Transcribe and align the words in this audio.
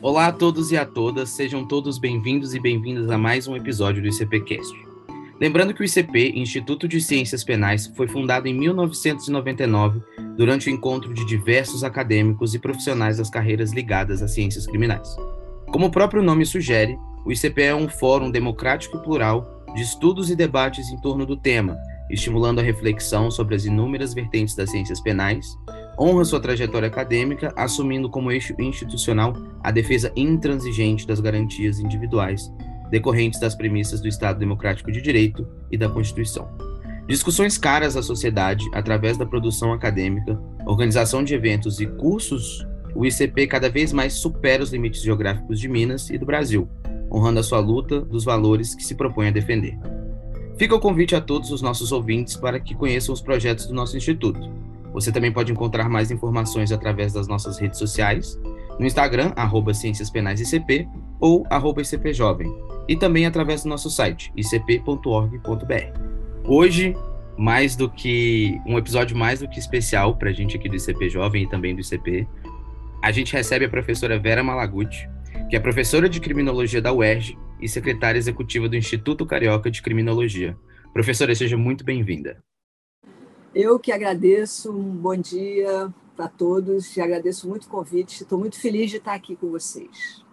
Olá 0.00 0.26
a 0.26 0.32
todos 0.32 0.70
e 0.70 0.76
a 0.76 0.84
todas, 0.84 1.30
sejam 1.30 1.66
todos 1.66 1.98
bem-vindos 1.98 2.54
e 2.54 2.60
bem-vindas 2.60 3.10
a 3.10 3.16
mais 3.16 3.48
um 3.48 3.56
episódio 3.56 4.02
do 4.02 4.08
ICPcast. 4.08 4.74
Lembrando 5.40 5.72
que 5.72 5.80
o 5.80 5.84
ICP, 5.84 6.32
Instituto 6.36 6.86
de 6.86 7.00
Ciências 7.00 7.42
Penais, 7.42 7.90
foi 7.96 8.06
fundado 8.06 8.46
em 8.46 8.52
1999 8.52 10.02
durante 10.36 10.68
o 10.68 10.70
encontro 10.70 11.14
de 11.14 11.24
diversos 11.24 11.82
acadêmicos 11.82 12.54
e 12.54 12.58
profissionais 12.58 13.16
das 13.16 13.30
carreiras 13.30 13.72
ligadas 13.72 14.22
às 14.22 14.32
ciências 14.32 14.66
criminais. 14.66 15.08
Como 15.72 15.86
o 15.86 15.90
próprio 15.90 16.22
nome 16.22 16.44
sugere, 16.44 16.98
o 17.24 17.32
ICP 17.32 17.62
é 17.62 17.74
um 17.74 17.88
fórum 17.88 18.30
democrático 18.30 18.98
e 18.98 19.02
plural 19.02 19.64
de 19.74 19.82
estudos 19.82 20.30
e 20.30 20.36
debates 20.36 20.90
em 20.90 21.00
torno 21.00 21.24
do 21.24 21.36
tema, 21.36 21.76
estimulando 22.10 22.60
a 22.60 22.62
reflexão 22.62 23.30
sobre 23.30 23.54
as 23.54 23.64
inúmeras 23.64 24.12
vertentes 24.12 24.54
das 24.54 24.70
ciências 24.70 25.00
penais, 25.00 25.46
honra 25.98 26.24
sua 26.24 26.40
trajetória 26.40 26.88
acadêmica, 26.88 27.52
assumindo 27.56 28.10
como 28.10 28.30
eixo 28.30 28.54
institucional 28.58 29.34
a 29.62 29.70
defesa 29.70 30.12
intransigente 30.16 31.06
das 31.06 31.20
garantias 31.20 31.78
individuais 31.78 32.50
decorrentes 32.90 33.40
das 33.40 33.54
premissas 33.54 34.00
do 34.00 34.06
Estado 34.06 34.38
Democrático 34.38 34.92
de 34.92 35.00
Direito 35.00 35.46
e 35.70 35.76
da 35.76 35.88
Constituição. 35.88 36.48
Discussões 37.08 37.58
caras 37.58 37.96
à 37.96 38.02
sociedade 38.02 38.64
através 38.72 39.18
da 39.18 39.26
produção 39.26 39.72
acadêmica, 39.72 40.40
organização 40.64 41.22
de 41.22 41.34
eventos 41.34 41.80
e 41.80 41.86
cursos, 41.86 42.66
o 42.94 43.04
ICP 43.04 43.46
cada 43.46 43.68
vez 43.68 43.92
mais 43.92 44.14
supera 44.14 44.62
os 44.62 44.70
limites 44.70 45.02
geográficos 45.02 45.58
de 45.58 45.68
Minas 45.68 46.08
e 46.08 46.16
do 46.16 46.24
Brasil, 46.24 46.68
honrando 47.12 47.40
a 47.40 47.42
sua 47.42 47.58
luta 47.58 48.00
dos 48.00 48.24
valores 48.24 48.74
que 48.74 48.84
se 48.84 48.94
propõe 48.94 49.28
a 49.28 49.32
defender. 49.32 49.76
Fica 50.56 50.74
o 50.74 50.80
convite 50.80 51.16
a 51.16 51.20
todos 51.20 51.50
os 51.50 51.60
nossos 51.60 51.90
ouvintes 51.90 52.36
para 52.36 52.60
que 52.60 52.76
conheçam 52.76 53.12
os 53.12 53.20
projetos 53.20 53.66
do 53.66 53.74
nosso 53.74 53.96
instituto. 53.96 54.48
Você 54.94 55.10
também 55.10 55.32
pode 55.32 55.50
encontrar 55.50 55.88
mais 55.88 56.12
informações 56.12 56.70
através 56.70 57.12
das 57.12 57.26
nossas 57.26 57.58
redes 57.58 57.80
sociais, 57.80 58.40
no 58.78 58.86
Instagram, 58.86 59.32
arroba 59.34 59.74
Ciências 59.74 60.08
Penais 60.08 60.40
ICP 60.40 60.88
ou 61.20 61.44
arroba 61.50 61.82
ICP 61.82 62.14
Jovem, 62.14 62.50
e 62.88 62.96
também 62.96 63.26
através 63.26 63.64
do 63.64 63.68
nosso 63.68 63.90
site, 63.90 64.32
icp.org.br. 64.36 65.98
Hoje, 66.44 66.96
mais 67.36 67.74
do 67.74 67.90
que 67.90 68.60
um 68.64 68.78
episódio 68.78 69.16
mais 69.16 69.40
do 69.40 69.48
que 69.48 69.58
especial 69.58 70.16
para 70.16 70.30
a 70.30 70.32
gente 70.32 70.56
aqui 70.56 70.68
do 70.68 70.76
ICP 70.76 71.10
Jovem 71.10 71.42
e 71.42 71.48
também 71.48 71.74
do 71.74 71.80
ICP, 71.80 72.28
a 73.02 73.10
gente 73.10 73.32
recebe 73.32 73.64
a 73.64 73.68
professora 73.68 74.18
Vera 74.18 74.44
Malaguti, 74.44 75.08
que 75.50 75.56
é 75.56 75.60
professora 75.60 76.08
de 76.08 76.20
criminologia 76.20 76.80
da 76.80 76.92
UERJ 76.92 77.36
e 77.60 77.68
secretária 77.68 78.18
executiva 78.18 78.68
do 78.68 78.76
Instituto 78.76 79.26
Carioca 79.26 79.70
de 79.70 79.82
Criminologia. 79.82 80.56
Professora, 80.92 81.34
seja 81.34 81.56
muito 81.56 81.84
bem-vinda. 81.84 82.38
Eu 83.54 83.78
que 83.78 83.92
agradeço, 83.92 84.72
um 84.72 84.96
bom 84.96 85.16
dia 85.16 85.88
para 86.16 86.26
todos, 86.26 86.96
e 86.96 87.00
agradeço 87.00 87.48
muito 87.48 87.64
o 87.64 87.68
convite, 87.68 88.22
estou 88.22 88.36
muito 88.36 88.60
feliz 88.60 88.90
de 88.90 88.96
estar 88.96 89.14
aqui 89.14 89.36
com 89.36 89.48
vocês. 89.48 90.24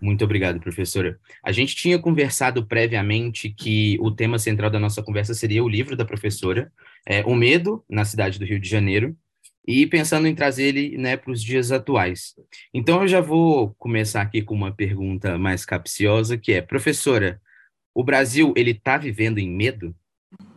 Muito 0.00 0.24
obrigado, 0.24 0.60
professora. 0.60 1.18
A 1.44 1.50
gente 1.50 1.74
tinha 1.74 1.98
conversado 1.98 2.64
previamente 2.64 3.50
que 3.50 3.98
o 4.00 4.12
tema 4.12 4.38
central 4.38 4.70
da 4.70 4.78
nossa 4.78 5.02
conversa 5.02 5.34
seria 5.34 5.62
o 5.62 5.68
livro 5.68 5.96
da 5.96 6.04
professora, 6.04 6.72
é, 7.04 7.24
O 7.24 7.34
Medo, 7.34 7.84
na 7.90 8.04
cidade 8.04 8.38
do 8.38 8.44
Rio 8.44 8.60
de 8.60 8.68
Janeiro, 8.68 9.16
e 9.66 9.84
pensando 9.84 10.28
em 10.28 10.34
trazer 10.34 10.76
ele 10.76 10.96
né, 10.96 11.16
para 11.16 11.32
os 11.32 11.42
dias 11.42 11.72
atuais. 11.72 12.34
Então, 12.72 13.02
eu 13.02 13.08
já 13.08 13.20
vou 13.20 13.74
começar 13.76 14.22
aqui 14.22 14.40
com 14.40 14.54
uma 14.54 14.72
pergunta 14.72 15.36
mais 15.36 15.64
capciosa, 15.64 16.38
que 16.38 16.52
é, 16.52 16.62
professora, 16.62 17.40
o 17.92 18.04
Brasil, 18.04 18.52
ele 18.56 18.70
está 18.70 18.96
vivendo 18.96 19.38
em 19.38 19.50
medo? 19.50 19.94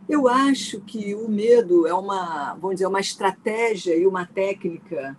Eu 0.08 0.28
acho 0.28 0.80
que 0.80 1.16
o 1.16 1.28
medo 1.28 1.84
é 1.84 1.92
uma, 1.92 2.54
vamos 2.54 2.76
dizer, 2.76 2.86
uma 2.86 3.00
estratégia 3.00 3.96
e 3.96 4.06
uma 4.06 4.24
técnica 4.24 5.16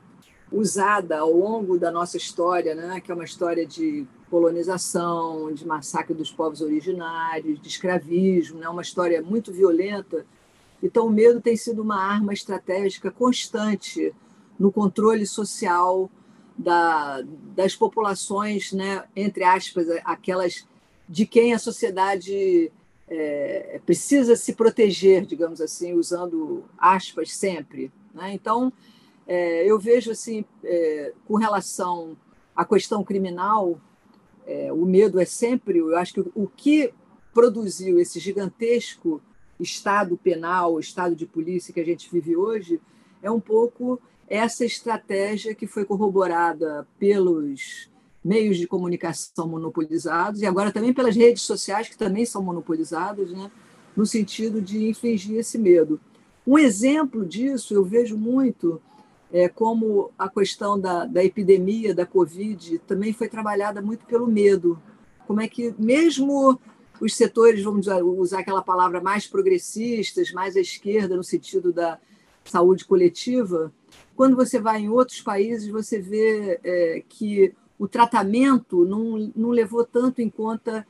usada 0.50 1.20
ao 1.20 1.32
longo 1.34 1.78
da 1.78 1.92
nossa 1.92 2.16
história, 2.16 2.74
né, 2.74 3.02
que 3.02 3.12
é 3.12 3.14
uma 3.16 3.26
história 3.26 3.66
de 3.66 4.08
colonização, 4.30 5.54
de 5.54 5.68
massacre 5.68 6.14
dos 6.14 6.32
povos 6.32 6.62
originários, 6.62 7.62
de 7.62 7.68
escravismo, 7.68 8.60
né, 8.60 8.70
uma 8.70 8.82
história 8.82 9.22
muito 9.22 9.52
violenta. 9.52 10.26
Então, 10.82 11.08
o 11.08 11.12
medo 11.12 11.42
tem 11.42 11.58
sido 11.58 11.82
uma 11.82 12.02
arma 12.02 12.32
estratégica 12.32 13.12
constante 13.12 14.14
no 14.58 14.72
controle 14.72 15.28
social 15.28 16.10
da, 16.58 17.22
das 17.54 17.76
populações, 17.76 18.72
né, 18.72 19.04
entre 19.14 19.44
aspas, 19.44 19.88
aquelas 20.06 20.66
de 21.10 21.26
quem 21.26 21.54
a 21.54 21.60
sociedade 21.60 22.72
é, 23.08 23.80
precisa 23.86 24.36
se 24.36 24.54
proteger, 24.54 25.26
digamos 25.26 25.62
assim, 25.62 25.94
usando 25.94 26.66
aspas 26.78 27.34
sempre. 27.34 27.92
Né? 28.14 28.34
Então, 28.34 28.72
é, 29.26 29.66
eu 29.66 29.80
vejo 29.80 30.12
assim, 30.12 30.44
é, 30.64 31.14
com 31.26 31.36
relação 31.36 32.18
à 32.56 32.66
questão 32.66 33.04
criminal, 33.04 33.80
é, 34.46 34.72
o 34.72 34.86
medo 34.86 35.20
é 35.20 35.26
sempre, 35.26 35.80
eu 35.80 35.96
acho 35.98 36.14
que 36.14 36.32
o 36.36 36.48
que 36.48 36.94
produziu 37.34 38.00
esse 38.00 38.20
gigantesco 38.20 39.22
estado 39.60 40.18
penal, 40.18 40.80
estado 40.80 41.16
de 41.16 41.26
polícia 41.26 41.74
que 41.74 41.80
a 41.80 41.86
gente 41.86 42.10
vive 42.12 42.36
hoje, 42.36 42.80
é 43.22 43.30
um 43.30 43.40
pouco 43.40 44.00
essa 44.28 44.66
estratégia 44.66 45.56
que 45.56 45.68
foi 45.68 45.86
corroborada 45.86 46.88
pelos 47.00 47.90
meios 48.28 48.58
de 48.58 48.68
comunicação 48.68 49.48
monopolizados 49.48 50.42
e 50.42 50.46
agora 50.46 50.72
também 50.72 50.94
pelas 50.94 51.16
redes 51.16 51.44
sociais 51.44 51.88
que 51.88 51.98
também 51.98 52.26
são 52.26 52.44
monopolizadas, 52.44 53.32
né, 53.32 53.50
no 53.96 54.06
sentido 54.06 54.62
de 54.62 54.90
infligir 54.90 55.38
esse 55.38 55.58
medo. 55.58 56.00
Um 56.46 56.58
exemplo 56.58 57.26
disso 57.26 57.74
eu 57.74 57.86
vejo 57.86 58.18
muito 58.18 58.82
é, 59.32 59.48
como 59.48 60.12
a 60.20 60.30
questão 60.30 60.78
da, 60.80 61.06
da 61.06 61.24
epidemia 61.24 61.96
da 61.96 62.06
Covid 62.06 62.80
também 62.80 63.14
foi 63.14 63.30
trabalhada 63.30 63.82
muito 63.82 64.06
pelo 64.06 64.28
medo. 64.28 64.82
Como 65.26 65.42
é 65.42 65.48
que, 65.48 65.74
mesmo 65.78 66.60
os 67.00 67.16
setores, 67.16 67.64
vamos 67.64 67.88
usar 68.18 68.40
aquela 68.40 68.62
palavra, 68.62 69.02
mais 69.02 69.26
progressistas, 69.26 70.32
mais 70.32 70.56
à 70.56 70.60
esquerda, 70.60 71.16
no 71.16 71.24
sentido 71.24 71.72
da 71.72 72.00
saúde 72.46 72.86
coletiva, 72.86 73.74
quando 74.16 74.36
você 74.36 74.60
vai 74.60 74.82
em 74.82 74.90
outros 74.90 75.22
países, 75.22 75.70
você 75.70 76.00
vê 76.00 76.60
é, 76.64 77.04
que 77.08 77.54
o 77.80 77.88
tratamento 77.88 78.86
não, 78.86 79.32
não 79.36 79.50
levou 79.50 79.86
tanto 79.86 80.22
em 80.22 80.30
conta 80.30 80.86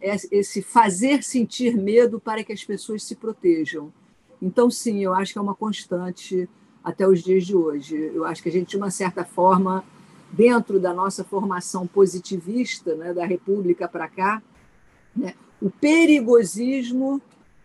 esse 0.00 0.60
fazer 0.60 1.22
sentir 1.22 1.76
medo 1.76 2.20
para 2.20 2.44
que 2.44 2.52
as 2.52 2.62
pessoas 2.62 3.02
se 3.02 3.16
protejam. 3.16 3.92
Então, 4.40 4.70
sim, 4.70 5.02
eu 5.02 5.14
acho 5.14 5.32
que 5.32 5.38
é 5.38 5.42
uma 5.42 5.54
constante 5.54 6.48
até 6.84 7.08
os 7.08 7.22
dias 7.22 7.46
de 7.46 7.56
hoje. 7.56 7.96
Eu 8.14 8.24
acho 8.24 8.42
que 8.42 8.48
a 8.48 8.52
gente, 8.52 8.70
de 8.70 8.76
uma 8.76 8.90
certa 8.90 9.24
forma, 9.24 9.82
dentro 10.30 10.78
da 10.78 10.92
nossa 10.92 11.24
formação 11.24 11.86
positivista, 11.86 12.94
né, 12.94 13.14
da 13.14 13.24
República 13.24 13.88
para 13.88 14.06
cá, 14.08 14.42
né, 15.14 15.34
o 15.60 15.70
perigosismo, 15.70 17.20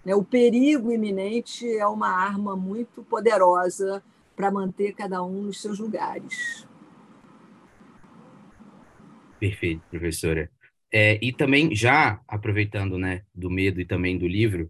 né, 0.05 0.15
o 0.15 0.23
perigo 0.23 0.91
iminente 0.91 1.67
é 1.67 1.85
uma 1.85 2.09
arma 2.09 2.55
muito 2.55 3.03
poderosa 3.03 4.01
para 4.35 4.49
manter 4.49 4.93
cada 4.93 5.21
um 5.21 5.43
nos 5.43 5.61
seus 5.61 5.77
lugares. 5.77 6.65
Perfeito, 9.41 9.81
professora. 9.89 10.51
É, 10.93 11.17
e 11.19 11.33
também, 11.33 11.73
já 11.73 12.21
aproveitando 12.27 12.95
né, 12.95 13.23
do 13.33 13.49
medo 13.49 13.81
e 13.81 13.85
também 13.85 14.15
do 14.15 14.27
livro, 14.27 14.69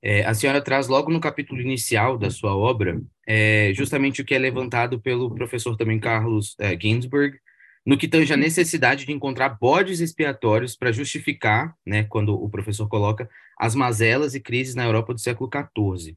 é, 0.00 0.24
a 0.24 0.32
senhora 0.32 0.62
traz 0.62 0.86
logo 0.86 1.10
no 1.10 1.18
capítulo 1.18 1.60
inicial 1.60 2.16
da 2.16 2.30
sua 2.30 2.54
obra 2.56 3.02
é, 3.26 3.72
justamente 3.74 4.22
o 4.22 4.24
que 4.24 4.32
é 4.32 4.38
levantado 4.38 5.00
pelo 5.00 5.34
professor 5.34 5.76
também 5.76 5.98
Carlos 5.98 6.54
é, 6.60 6.78
Ginsburg, 6.78 7.36
no 7.84 7.98
que 7.98 8.06
tange 8.06 8.32
a 8.32 8.36
necessidade 8.36 9.04
de 9.04 9.10
encontrar 9.10 9.58
bodes 9.60 9.98
expiatórios 9.98 10.76
para 10.76 10.92
justificar, 10.92 11.74
né, 11.84 12.04
quando 12.04 12.32
o 12.32 12.48
professor 12.48 12.88
coloca, 12.88 13.28
as 13.58 13.74
mazelas 13.74 14.36
e 14.36 14.40
crises 14.40 14.76
na 14.76 14.84
Europa 14.84 15.12
do 15.12 15.20
século 15.20 15.50
XIV. 15.52 16.16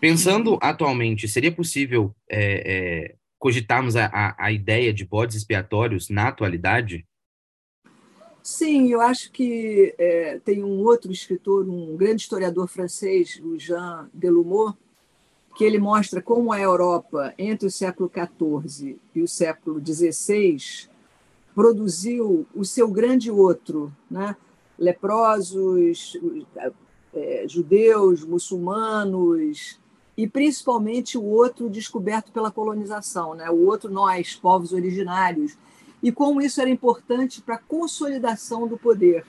Pensando 0.00 0.58
atualmente, 0.62 1.28
seria 1.28 1.52
possível 1.52 2.16
é, 2.30 2.62
é, 2.64 3.14
cogitarmos 3.38 3.96
a, 3.96 4.06
a, 4.06 4.46
a 4.46 4.52
ideia 4.52 4.94
de 4.94 5.04
bodes 5.04 5.36
expiatórios 5.36 6.08
na 6.08 6.28
atualidade? 6.28 7.06
Sim, 8.50 8.88
eu 8.88 9.02
acho 9.02 9.30
que 9.30 9.94
é, 9.98 10.40
tem 10.42 10.64
um 10.64 10.82
outro 10.82 11.12
escritor, 11.12 11.68
um 11.68 11.94
grande 11.98 12.22
historiador 12.22 12.66
francês, 12.66 13.38
o 13.44 13.58
Jean 13.58 14.08
Delumeau, 14.12 14.74
que 15.54 15.62
ele 15.62 15.78
mostra 15.78 16.22
como 16.22 16.50
a 16.50 16.58
Europa, 16.58 17.34
entre 17.36 17.66
o 17.66 17.70
século 17.70 18.10
XIV 18.10 18.98
e 19.14 19.20
o 19.20 19.28
século 19.28 19.78
XVI, 19.84 20.88
produziu 21.54 22.46
o 22.54 22.64
seu 22.64 22.88
grande 22.90 23.30
outro, 23.30 23.92
né? 24.10 24.34
leprosos, 24.78 26.18
é, 27.12 27.44
judeus, 27.46 28.24
muçulmanos, 28.24 29.78
e 30.16 30.26
principalmente 30.26 31.18
o 31.18 31.24
outro 31.24 31.68
descoberto 31.68 32.32
pela 32.32 32.50
colonização, 32.50 33.34
né? 33.34 33.50
o 33.50 33.66
outro 33.66 33.90
nós, 33.90 34.34
povos 34.34 34.72
originários, 34.72 35.58
e 36.02 36.12
como 36.12 36.40
isso 36.40 36.60
era 36.60 36.70
importante 36.70 37.40
para 37.40 37.56
a 37.56 37.58
consolidação 37.58 38.66
do 38.66 38.78
poder. 38.78 39.24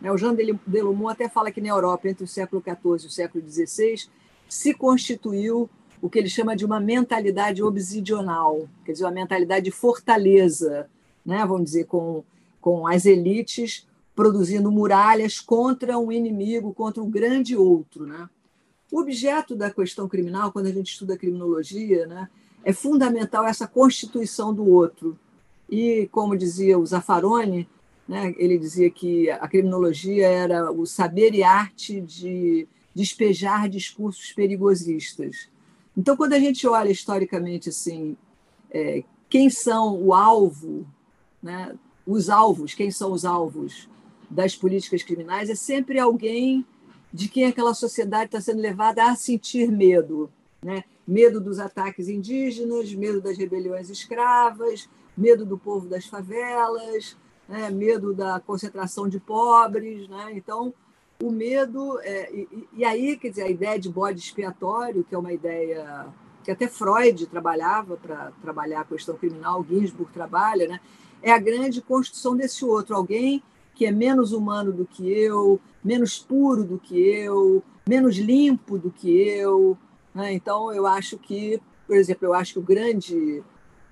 Né, 0.00 0.10
o 0.10 0.16
Jean 0.16 0.34
Delumeau 0.66 1.08
até 1.08 1.28
fala 1.28 1.50
que 1.50 1.60
na 1.60 1.68
Europa, 1.68 2.08
entre 2.08 2.24
o 2.24 2.28
século 2.28 2.62
XIV 2.62 3.04
e 3.04 3.06
o 3.06 3.10
século 3.10 3.44
XVI, 3.48 4.08
se 4.48 4.74
constituiu 4.74 5.68
o 6.00 6.10
que 6.10 6.18
ele 6.18 6.28
chama 6.28 6.54
de 6.54 6.64
uma 6.64 6.78
mentalidade 6.78 7.62
obsidional, 7.62 8.68
quer 8.84 8.92
dizer, 8.92 9.04
uma 9.04 9.10
mentalidade 9.10 9.64
de 9.64 9.70
fortaleza, 9.70 10.88
né, 11.24 11.44
vamos 11.46 11.64
dizer, 11.64 11.86
com, 11.86 12.22
com 12.60 12.86
as 12.86 13.06
elites 13.06 13.86
produzindo 14.14 14.72
muralhas 14.72 15.40
contra 15.40 15.98
um 15.98 16.10
inimigo, 16.10 16.72
contra 16.72 17.02
um 17.02 17.10
grande 17.10 17.54
outro. 17.54 18.06
Né? 18.06 18.28
O 18.90 19.00
objeto 19.00 19.54
da 19.54 19.70
questão 19.70 20.08
criminal, 20.08 20.50
quando 20.50 20.66
a 20.66 20.72
gente 20.72 20.92
estuda 20.92 21.18
criminologia, 21.18 22.06
né, 22.06 22.28
é 22.64 22.72
fundamental 22.72 23.46
essa 23.46 23.66
constituição 23.66 24.54
do 24.54 24.66
outro. 24.66 25.18
E, 25.70 26.08
como 26.12 26.36
dizia 26.36 26.78
o 26.78 26.86
Zaffaroni, 26.86 27.68
né, 28.08 28.34
ele 28.38 28.58
dizia 28.58 28.88
que 28.88 29.28
a 29.30 29.48
criminologia 29.48 30.28
era 30.28 30.70
o 30.70 30.86
saber 30.86 31.34
e 31.34 31.42
arte 31.42 32.00
de 32.00 32.68
despejar 32.94 33.68
discursos 33.68 34.32
perigosistas. 34.32 35.48
Então, 35.96 36.16
quando 36.16 36.34
a 36.34 36.38
gente 36.38 36.66
olha 36.66 36.90
historicamente 36.90 37.68
assim, 37.68 38.16
é, 38.70 39.02
quem 39.28 39.50
são 39.50 40.00
o 40.00 40.14
alvo, 40.14 40.86
né, 41.42 41.74
os 42.06 42.30
alvos, 42.30 42.74
quem 42.74 42.90
são 42.90 43.12
os 43.12 43.24
alvos 43.24 43.88
das 44.30 44.54
políticas 44.54 45.02
criminais, 45.02 45.50
é 45.50 45.54
sempre 45.54 45.98
alguém 45.98 46.64
de 47.12 47.28
quem 47.28 47.46
aquela 47.46 47.74
sociedade 47.74 48.26
está 48.26 48.40
sendo 48.40 48.60
levada 48.60 49.10
a 49.10 49.16
sentir 49.16 49.70
medo. 49.70 50.30
Né? 50.62 50.84
Medo 51.06 51.40
dos 51.40 51.58
ataques 51.58 52.08
indígenas, 52.08 52.92
medo 52.94 53.20
das 53.20 53.38
rebeliões 53.38 53.90
escravas, 53.90 54.88
medo 55.16 55.44
do 55.44 55.56
povo 55.56 55.88
das 55.88 56.06
favelas, 56.06 57.16
né? 57.48 57.70
medo 57.70 58.12
da 58.12 58.40
concentração 58.40 59.08
de 59.08 59.18
pobres. 59.18 60.08
Né? 60.08 60.32
Então, 60.32 60.72
o 61.22 61.30
medo. 61.30 61.98
É, 62.00 62.32
e, 62.32 62.68
e, 62.74 62.84
aí, 62.84 63.16
quer 63.16 63.30
dizer, 63.30 63.42
a 63.42 63.50
ideia 63.50 63.78
de 63.78 63.88
bode 63.88 64.20
expiatório, 64.20 65.04
que 65.04 65.14
é 65.14 65.18
uma 65.18 65.32
ideia 65.32 66.06
que 66.44 66.50
até 66.50 66.68
Freud 66.68 67.26
trabalhava 67.26 67.96
para 67.96 68.30
trabalhar 68.40 68.80
a 68.80 68.84
questão 68.84 69.16
criminal, 69.16 69.66
Ginsburg 69.68 70.12
trabalha, 70.12 70.68
né? 70.68 70.80
é 71.20 71.32
a 71.32 71.38
grande 71.38 71.82
construção 71.82 72.36
desse 72.36 72.64
outro, 72.64 72.94
alguém 72.94 73.42
que 73.74 73.84
é 73.84 73.90
menos 73.90 74.32
humano 74.32 74.72
do 74.72 74.86
que 74.86 75.10
eu, 75.10 75.60
menos 75.84 76.18
puro 76.18 76.64
do 76.64 76.78
que 76.78 76.96
eu, 76.96 77.62
menos 77.88 78.16
limpo 78.16 78.78
do 78.78 78.90
que 78.90 79.10
eu. 79.10 79.76
Né? 80.14 80.32
Então, 80.32 80.72
eu 80.72 80.86
acho 80.86 81.18
que, 81.18 81.60
por 81.86 81.96
exemplo, 81.96 82.26
eu 82.26 82.32
acho 82.32 82.54
que 82.54 82.58
o 82.58 82.62
grande 82.62 83.42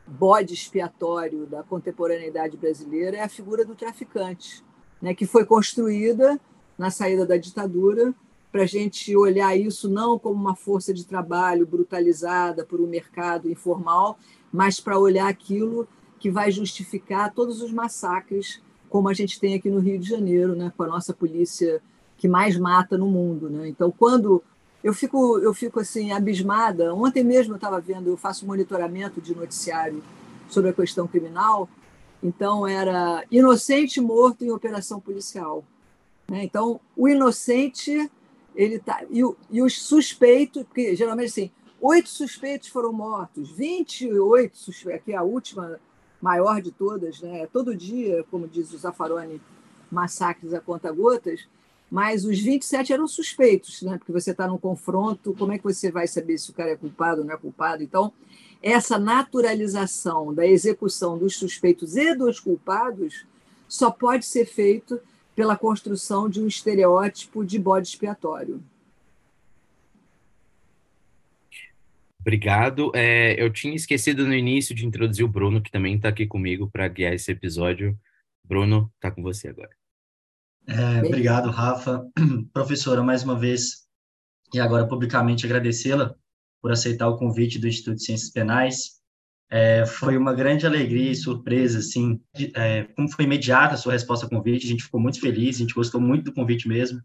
bode 0.07 0.55
expiatório 0.55 1.47
da 1.47 1.63
contemporaneidade 1.63 2.57
brasileira 2.57 3.17
é 3.17 3.23
a 3.23 3.29
figura 3.29 3.65
do 3.65 3.75
traficante, 3.75 4.63
né? 5.01 5.15
que 5.15 5.27
foi 5.27 5.45
construída 5.45 6.39
na 6.77 6.91
saída 6.91 7.25
da 7.25 7.37
ditadura 7.37 8.15
para 8.53 8.63
a 8.63 8.67
gente 8.67 9.17
olhar 9.17 9.57
isso 9.57 9.89
não 9.89 10.19
como 10.19 10.41
uma 10.41 10.55
força 10.55 10.95
de 10.95 11.05
trabalho 11.05 11.67
brutalizada 11.67 12.65
por 12.65 12.81
um 12.81 12.87
mercado 12.87 13.51
informal, 13.51 14.19
mas 14.53 14.79
para 14.79 14.99
olhar 14.99 15.29
aquilo 15.29 15.89
que 16.21 16.31
vai 16.31 16.51
justificar 16.51 17.33
todos 17.35 17.61
os 17.61 17.73
massacres 17.73 18.63
como 18.89 19.09
a 19.09 19.13
gente 19.13 19.41
tem 19.41 19.55
aqui 19.55 19.69
no 19.69 19.81
Rio 19.81 19.99
de 19.99 20.09
Janeiro, 20.09 20.55
né, 20.55 20.73
com 20.77 20.85
a 20.85 20.87
nossa 20.87 21.13
polícia 21.13 21.83
que 22.17 22.29
mais 22.29 22.57
mata 22.57 22.97
no 22.97 23.09
mundo, 23.09 23.51
né? 23.51 23.67
Então, 23.67 23.91
quando 23.91 24.41
eu 24.85 24.93
fico 24.93 25.39
eu 25.39 25.55
fico 25.55 25.81
assim 25.81 26.13
abismada, 26.13 26.95
ontem 26.95 27.25
mesmo 27.25 27.55
eu 27.55 27.57
estava 27.57 27.81
vendo, 27.81 28.11
eu 28.11 28.19
faço 28.19 28.47
monitoramento 28.47 29.19
de 29.19 29.35
noticiário 29.35 30.05
sobre 30.47 30.69
a 30.71 30.75
questão 30.75 31.09
criminal, 31.09 31.67
então 32.23 32.67
era 32.67 33.25
inocente 33.31 33.99
morto 33.99 34.45
em 34.45 34.51
operação 34.51 35.01
policial, 35.01 35.65
né? 36.29 36.45
Então, 36.45 36.79
o 36.95 37.09
inocente 37.09 38.11
ele 38.55 38.79
tá 38.79 39.03
e, 39.11 39.23
e 39.51 39.63
os 39.63 39.83
suspeitos, 39.83 40.63
porque 40.65 40.95
geralmente 40.95 41.29
assim, 41.29 41.51
oito 41.81 42.11
suspeitos 42.11 42.69
foram 42.69 42.93
mortos, 42.93 43.51
28 43.53 44.57
suspeitos, 44.57 45.01
aqui 45.01 45.13
é 45.13 45.17
a 45.17 45.23
última 45.23 45.81
maior 46.21 46.61
de 46.61 46.71
todas, 46.71 47.23
né? 47.23 47.49
Todo 47.51 47.75
dia, 47.75 48.23
como 48.31 48.47
diz 48.47 48.71
o 48.75 48.77
Zaffaroni, 48.77 49.41
massacres 49.91 50.53
a 50.53 50.61
conta-gotas, 50.61 51.49
mas 51.95 52.25
os 52.25 52.41
27 52.41 52.93
eram 52.93 53.07
suspeitos, 53.07 53.81
né? 53.83 53.97
Porque 53.99 54.11
você 54.11 54.33
está 54.33 54.49
num 54.49 54.59
confronto, 54.59 55.33
como 55.39 55.53
é 55.53 55.59
que 55.59 55.63
você 55.63 55.93
vai 55.93 56.09
saber 56.09 56.37
se 56.39 56.51
o 56.51 56.53
cara 56.53 56.73
é 56.73 56.77
culpado 56.77 57.21
ou 57.21 57.25
não 57.25 57.33
é 57.33 57.37
culpado? 57.37 57.85
Então, 57.85 58.13
essa 58.61 58.99
naturalização 58.99 60.35
da 60.35 60.45
execução 60.45 61.17
dos 61.17 61.37
suspeitos 61.37 61.97
e 61.97 62.13
dos 62.17 62.41
culpados 62.41 63.25
só 63.69 63.93
pode 63.93 64.27
ser 64.27 64.45
feito 64.45 65.01
pela 65.37 65.57
construção 65.57 66.29
de 66.29 66.41
um 66.41 66.49
estereótipo 66.49 67.45
de 67.45 67.61
bode 67.61 67.87
expiatório. 67.87 68.61
Obrigado. 72.19 72.91
É, 72.93 73.41
eu 73.41 73.53
tinha 73.53 73.77
esquecido 73.77 74.27
no 74.27 74.35
início 74.35 74.75
de 74.75 74.85
introduzir 74.85 75.25
o 75.25 75.29
Bruno, 75.29 75.63
que 75.63 75.71
também 75.71 75.95
está 75.95 76.09
aqui 76.09 76.27
comigo 76.27 76.69
para 76.69 76.89
guiar 76.89 77.13
esse 77.13 77.31
episódio. 77.31 77.97
Bruno, 78.45 78.93
está 78.97 79.13
com 79.13 79.23
você 79.23 79.47
agora. 79.47 79.84
É, 80.67 81.07
obrigado, 81.07 81.51
Rafa. 81.51 82.07
Professora, 82.53 83.03
mais 83.03 83.23
uma 83.23 83.39
vez, 83.39 83.87
e 84.53 84.61
agora 84.61 84.87
publicamente 84.87 85.45
agradecê-la 85.45 86.15
por 86.63 86.73
aceitar 86.73 87.09
o 87.09 87.17
convite 87.17 87.59
do 87.59 87.69
Instituto 87.69 87.97
de 87.97 88.05
Ciências 88.05 88.31
Penais. 88.31 88.95
É, 89.51 89.85
foi 89.85 90.17
uma 90.17 90.33
grande 90.33 90.67
alegria 90.67 91.13
e 91.13 91.17
surpresa, 91.17 91.79
assim, 91.79 92.21
de, 92.35 92.51
é, 92.57 92.85
como 92.97 93.11
foi 93.11 93.25
imediata 93.25 93.75
a 93.75 93.77
sua 93.77 93.93
resposta 93.93 94.27
ao 94.27 94.31
convite, 94.31 94.67
a 94.67 94.69
gente 94.69 94.83
ficou 94.83 94.99
muito 94.99 95.21
feliz, 95.21 95.57
a 95.57 95.59
gente 95.61 95.75
gostou 95.75 96.01
muito 96.01 96.25
do 96.25 96.33
convite 96.33 96.67
mesmo. 96.67 97.01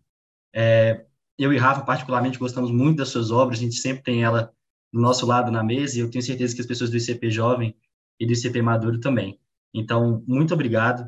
É, 0.53 1.05
eu 1.37 1.53
e 1.53 1.57
Rafa, 1.57 1.81
particularmente, 1.81 2.39
gostamos 2.39 2.71
muito 2.71 2.97
das 2.97 3.09
suas 3.09 3.31
obras, 3.31 3.59
a 3.59 3.61
gente 3.61 3.75
sempre 3.75 4.03
tem 4.03 4.23
ela 4.23 4.51
do 4.91 4.99
nosso 4.99 5.25
lado 5.25 5.51
na 5.51 5.63
mesa 5.63 5.97
e 5.97 5.99
eu 5.99 6.09
tenho 6.09 6.23
certeza 6.23 6.55
que 6.55 6.61
as 6.61 6.67
pessoas 6.67 6.89
do 6.89 6.97
ICP 6.97 7.29
Jovem 7.29 7.75
e 8.19 8.25
do 8.25 8.33
ICP 8.33 8.61
Maduro 8.61 8.99
também. 8.99 9.39
Então, 9.73 10.23
muito 10.27 10.53
obrigado. 10.53 11.07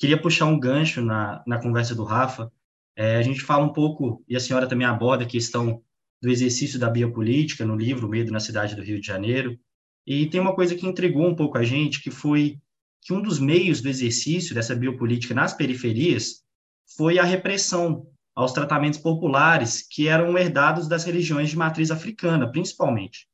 Queria 0.00 0.18
puxar 0.18 0.46
um 0.46 0.58
gancho 0.58 1.02
na, 1.02 1.44
na 1.46 1.60
conversa 1.60 1.94
do 1.94 2.04
Rafa. 2.04 2.50
É, 2.96 3.16
a 3.16 3.22
gente 3.22 3.42
fala 3.42 3.66
um 3.66 3.72
pouco, 3.72 4.24
e 4.26 4.34
a 4.34 4.40
senhora 4.40 4.66
também 4.66 4.86
aborda 4.86 5.24
a 5.24 5.28
questão 5.28 5.82
do 6.22 6.30
exercício 6.30 6.78
da 6.78 6.88
biopolítica 6.88 7.66
no 7.66 7.76
livro 7.76 8.08
Medo 8.08 8.32
na 8.32 8.40
Cidade 8.40 8.74
do 8.74 8.82
Rio 8.82 8.98
de 8.98 9.06
Janeiro. 9.06 9.58
E 10.06 10.24
tem 10.24 10.40
uma 10.40 10.54
coisa 10.54 10.74
que 10.74 10.86
intrigou 10.86 11.26
um 11.26 11.36
pouco 11.36 11.58
a 11.58 11.62
gente, 11.62 12.02
que 12.02 12.10
foi 12.10 12.58
que 13.02 13.12
um 13.12 13.20
dos 13.20 13.38
meios 13.38 13.82
do 13.82 13.90
exercício 13.90 14.54
dessa 14.54 14.74
biopolítica 14.74 15.34
nas 15.34 15.52
periferias 15.52 16.42
foi 16.96 17.18
a 17.18 17.22
repressão 17.22 18.06
aos 18.34 18.52
tratamentos 18.52 18.98
populares 18.98 19.86
que 19.86 20.08
eram 20.08 20.36
herdados 20.38 20.88
das 20.88 21.04
religiões 21.04 21.50
de 21.50 21.58
matriz 21.58 21.90
africana, 21.90 22.50
principalmente. 22.50 23.28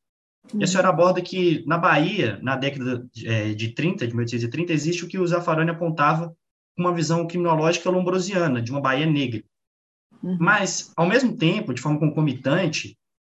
E 0.52 0.56
a 0.56 0.60
uhum. 0.60 0.66
senhora 0.66 0.88
aborda 0.88 1.22
que 1.22 1.64
na 1.64 1.78
Bahia, 1.78 2.40
na 2.42 2.56
década 2.56 3.06
de 3.12 3.68
30, 3.68 4.04
é, 4.04 4.08
de 4.08 4.14
1830, 4.14 4.72
existe 4.72 5.04
o 5.04 5.08
que 5.08 5.18
o 5.18 5.26
Zaffaroni 5.26 5.70
apontava 5.70 6.36
uma 6.76 6.94
visão 6.94 7.26
criminológica 7.26 7.90
lombrosiana, 7.90 8.60
de 8.60 8.70
uma 8.70 8.80
Bahia 8.80 9.06
negra. 9.06 9.42
Uhum. 10.22 10.36
Mas, 10.40 10.92
ao 10.96 11.06
mesmo 11.06 11.36
tempo, 11.36 11.72
de 11.72 11.80
forma 11.80 11.98
concomitante, 11.98 12.96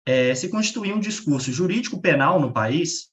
é, 0.07 0.35
se 0.35 0.49
constituía 0.49 0.95
um 0.95 1.01
discurso 1.01 1.53
jurídico-penal 1.53 2.41
no 2.41 2.53
país, 2.53 3.09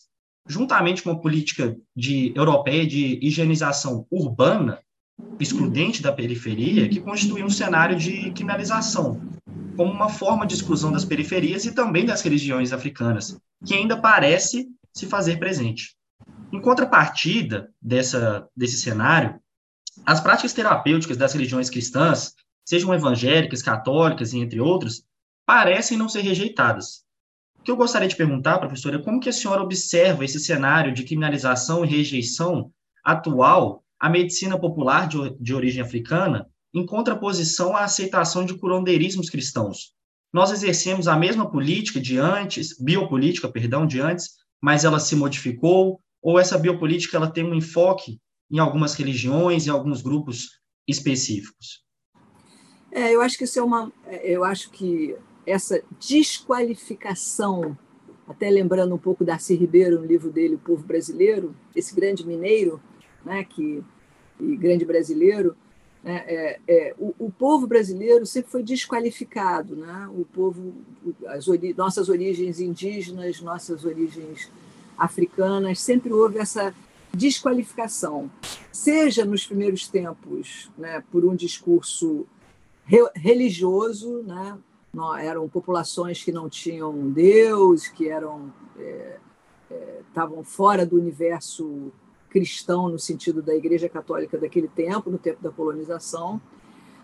juntamente 0.48 1.02
com 1.02 1.10
uma 1.10 1.22
política 1.22 1.76
de, 1.96 2.32
europeia 2.36 2.86
de 2.86 3.20
higienização 3.22 4.06
urbana, 4.12 4.80
excludente 5.40 6.02
da 6.02 6.12
periferia 6.12 6.90
que 6.90 7.00
constitui 7.00 7.44
um 7.44 7.50
cenário 7.50 7.96
de 7.96 8.32
criminalização, 8.32 9.22
como 9.76 9.92
uma 9.92 10.10
forma 10.10 10.46
de 10.46 10.54
exclusão 10.54 10.92
das 10.92 11.06
periferias 11.06 11.66
e 11.66 11.74
também 11.74 12.06
das 12.06 12.22
religiões 12.22 12.74
africanas, 12.74 13.38
que 13.66 13.74
ainda 13.74 13.98
parece 13.98 14.68
se 14.94 15.06
fazer 15.06 15.38
presente. 15.38 15.96
Em 16.52 16.62
contrapartida 16.62 17.72
dessa, 17.82 18.48
desse 18.56 18.78
cenário, 18.78 19.40
as 20.06 20.20
práticas 20.20 20.54
terapêuticas 20.54 21.16
das 21.16 21.34
religiões 21.34 21.70
cristãs, 21.70 22.34
sejam 22.66 22.94
evangélicas, 22.94 23.62
católicas 23.62 24.34
e 24.34 24.40
entre 24.40 24.60
outros, 24.60 25.04
parecem 25.46 25.98
não 25.98 26.10
ser 26.10 26.22
rejeitadas. 26.22 27.04
O 27.60 27.64
que 27.64 27.72
eu 27.72 27.78
gostaria 27.78 28.08
de 28.08 28.16
perguntar, 28.16 28.60
professora, 28.60 28.98
é 28.98 29.02
como 29.02 29.20
que 29.20 29.30
a 29.30 29.34
senhora 29.34 29.62
observa 29.62 30.26
esse 30.26 30.40
cenário 30.40 30.94
de 30.94 31.04
criminalização 31.04 31.86
e 31.86 31.88
rejeição 31.88 32.72
atual 33.04 33.84
a 33.98 34.10
medicina 34.10 34.60
popular 34.60 35.08
de, 35.08 35.18
de 35.40 35.56
origem 35.56 35.82
africana 35.82 36.50
em 36.74 36.86
contraposição 36.86 37.76
à 37.76 37.86
aceitação 37.86 38.46
de 38.46 38.56
curandeirismos 38.56 39.30
cristãos. 39.30 39.94
Nós 40.34 40.52
exercemos 40.52 41.08
a 41.08 41.16
mesma 41.16 41.50
política 41.50 42.02
de 42.02 42.18
antes, 42.18 42.78
biopolítica, 42.78 43.48
perdão, 43.48 43.86
de 43.86 44.02
antes, 44.02 44.32
mas 44.62 44.84
ela 44.84 45.00
se 45.00 45.16
modificou, 45.16 46.02
ou 46.22 46.40
essa 46.40 46.58
biopolítica 46.58 47.16
ela 47.16 47.30
tem 47.30 47.46
um 47.46 47.54
enfoque 47.54 48.20
em 48.52 48.60
algumas 48.60 48.94
religiões, 48.94 49.68
em 49.68 49.70
alguns 49.70 50.02
grupos 50.02 50.60
específicos? 50.88 51.84
É, 52.92 53.14
eu 53.14 53.22
acho 53.22 53.38
que 53.38 53.44
isso 53.44 53.60
é 53.60 53.64
uma, 53.64 53.92
eu 54.24 54.44
acho 54.44 54.70
que 54.70 55.16
essa 55.46 55.82
desqualificação, 56.00 57.78
até 58.28 58.50
lembrando 58.50 58.94
um 58.94 59.00
pouco 59.00 59.26
Darcy 59.26 59.56
Ribeiro 59.56 60.00
no 60.00 60.06
livro 60.06 60.32
dele, 60.32 60.56
O 60.56 60.60
Povo 60.60 60.84
Brasileiro, 60.84 61.56
esse 61.76 61.96
grande 61.96 62.26
mineiro, 62.26 62.80
né, 63.26 63.44
que 63.44 63.84
e 64.40 64.56
grande 64.56 64.86
brasileiro, 64.86 65.56
né, 66.04 66.24
é, 66.28 66.60
é, 66.68 66.96
o, 66.98 67.14
o, 67.18 67.32
povo 67.32 67.66
brasileiro 67.66 68.26
sempre 68.26 68.52
foi 68.52 68.64
desqualificado, 68.64 69.76
né? 69.76 70.10
O 70.12 70.26
povo, 70.26 70.74
as 71.28 71.48
ori 71.48 71.74
nossas 71.74 72.10
origens 72.10 72.60
indígenas, 72.60 73.40
nossas 73.40 73.86
origens 73.86 74.52
africanas, 74.98 75.80
sempre 75.80 76.12
houve 76.12 76.40
essa 76.40 76.76
desqualificação, 77.16 78.30
seja 78.72 79.24
nos 79.24 79.46
primeiros 79.46 79.88
tempos, 79.88 80.72
né, 80.78 81.04
por 81.12 81.24
um 81.24 81.36
discurso 81.36 82.26
re 82.86 83.00
religioso, 83.16 84.24
né, 84.24 84.58
não, 84.94 85.16
eram 85.16 85.48
populações 85.48 86.24
que 86.24 86.32
não 86.32 86.50
tinham 86.50 87.12
Deus, 87.12 87.88
que 87.88 88.10
eram 88.10 88.52
é, 88.78 89.18
é, 89.72 90.02
estavam 90.08 90.44
fora 90.44 90.86
do 90.86 90.98
universo 90.98 91.92
cristão 92.30 92.90
no 92.90 92.98
sentido 92.98 93.42
da 93.42 93.56
Igreja 93.56 93.88
Católica 93.88 94.38
daquele 94.38 94.68
tempo, 94.68 95.10
no 95.10 95.20
tempo 95.20 95.42
da 95.42 95.52
colonização, 95.52 96.42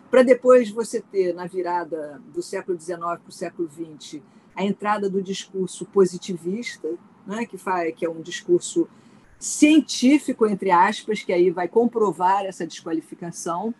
para 0.09 0.23
depois 0.23 0.71
você 0.71 0.99
ter 0.99 1.33
na 1.33 1.45
virada 1.45 2.19
do 2.33 2.41
século 2.41 2.79
XIX 2.79 2.97
para 2.97 3.21
o 3.27 3.31
século 3.31 3.69
XX 3.69 4.21
a 4.55 4.63
entrada 4.63 5.07
do 5.07 5.21
discurso 5.21 5.85
positivista, 5.85 6.89
né, 7.25 7.45
que, 7.45 7.57
faz, 7.57 7.95
que 7.95 8.05
é 8.05 8.09
um 8.09 8.21
discurso 8.21 8.87
científico, 9.39 10.45
entre 10.45 10.69
aspas, 10.69 11.23
que 11.23 11.31
aí 11.31 11.49
vai 11.49 11.67
comprovar 11.67 12.45
essa 12.45 12.67
desqualificação, 12.67 13.73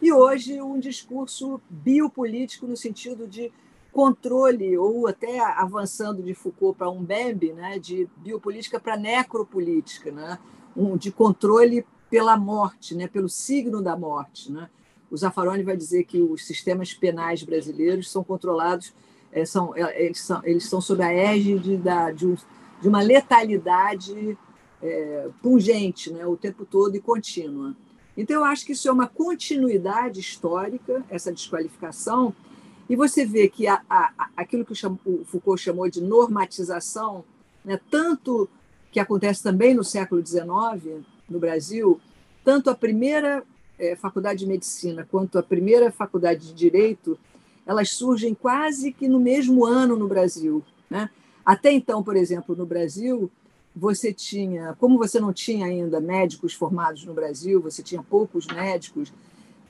e 0.00 0.12
hoje 0.12 0.60
um 0.60 0.78
discurso 0.78 1.60
biopolítico 1.68 2.66
no 2.66 2.76
sentido 2.76 3.26
de 3.26 3.50
controle, 3.90 4.76
ou 4.76 5.08
até 5.08 5.40
avançando 5.40 6.22
de 6.22 6.34
Foucault 6.34 6.78
para 6.78 6.90
um 6.90 7.02
BEMB, 7.02 7.52
né, 7.54 7.78
de 7.78 8.06
biopolítica 8.18 8.78
para 8.78 8.96
necropolítica, 8.96 10.12
né, 10.12 10.38
um, 10.76 10.96
de 10.96 11.10
controle 11.10 11.84
pela 12.10 12.36
morte, 12.36 12.94
né, 12.94 13.08
pelo 13.08 13.28
signo 13.28 13.82
da 13.82 13.96
morte. 13.96 14.52
Né. 14.52 14.68
O 15.10 15.16
Zaffaroni 15.16 15.62
vai 15.62 15.76
dizer 15.76 16.04
que 16.04 16.20
os 16.20 16.46
sistemas 16.46 16.92
penais 16.94 17.42
brasileiros 17.42 18.10
são 18.10 18.22
controlados, 18.22 18.94
é, 19.32 19.44
são, 19.44 19.74
é, 19.74 20.04
eles, 20.04 20.20
são, 20.20 20.40
eles 20.44 20.68
são 20.68 20.80
sob 20.80 21.02
a 21.02 21.12
égide 21.12 21.76
da, 21.76 22.12
de, 22.12 22.26
um, 22.26 22.36
de 22.80 22.88
uma 22.88 23.02
letalidade 23.02 24.38
é, 24.82 25.28
pungente 25.42 26.12
né, 26.12 26.26
o 26.26 26.36
tempo 26.36 26.64
todo 26.64 26.96
e 26.96 27.00
contínua. 27.00 27.74
Então, 28.16 28.36
eu 28.36 28.44
acho 28.44 28.66
que 28.66 28.72
isso 28.72 28.88
é 28.88 28.92
uma 28.92 29.06
continuidade 29.06 30.20
histórica, 30.20 31.04
essa 31.08 31.32
desqualificação, 31.32 32.34
e 32.88 32.96
você 32.96 33.24
vê 33.24 33.48
que 33.48 33.66
a, 33.66 33.82
a, 33.88 34.28
aquilo 34.36 34.64
que 34.64 34.72
o 34.72 35.24
Foucault 35.24 35.62
chamou 35.62 35.88
de 35.90 36.00
normatização, 36.00 37.24
né, 37.64 37.78
tanto 37.90 38.48
que 38.90 38.98
acontece 38.98 39.42
também 39.42 39.74
no 39.74 39.84
século 39.84 40.24
XIX, 40.26 41.04
no 41.28 41.38
Brasil, 41.38 42.00
tanto 42.42 42.70
a 42.70 42.74
primeira 42.74 43.44
é, 43.78 43.94
faculdade 43.94 44.40
de 44.40 44.46
medicina 44.46 45.06
quanto 45.08 45.38
a 45.38 45.42
primeira 45.42 45.92
faculdade 45.92 46.46
de 46.46 46.54
direito, 46.54 47.18
elas 47.66 47.90
surgem 47.90 48.34
quase 48.34 48.92
que 48.92 49.06
no 49.06 49.20
mesmo 49.20 49.66
ano 49.66 49.94
no 49.94 50.08
Brasil. 50.08 50.64
Né? 50.88 51.10
Até 51.44 51.70
então, 51.70 52.02
por 52.02 52.16
exemplo, 52.16 52.56
no 52.56 52.64
Brasil, 52.64 53.30
você 53.78 54.12
tinha, 54.12 54.74
como 54.80 54.98
você 54.98 55.20
não 55.20 55.32
tinha 55.32 55.66
ainda 55.66 56.00
médicos 56.00 56.52
formados 56.52 57.04
no 57.04 57.14
Brasil, 57.14 57.62
você 57.62 57.80
tinha 57.80 58.02
poucos 58.02 58.46
médicos, 58.48 59.12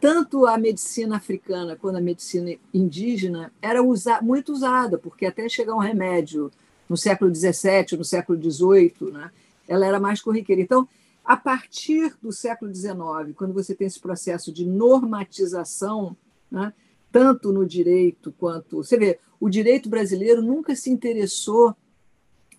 tanto 0.00 0.46
a 0.46 0.56
medicina 0.56 1.16
africana 1.16 1.76
quanto 1.76 1.98
a 1.98 2.00
medicina 2.00 2.56
indígena 2.72 3.52
era 3.60 3.82
usa, 3.82 4.22
muito 4.22 4.50
usada, 4.52 4.96
porque 4.96 5.26
até 5.26 5.46
chegar 5.48 5.74
um 5.74 5.80
remédio 5.80 6.50
no 6.88 6.96
século 6.96 7.34
XVII, 7.34 7.98
no 7.98 8.04
século 8.04 8.40
XVIII, 8.40 9.12
né, 9.12 9.30
ela 9.68 9.84
era 9.84 10.00
mais 10.00 10.22
corriqueira. 10.22 10.62
Então, 10.62 10.88
a 11.22 11.36
partir 11.36 12.16
do 12.22 12.32
século 12.32 12.74
XIX, 12.74 13.34
quando 13.36 13.52
você 13.52 13.74
tem 13.74 13.86
esse 13.86 14.00
processo 14.00 14.50
de 14.50 14.64
normatização, 14.64 16.16
né, 16.50 16.72
tanto 17.12 17.52
no 17.52 17.66
direito 17.66 18.32
quanto. 18.38 18.78
Você 18.78 18.96
vê, 18.96 19.18
o 19.38 19.50
direito 19.50 19.90
brasileiro 19.90 20.40
nunca 20.40 20.74
se 20.74 20.88
interessou 20.88 21.76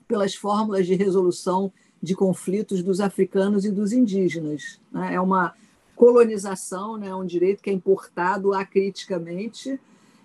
pelas 0.09 0.33
fórmulas 0.33 0.87
de 0.87 0.95
resolução 0.95 1.71
de 2.01 2.15
conflitos 2.15 2.81
dos 2.81 2.99
africanos 2.99 3.63
e 3.63 3.71
dos 3.71 3.93
indígenas. 3.93 4.81
Né? 4.91 5.13
É 5.13 5.21
uma 5.21 5.53
colonização, 5.95 6.97
né? 6.97 7.13
um 7.13 7.25
direito 7.25 7.61
que 7.61 7.69
é 7.69 7.73
importado 7.73 8.51
acriticamente, 8.51 9.79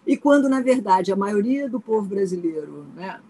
e 0.06 0.16
quando, 0.16 0.48
na 0.48 0.60
verdade, 0.60 1.12
a 1.12 1.16
maioria 1.16 1.68
do 1.68 1.80
povo 1.80 2.06
brasileiro, 2.06 2.86
né, 2.94 3.20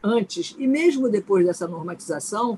antes 0.00 0.54
e 0.56 0.66
mesmo 0.66 1.08
depois 1.08 1.44
dessa 1.44 1.66
normatização, 1.66 2.56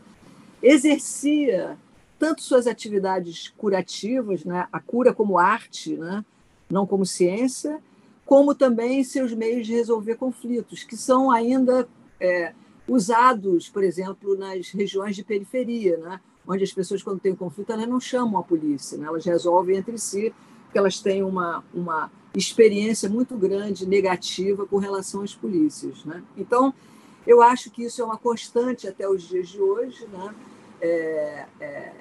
exercia 0.63 1.79
tanto 2.19 2.43
suas 2.43 2.67
atividades 2.67 3.49
curativas, 3.57 4.45
né, 4.45 4.69
a 4.71 4.79
cura 4.79 5.15
como 5.15 5.39
arte, 5.39 5.97
né, 5.97 6.23
não 6.71 6.87
como 6.87 7.07
ciência, 7.07 7.81
como 8.27 8.55
também 8.55 9.03
seus 9.03 9.33
meios 9.33 9.67
de 9.67 9.73
resolver 9.73 10.17
conflitos, 10.17 10.85
que 10.85 10.97
são 10.97 11.31
ainda 11.31 11.89
é, 12.21 12.53
usados, 12.87 13.69
por 13.69 13.85
exemplo, 13.85 14.37
nas 14.37 14.71
regiões 14.71 15.17
de 15.17 15.25
periferia, 15.25 15.97
né? 15.99 16.21
onde 16.47 16.65
as 16.65 16.73
pessoas, 16.73 17.03
quando 17.03 17.21
têm 17.21 17.35
conflito, 17.35 17.71
elas 17.73 17.89
não 17.89 18.01
chamam 18.01 18.41
a 18.41 18.43
polícia, 18.43 18.99
né? 18.99 19.07
elas 19.07 19.25
resolvem 19.25 19.77
entre 19.77 19.97
si, 19.99 20.35
porque 20.65 20.79
elas 20.79 21.01
têm 21.01 21.23
uma, 21.23 21.65
uma 21.73 22.11
experiência 22.35 23.09
muito 23.09 23.37
grande 23.37 23.87
negativa 23.87 24.67
com 24.67 24.79
relação 24.79 25.23
às 25.23 25.35
polícias. 25.35 26.05
Né? 26.05 26.23
Então, 26.37 26.75
eu 27.27 27.43
acho 27.43 27.71
que 27.71 27.85
isso 27.85 28.03
é 28.03 28.05
uma 28.05 28.17
constante 28.17 28.89
até 28.89 29.09
os 29.09 29.23
dias 29.23 29.49
de 29.49 29.61
hoje. 29.61 30.07
Né? 30.07 30.35
É, 30.81 31.47
é, 31.61 31.93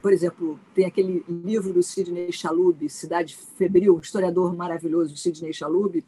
por 0.00 0.12
exemplo, 0.12 0.58
tem 0.74 0.86
aquele 0.86 1.24
livro 1.28 1.72
do 1.72 1.82
Sidney 1.82 2.32
Chalub, 2.32 2.88
Cidade 2.88 3.36
Febril, 3.36 3.96
um 3.96 4.00
historiador 4.00 4.54
maravilhoso, 4.54 5.16
Sidney 5.16 5.52
Chalub, 5.52 6.02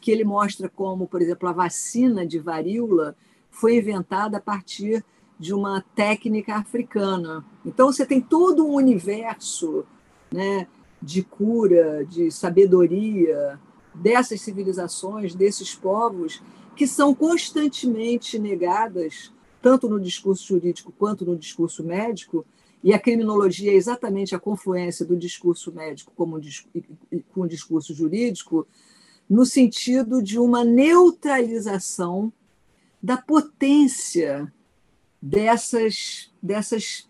que 0.00 0.10
ele 0.10 0.24
mostra 0.24 0.68
como, 0.68 1.06
por 1.06 1.22
exemplo, 1.22 1.48
a 1.48 1.52
vacina 1.52 2.26
de 2.26 2.38
varíola 2.38 3.16
foi 3.52 3.76
inventada 3.76 4.38
a 4.38 4.40
partir 4.40 5.04
de 5.38 5.54
uma 5.54 5.84
técnica 5.94 6.56
africana. 6.56 7.44
Então, 7.64 7.92
você 7.92 8.04
tem 8.04 8.20
todo 8.20 8.66
um 8.66 8.74
universo 8.74 9.84
né, 10.32 10.66
de 11.00 11.22
cura, 11.22 12.04
de 12.04 12.30
sabedoria 12.30 13.60
dessas 13.94 14.40
civilizações, 14.40 15.34
desses 15.34 15.74
povos, 15.74 16.42
que 16.74 16.86
são 16.86 17.14
constantemente 17.14 18.38
negadas, 18.38 19.32
tanto 19.60 19.88
no 19.88 20.00
discurso 20.00 20.46
jurídico 20.46 20.92
quanto 20.98 21.24
no 21.24 21.36
discurso 21.36 21.84
médico, 21.84 22.44
e 22.82 22.92
a 22.92 22.98
criminologia 22.98 23.70
é 23.70 23.76
exatamente 23.76 24.34
a 24.34 24.40
confluência 24.40 25.06
do 25.06 25.16
discurso 25.16 25.72
médico 25.72 26.12
como 26.16 26.40
com 27.32 27.42
o 27.42 27.48
discurso 27.48 27.94
jurídico, 27.94 28.66
no 29.28 29.46
sentido 29.46 30.22
de 30.22 30.38
uma 30.38 30.64
neutralização 30.64 32.32
da 33.02 33.16
potência 33.16 34.52
dessas, 35.20 36.30
dessas, 36.42 37.08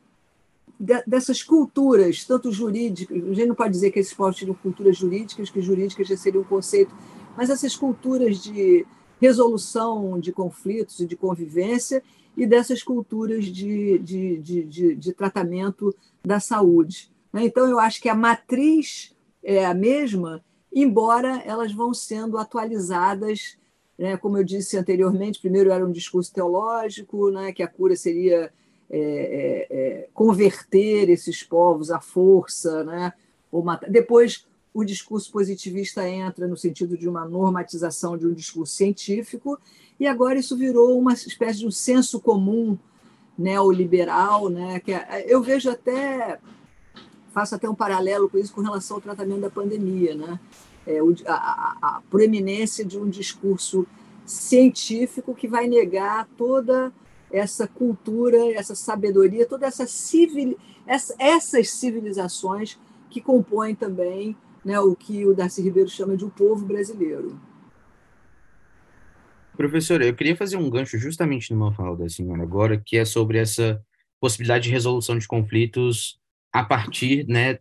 dessas 1.07 1.43
culturas, 1.43 2.25
tanto 2.25 2.51
jurídicas, 2.51 3.17
a 3.23 3.35
gente 3.35 3.49
não 3.49 3.55
pode 3.55 3.73
dizer 3.73 3.91
que 3.91 3.99
esses 3.99 4.15
povos 4.15 4.37
tinham 4.37 4.55
culturas 4.55 4.97
jurídicas, 4.97 5.51
que 5.51 5.61
jurídicas 5.61 6.09
já 6.09 6.17
seria 6.17 6.41
um 6.41 6.45
conceito, 6.45 6.95
mas 7.37 7.51
essas 7.51 7.77
culturas 7.77 8.43
de 8.43 8.87
resolução 9.21 10.19
de 10.19 10.33
conflitos 10.33 10.99
e 11.01 11.07
de 11.07 11.17
convivência 11.17 12.03
e 12.37 12.47
dessas 12.47 12.83
culturas 12.83 13.45
de, 13.45 13.99
de, 13.99 14.39
de, 14.39 14.65
de, 14.65 14.95
de 14.97 15.13
tratamento 15.13 15.95
da 16.25 16.41
saúde. 16.41 17.13
Né? 17.33 17.45
Então, 17.45 17.69
eu 17.69 17.79
acho 17.79 18.01
que 18.01 18.09
a 18.09 18.15
matriz 18.15 19.15
é 19.43 19.65
a 19.65 19.75
mesma, 19.75 20.45
embora 20.75 21.41
elas 21.45 21.73
vão 21.73 21.93
sendo 21.95 22.39
atualizadas 22.39 23.57
né? 23.99 24.17
Como 24.17 24.37
eu 24.37 24.45
disse 24.45 24.77
anteriormente, 24.77 25.41
primeiro 25.41 25.71
era 25.71 25.85
um 25.85 25.93
discurso 25.93 26.33
teológico, 26.33 27.31
né? 27.31 27.53
que 27.53 27.63
a 27.63 27.69
cura 27.69 27.97
seria 27.97 28.53
é, 28.91 28.99
é, 28.99 29.67
é, 29.71 30.09
converter 30.13 31.09
esses 31.09 31.43
povos 31.43 31.91
à 31.91 32.01
força, 32.01 32.85
né? 32.85 33.13
ou 33.51 33.63
matar. 33.63 33.91
Depois, 33.91 34.47
o 34.75 34.85
discurso 34.85 35.31
positivista 35.31 36.09
entra 36.09 36.49
no 36.49 36.57
sentido 36.57 36.97
de 36.97 37.09
uma 37.09 37.25
normatização 37.27 38.17
de 38.17 38.27
um 38.27 38.33
discurso 38.33 38.75
científico, 38.75 39.59
e 40.01 40.07
agora 40.07 40.39
isso 40.39 40.57
virou 40.57 40.99
uma 40.99 41.13
espécie 41.13 41.61
de 41.61 41.67
um 41.67 41.71
senso 41.71 42.21
comum 42.21 42.79
neoliberal, 43.37 44.49
né? 44.49 44.81
que 44.81 44.93
é, 44.93 45.27
eu 45.29 45.43
vejo 45.43 45.71
até, 45.71 46.39
faço 47.33 47.55
até 47.55 47.69
um 47.69 47.75
paralelo 47.75 48.29
com 48.29 48.39
isso 48.39 48.53
com 48.53 48.63
relação 48.63 48.97
ao 48.97 49.03
tratamento 49.03 49.43
da 49.43 49.51
pandemia. 49.51 50.15
Né? 50.15 50.41
É, 50.87 50.99
a, 51.27 51.77
a, 51.81 52.03
proeminência 52.11 52.85
de 52.85 52.99
um 52.99 53.09
discurso 53.09 53.87
científico 54.25 55.35
que 55.35 55.49
vai 55.49 55.67
negar 55.67 56.29
toda 56.37 56.93
essa 57.31 57.67
cultura, 57.67 58.53
essa 58.53 58.75
sabedoria, 58.75 59.47
toda 59.47 59.67
essa 59.67 59.87
civil, 59.87 60.59
essa, 60.87 61.15
essas 61.19 61.71
civilizações 61.71 62.79
que 63.11 63.21
compõem 63.21 63.75
também 63.75 64.37
né, 64.65 64.79
o 64.81 64.95
que 64.95 65.27
o 65.27 65.35
Darcy 65.35 65.62
Ribeiro 65.62 65.89
chama 65.89 66.17
de 66.17 66.25
o 66.25 66.29
um 66.29 66.31
povo 66.31 66.65
brasileiro. 66.65 67.41
Professora, 69.57 70.07
eu 70.07 70.15
queria 70.15 70.37
fazer 70.37 70.57
um 70.57 70.71
gancho 70.71 70.99
justamente 70.99 71.53
numa 71.53 71.73
fala 71.73 71.97
da 71.97 72.09
senhora 72.09 72.43
agora, 72.43 72.79
que 72.79 72.97
é 72.97 73.05
sobre 73.05 73.39
essa 73.39 73.83
possibilidade 74.21 74.65
de 74.65 74.71
resolução 74.71 75.19
de 75.19 75.27
conflitos 75.27 76.19
a 76.53 76.65
partir 76.65 77.27
né, 77.27 77.59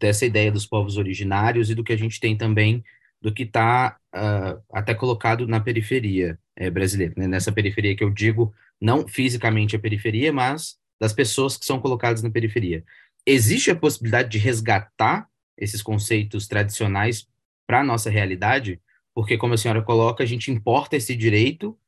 dessa 0.00 0.26
ideia 0.26 0.50
dos 0.50 0.66
povos 0.66 0.96
originários 0.96 1.70
e 1.70 1.74
do 1.74 1.84
que 1.84 1.92
a 1.92 1.98
gente 1.98 2.18
tem 2.18 2.36
também 2.36 2.82
do 3.20 3.32
que 3.32 3.42
está 3.42 3.98
uh, 4.14 4.18
ah, 4.18 4.60
até 4.72 4.94
colocado 4.94 5.46
na 5.46 5.60
periferia 5.60 6.38
é, 6.56 6.70
brasileira, 6.70 7.12
né? 7.16 7.28
nessa 7.28 7.52
periferia 7.52 7.94
que 7.94 8.02
eu 8.02 8.10
digo, 8.10 8.54
não 8.80 9.06
fisicamente 9.06 9.76
a 9.76 9.78
periferia, 9.78 10.32
mas 10.32 10.78
das 10.98 11.12
pessoas 11.12 11.56
que 11.56 11.66
são 11.66 11.78
colocadas 11.80 12.22
na 12.22 12.30
periferia. 12.30 12.82
Existe 13.26 13.70
a 13.70 13.76
possibilidade 13.76 14.30
de 14.30 14.38
resgatar 14.38 15.28
esses 15.56 15.82
conceitos 15.82 16.48
tradicionais 16.48 17.28
para 17.66 17.80
a 17.80 17.84
nossa 17.84 18.08
realidade? 18.08 18.80
Porque, 19.14 19.36
como 19.36 19.54
a 19.54 19.56
senhora 19.56 19.82
coloca, 19.82 20.24
a 20.24 20.26
gente 20.26 20.50
importa 20.50 20.96
esse 20.96 21.14
direito 21.14 21.78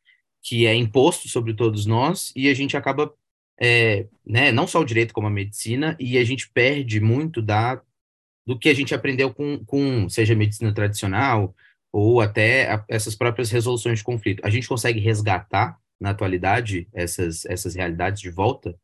que 0.43 0.67
é 0.67 0.75
imposto 0.75 1.29
sobre 1.29 1.55
todos 1.55 1.87
nós 1.87 2.33
e 2.35 2.49
a 2.49 2.55
gente 2.55 2.77
acaba, 2.77 3.13
é, 3.61 4.07
né, 4.27 4.53
não 4.53 4.67
só 4.67 4.81
o 4.81 4.85
direito 4.85 5.15
como 5.15 5.29
a 5.29 5.31
medicina, 5.31 5.97
e 6.01 6.19
a 6.19 6.25
gente 6.25 6.51
perde 6.51 7.01
muito 7.01 7.41
da 7.41 7.81
do 8.47 8.59
que 8.59 8.69
a 8.69 8.75
gente 8.75 8.95
aprendeu 8.95 9.33
com, 9.33 9.65
com 9.65 10.09
seja 10.09 10.35
medicina 10.35 10.75
tradicional 10.75 11.55
ou 11.93 12.21
até 12.21 12.73
a, 12.73 12.85
essas 12.89 13.15
próprias 13.15 13.51
resoluções 13.51 13.99
de 13.99 14.05
conflito. 14.05 14.45
A 14.45 14.51
gente 14.51 14.69
consegue 14.69 14.99
resgatar 14.99 15.79
na 16.01 16.11
atualidade 16.11 16.89
essas, 16.93 17.45
essas 17.45 17.75
realidades 17.77 18.21
de 18.21 18.29
volta? 18.29 18.77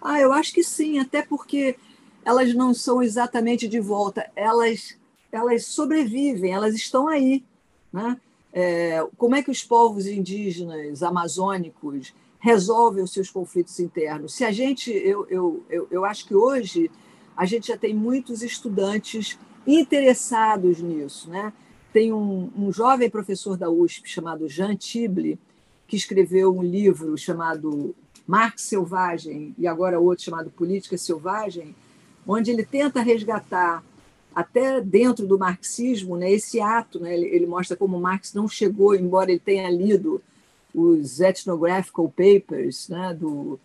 Ah, 0.00 0.20
eu 0.20 0.32
acho 0.32 0.52
que 0.52 0.62
sim, 0.62 1.00
até 1.00 1.20
porque 1.20 1.76
elas 2.24 2.54
não 2.54 2.72
são 2.72 3.02
exatamente 3.02 3.66
de 3.66 3.80
volta, 3.80 4.30
elas, 4.36 4.96
elas 5.32 5.66
sobrevivem, 5.66 6.52
elas 6.52 6.74
estão 6.74 7.08
aí. 7.08 7.44
Né? 7.92 8.16
É, 8.52 9.04
como 9.16 9.34
é 9.34 9.42
que 9.42 9.50
os 9.50 9.64
povos 9.64 10.06
indígenas 10.06 11.02
amazônicos 11.02 12.14
resolvem 12.38 13.02
os 13.02 13.12
seus 13.12 13.28
conflitos 13.28 13.80
internos? 13.80 14.34
Se 14.34 14.44
a 14.44 14.52
gente, 14.52 14.92
eu, 14.92 15.26
eu, 15.28 15.66
eu, 15.68 15.88
eu 15.90 16.04
acho 16.04 16.26
que 16.26 16.34
hoje 16.34 16.90
a 17.40 17.46
gente 17.46 17.68
já 17.68 17.78
tem 17.78 17.94
muitos 17.94 18.42
estudantes 18.42 19.38
interessados 19.66 20.78
nisso. 20.82 21.30
Né? 21.30 21.50
Tem 21.90 22.12
um, 22.12 22.50
um 22.54 22.70
jovem 22.70 23.08
professor 23.08 23.56
da 23.56 23.70
USP 23.70 24.10
chamado 24.10 24.46
Jean 24.46 24.76
Tible, 24.76 25.38
que 25.88 25.96
escreveu 25.96 26.54
um 26.54 26.62
livro 26.62 27.16
chamado 27.16 27.94
Marx 28.26 28.64
Selvagem 28.64 29.54
e 29.56 29.66
agora 29.66 29.98
outro 29.98 30.22
chamado 30.22 30.50
Política 30.50 30.98
Selvagem, 30.98 31.74
onde 32.26 32.50
ele 32.50 32.62
tenta 32.62 33.00
resgatar 33.00 33.82
até 34.34 34.78
dentro 34.78 35.26
do 35.26 35.38
marxismo 35.38 36.18
né, 36.18 36.30
esse 36.30 36.60
ato. 36.60 37.00
Né, 37.00 37.14
ele, 37.14 37.26
ele 37.28 37.46
mostra 37.46 37.74
como 37.74 37.98
Marx 37.98 38.34
não 38.34 38.46
chegou, 38.46 38.94
embora 38.94 39.30
ele 39.30 39.40
tenha 39.40 39.70
lido 39.70 40.20
os 40.74 41.20
ethnographical 41.20 42.06
papers 42.06 42.86
né, 42.90 43.16
do, 43.18 43.58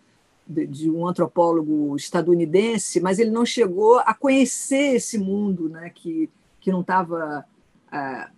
de, 0.46 0.90
um 0.90 1.06
antropólogo 1.06 1.96
estadunidense, 1.96 3.00
mas 3.00 3.18
ele 3.18 3.30
não 3.30 3.44
chegou 3.44 3.98
a 3.98 4.14
conhecer 4.14 4.94
esse 4.96 5.18
mundo 5.18 5.68
né, 5.68 5.90
que, 5.94 6.30
que 6.60 6.70
não 6.70 6.82
estava, 6.82 7.44
ah, 7.90 8.30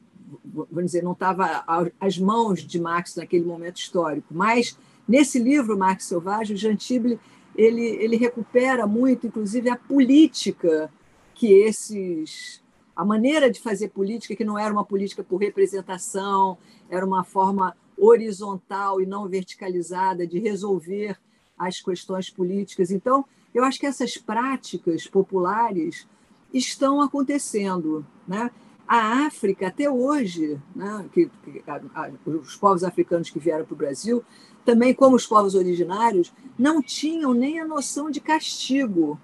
vamos 0.54 0.86
dizer, 0.86 1.02
não 1.02 1.12
estava 1.12 1.64
às 2.00 2.18
mãos 2.18 2.60
de 2.66 2.80
Marx 2.80 3.16
naquele 3.16 3.44
momento 3.44 3.76
histórico. 3.76 4.28
Mas 4.32 4.78
nesse 5.06 5.38
livro, 5.38 5.76
Marx 5.76 6.04
Selvagem, 6.04 6.56
o 6.56 6.58
Jean 6.58 6.76
Tible, 6.76 7.20
ele, 7.54 7.82
ele 7.82 8.16
recupera 8.16 8.86
muito, 8.86 9.26
inclusive, 9.26 9.68
a 9.68 9.76
política 9.76 10.90
que 11.34 11.52
esses 11.52 12.62
a 12.96 13.04
maneira 13.04 13.48
de 13.48 13.60
fazer 13.60 13.90
política 13.90 14.34
que 14.34 14.44
não 14.44 14.58
era 14.58 14.72
uma 14.72 14.84
política 14.84 15.22
por 15.22 15.36
representação, 15.36 16.58
era 16.90 17.06
uma 17.06 17.22
forma 17.22 17.76
horizontal 17.96 19.00
e 19.00 19.06
não 19.06 19.28
verticalizada 19.28 20.26
de 20.26 20.40
resolver 20.40 21.16
as 21.58 21.80
questões 21.80 22.30
políticas. 22.30 22.90
Então, 22.90 23.24
eu 23.54 23.64
acho 23.64 23.78
que 23.78 23.86
essas 23.86 24.16
práticas 24.16 25.06
populares 25.06 26.06
estão 26.52 27.00
acontecendo. 27.00 28.06
Né? 28.26 28.50
A 28.86 29.26
África, 29.26 29.68
até 29.68 29.90
hoje, 29.90 30.60
né, 30.74 31.04
que, 31.12 31.30
que 31.44 31.62
a, 31.66 31.80
a, 31.94 32.10
os 32.26 32.56
povos 32.56 32.84
africanos 32.84 33.30
que 33.30 33.38
vieram 33.38 33.64
para 33.64 33.74
o 33.74 33.76
Brasil, 33.76 34.24
também 34.64 34.94
como 34.94 35.16
os 35.16 35.26
povos 35.26 35.54
originários, 35.54 36.32
não 36.58 36.82
tinham 36.82 37.32
nem 37.34 37.60
a 37.60 37.66
noção 37.66 38.10
de 38.10 38.20
castigo, 38.20 39.18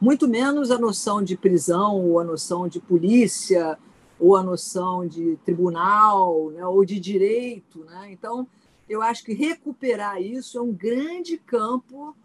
muito 0.00 0.28
menos 0.28 0.70
a 0.70 0.78
noção 0.78 1.22
de 1.22 1.36
prisão, 1.36 1.96
ou 1.96 2.20
a 2.20 2.24
noção 2.24 2.68
de 2.68 2.80
polícia, 2.80 3.78
ou 4.18 4.36
a 4.36 4.42
noção 4.42 5.06
de 5.06 5.36
tribunal, 5.44 6.50
né, 6.50 6.64
ou 6.66 6.84
de 6.84 6.98
direito. 7.00 7.80
Né? 7.84 8.08
Então, 8.12 8.46
eu 8.88 9.02
acho 9.02 9.24
que 9.24 9.34
recuperar 9.34 10.20
isso 10.20 10.58
é 10.58 10.62
um 10.62 10.72
grande 10.72 11.36
campo 11.38 12.16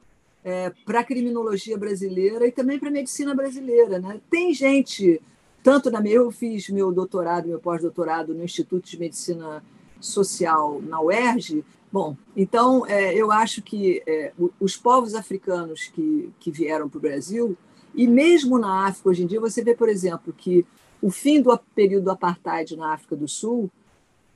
é, 0.43 0.71
para 0.85 0.99
a 0.99 1.03
criminologia 1.03 1.77
brasileira 1.77 2.47
e 2.47 2.51
também 2.51 2.79
para 2.79 2.89
a 2.89 2.91
medicina 2.91 3.33
brasileira. 3.33 3.99
Né? 3.99 4.19
Tem 4.29 4.53
gente, 4.53 5.21
tanto 5.61 5.89
na 5.89 6.01
minha, 6.01 6.15
eu 6.15 6.31
fiz 6.31 6.69
meu 6.69 6.91
doutorado, 6.91 7.47
meu 7.47 7.59
pós-doutorado 7.59 8.33
no 8.33 8.43
Instituto 8.43 8.89
de 8.89 8.99
Medicina 8.99 9.63
Social 9.99 10.81
na 10.81 11.01
UERJ. 11.01 11.63
Bom, 11.91 12.17
então 12.35 12.85
é, 12.87 13.13
eu 13.13 13.31
acho 13.31 13.61
que 13.61 14.01
é, 14.07 14.33
os 14.59 14.75
povos 14.75 15.13
africanos 15.13 15.87
que, 15.87 16.31
que 16.39 16.51
vieram 16.51 16.89
para 16.89 16.97
o 16.97 17.01
Brasil, 17.01 17.57
e 17.95 18.07
mesmo 18.07 18.57
na 18.57 18.87
África 18.87 19.09
hoje 19.09 19.23
em 19.23 19.27
dia, 19.27 19.39
você 19.39 19.63
vê, 19.63 19.75
por 19.75 19.87
exemplo, 19.87 20.33
que 20.33 20.65
o 20.99 21.11
fim 21.11 21.41
do 21.41 21.55
período 21.75 22.05
do 22.05 22.11
apartheid 22.11 22.75
na 22.75 22.93
África 22.93 23.15
do 23.15 23.27
Sul, 23.27 23.69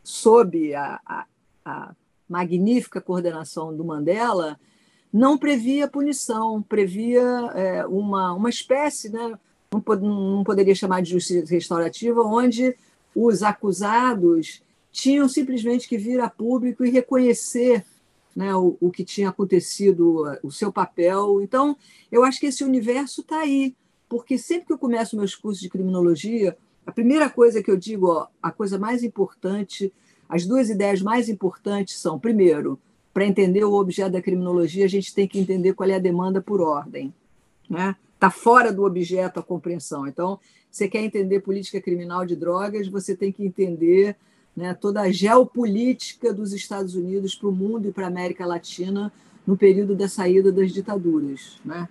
sob 0.04 0.76
a, 0.76 1.00
a, 1.06 1.26
a 1.66 1.96
magnífica 2.28 3.02
coordenação 3.02 3.76
do 3.76 3.86
Mandela, 3.86 4.60
não 5.12 5.38
previa 5.38 5.88
punição, 5.88 6.62
previa 6.62 7.22
é, 7.56 7.86
uma, 7.86 8.34
uma 8.34 8.50
espécie, 8.50 9.10
né, 9.10 9.38
não, 9.72 9.82
não 10.00 10.44
poderia 10.44 10.76
chamar 10.76 11.02
de 11.02 11.12
justiça 11.12 11.54
restaurativa, 11.54 12.22
onde 12.22 12.76
os 13.16 13.42
acusados 13.42 14.62
tinham 14.92 15.28
simplesmente 15.28 15.88
que 15.88 15.98
vir 15.98 16.20
a 16.20 16.30
público 16.30 16.84
e 16.84 16.90
reconhecer 16.90 17.86
né, 18.36 18.56
o, 18.56 18.78
o 18.80 18.92
que 18.92 19.04
tinha 19.04 19.30
acontecido, 19.30 20.26
o 20.44 20.52
seu 20.52 20.72
papel. 20.72 21.42
Então, 21.42 21.76
eu 22.12 22.24
acho 22.24 22.40
que 22.40 22.46
esse 22.46 22.64
universo 22.64 23.22
está 23.22 23.40
aí, 23.40 23.76
porque 24.08 24.38
sempre 24.38 24.68
que 24.68 24.74
eu 24.74 24.78
começo 24.78 25.18
meus 25.18 25.36
cursos 25.36 25.62
de 25.62 25.70
criminologia, 25.70 26.56
a 26.86 26.92
primeira 26.92 27.30
coisa 27.30 27.62
que 27.62 27.70
eu 27.70 27.76
digo, 27.76 28.08
ó, 28.08 28.28
a 28.42 28.52
coisa 28.52 28.78
mais 28.78 29.04
importante 29.04 29.92
as 30.30 30.46
duas 30.46 30.70
ideias 30.70 31.02
mais 31.02 31.30
importantes 31.30 32.00
são, 32.00 32.20
primeiro, 32.20 32.80
para 33.14 33.26
entender 33.26 33.64
o 33.64 33.74
objeto 33.74 34.12
da 34.12 34.22
criminologia, 34.22 34.86
a 34.86 34.90
gente 34.90 35.14
tem 35.14 35.28
que 35.28 35.40
entender 35.40 35.74
qual 35.74 35.90
é 35.90 35.96
a 35.96 36.00
demanda 36.00 36.42
por 36.42 36.62
ordem. 36.62 37.14
Está 37.64 37.76
né? 37.76 37.96
Tá 38.20 38.30
fora 38.30 38.72
do 38.72 38.84
objeto 38.84 39.40
a 39.40 39.44
compreensão. 39.44 40.08
Então, 40.08 40.40
você 40.70 40.88
quer 40.88 41.02
entender 41.02 41.40
política 41.40 41.82
criminal 41.82 42.26
de 42.26 42.36
drogas, 42.36 42.88
você 42.88 43.16
tem 43.16 43.32
que 43.32 43.44
entender 43.44 44.16
né, 44.56 44.74
toda 44.74 45.02
a 45.02 45.12
geopolítica 45.12 46.34
dos 46.34 46.54
Estados 46.54 46.96
Unidos 46.96 47.36
para 47.36 47.50
o 47.50 47.52
mundo 47.52 47.88
e 47.88 47.92
para 47.92 48.06
a 48.06 48.08
América 48.10 48.46
Latina 48.46 49.12
no 49.46 49.56
período 49.56 49.96
da 49.96 50.08
saída 50.08 50.52
das 50.52 50.72
ditaduras. 50.72 51.60
Né? 51.64 51.88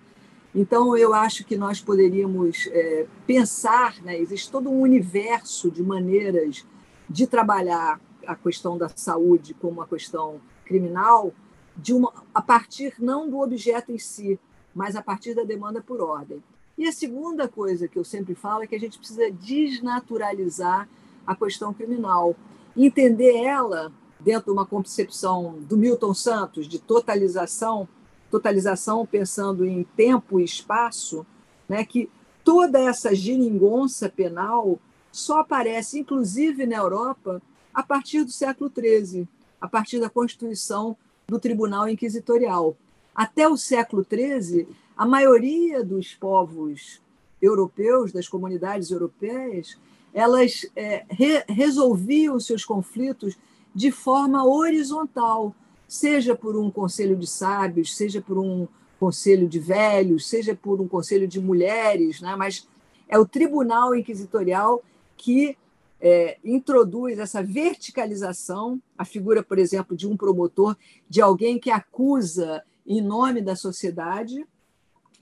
Então, 0.53 0.95
eu 0.95 1.13
acho 1.13 1.43
que 1.43 1.57
nós 1.57 1.81
poderíamos 1.81 2.67
é, 2.71 3.05
pensar, 3.25 4.01
né, 4.01 4.17
existe 4.17 4.51
todo 4.51 4.69
um 4.69 4.79
universo 4.79 5.69
de 5.71 5.83
maneiras 5.83 6.65
de 7.09 7.25
trabalhar 7.25 7.99
a 8.27 8.35
questão 8.35 8.77
da 8.77 8.89
saúde 8.89 9.53
como 9.53 9.73
uma 9.73 9.87
questão 9.87 10.39
criminal 10.65 11.33
de 11.75 11.93
uma, 11.93 12.11
a 12.33 12.41
partir 12.41 12.93
não 12.99 13.29
do 13.29 13.39
objeto 13.39 13.91
em 13.91 13.97
si, 13.97 14.39
mas 14.75 14.95
a 14.95 15.01
partir 15.01 15.33
da 15.33 15.43
demanda 15.43 15.81
por 15.81 16.01
ordem. 16.01 16.43
E 16.77 16.87
a 16.87 16.91
segunda 16.91 17.47
coisa 17.47 17.87
que 17.87 17.97
eu 17.97 18.03
sempre 18.03 18.35
falo 18.35 18.63
é 18.63 18.67
que 18.67 18.75
a 18.75 18.79
gente 18.79 18.97
precisa 18.97 19.31
desnaturalizar 19.31 20.87
a 21.25 21.35
questão 21.35 21.73
criminal, 21.73 22.35
entender 22.75 23.43
ela 23.43 23.91
dentro 24.19 24.45
de 24.45 24.51
uma 24.51 24.65
concepção 24.65 25.55
do 25.61 25.77
Milton 25.77 26.13
Santos 26.13 26.67
de 26.67 26.79
totalização, 26.79 27.87
totalização 28.29 29.05
pensando 29.05 29.65
em 29.65 29.83
tempo 29.95 30.39
e 30.39 30.43
espaço, 30.43 31.25
né, 31.67 31.83
que 31.83 32.09
toda 32.43 32.79
essa 32.79 33.13
geringonça 33.15 34.09
penal 34.09 34.79
só 35.11 35.39
aparece, 35.39 35.99
inclusive 35.99 36.65
na 36.65 36.77
Europa, 36.77 37.41
a 37.77 37.83
partir 37.83 38.23
do 38.23 38.31
século 38.31 38.71
XIII, 38.75 39.27
a 39.61 39.67
partir 39.67 39.99
da 39.99 40.09
constituição 40.09 40.97
do 41.27 41.39
Tribunal 41.39 41.87
Inquisitorial. 41.87 42.75
Até 43.13 43.47
o 43.47 43.55
século 43.55 44.03
XIII, 44.03 44.67
a 44.97 45.05
maioria 45.05 45.83
dos 45.83 46.15
povos 46.15 46.99
europeus, 47.39 48.11
das 48.11 48.27
comunidades 48.27 48.89
europeias, 48.89 49.77
elas 50.11 50.65
é, 50.75 51.05
re 51.07 51.43
resolviam 51.47 52.39
seus 52.39 52.65
conflitos 52.65 53.37
de 53.75 53.91
forma 53.91 54.43
horizontal, 54.43 55.53
seja 55.87 56.33
por 56.33 56.57
um 56.57 56.71
conselho 56.71 57.15
de 57.15 57.27
sábios, 57.27 57.95
seja 57.95 58.19
por 58.19 58.39
um 58.39 58.67
conselho 58.99 59.47
de 59.47 59.59
velhos, 59.59 60.27
seja 60.27 60.55
por 60.55 60.81
um 60.81 60.87
conselho 60.87 61.27
de 61.27 61.39
mulheres, 61.39 62.21
né? 62.21 62.35
mas 62.35 62.67
é 63.07 63.19
o 63.19 63.25
tribunal 63.27 63.95
inquisitorial 63.95 64.83
que 65.15 65.55
é, 65.99 66.37
introduz 66.43 67.17
essa 67.19 67.41
verticalização, 67.41 68.81
a 68.97 69.03
figura, 69.03 69.41
por 69.41 69.57
exemplo, 69.57 69.95
de 69.95 70.07
um 70.07 70.15
promotor, 70.15 70.75
de 71.09 71.21
alguém 71.21 71.59
que 71.59 71.71
acusa 71.71 72.63
em 72.85 73.01
nome 73.01 73.41
da 73.41 73.55
sociedade, 73.55 74.45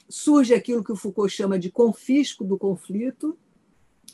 surge 0.08 0.54
aquilo 0.54 0.84
que 0.84 0.92
o 0.92 0.96
Foucault 0.96 1.34
chama 1.34 1.58
de 1.58 1.72
confisco 1.72 2.44
do 2.44 2.58
conflito, 2.58 3.38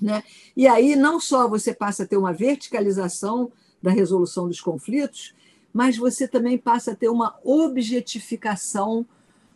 né? 0.02 0.24
e 0.56 0.68
aí 0.68 0.96
não 0.96 1.20
só 1.20 1.48
você 1.48 1.74
passa 1.74 2.04
a 2.04 2.08
ter 2.08 2.18
uma 2.18 2.32
verticalização 2.32 3.52
da 3.82 3.92
resolução 3.92 4.48
dos 4.48 4.62
conflitos, 4.62 5.34
mas 5.74 5.98
você 5.98 6.28
também 6.28 6.58
passa 6.58 6.92
a 6.92 6.96
ter 6.96 7.10
uma 7.10 7.38
objetificação 7.44 9.06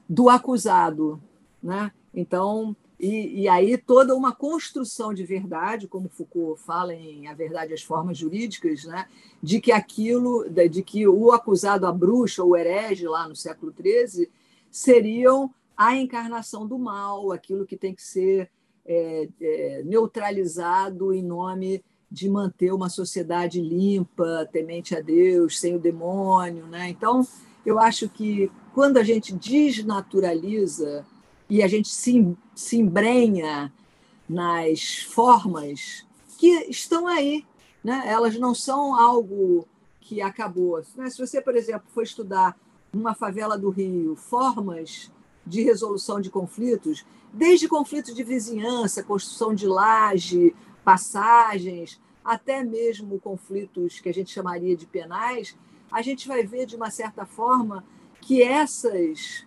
do 0.10 0.30
acusado. 0.30 1.22
Né? 1.62 1.92
Então, 2.14 2.76
e, 3.06 3.42
e, 3.42 3.48
aí 3.48 3.78
toda 3.78 4.16
uma 4.16 4.34
construção 4.34 5.14
de 5.14 5.24
verdade, 5.24 5.88
como 5.88 6.10
Foucault 6.10 6.60
fala 6.60 6.92
em 6.92 7.28
A 7.28 7.36
Verdade 7.36 7.70
e 7.70 7.76
as 7.76 7.84
Formas 7.84 8.18
Jurídicas, 8.18 8.84
né? 8.84 9.08
de 9.44 9.62
que 9.62 9.72
aquilo, 9.72 10.50
de 10.50 10.82
que 10.82 11.08
o 11.08 11.32
acusado, 11.32 11.86
a 11.86 11.92
bruxa, 11.92 12.44
o 12.44 12.58
herege 12.58 13.08
lá 13.08 13.30
no 13.30 13.36
século 13.36 13.72
XIII, 13.72 14.28
seriam 14.72 15.54
a 15.78 15.96
encarnação 15.96 16.66
do 16.66 16.80
mal, 16.80 17.32
aquilo 17.32 17.68
que 17.68 17.78
tem 17.78 17.94
que 17.94 18.02
ser 18.02 18.50
é, 18.84 19.30
é, 19.40 19.84
neutralizado 19.86 21.14
em 21.14 21.22
nome 21.22 21.84
de 22.10 22.28
manter 22.28 22.74
uma 22.74 22.90
sociedade 22.90 23.62
limpa, 23.62 24.50
temente 24.52 24.96
a 24.96 25.02
Deus, 25.02 25.60
sem 25.60 25.76
o 25.76 25.80
demônio. 25.80 26.66
Né? 26.66 26.90
Então, 26.90 27.22
eu 27.64 27.78
acho 27.78 28.10
que 28.10 28.52
quando 28.74 28.98
a 28.98 29.04
gente 29.04 29.32
desnaturaliza 29.36 31.06
e 31.50 31.62
a 31.62 31.68
gente 31.68 31.90
se, 31.90 32.36
se 32.56 32.78
embrenha 32.78 33.72
nas 34.28 35.00
formas 35.04 36.06
que 36.38 36.48
estão 36.70 37.08
aí, 37.08 37.46
né? 37.84 38.04
elas 38.06 38.38
não 38.38 38.54
são 38.54 39.00
algo 39.00 39.68
que 40.02 40.22
acabou. 40.22 40.82
Né? 40.96 41.10
Se 41.10 41.18
você, 41.18 41.42
por 41.42 41.56
exemplo, 41.56 41.88
for 41.94 42.04
estudar 42.04 42.58
numa 42.92 43.14
favela 43.14 43.58
do 43.58 43.70
Rio 43.70 44.16
formas 44.16 45.12
de 45.46 45.62
resolução 45.62 46.20
de 46.20 46.30
conflitos, 46.30 47.06
desde 47.32 47.68
conflitos 47.68 48.16
de 48.16 48.24
vizinhança, 48.24 49.04
construção 49.04 49.54
de 49.54 49.68
laje, 49.68 50.56
passagens, 50.84 52.00
até 52.24 52.64
mesmo 52.64 53.20
conflitos 53.20 54.00
que 54.00 54.10
a 54.10 54.14
gente 54.14 54.32
chamaria 54.32 54.76
de 54.76 54.88
penais, 54.88 55.56
a 55.92 56.02
gente 56.02 56.28
vai 56.28 56.44
ver, 56.44 56.66
de 56.66 56.76
uma 56.76 56.90
certa 56.90 57.26
forma, 57.26 57.84
que 58.22 58.42
essas 58.42 59.46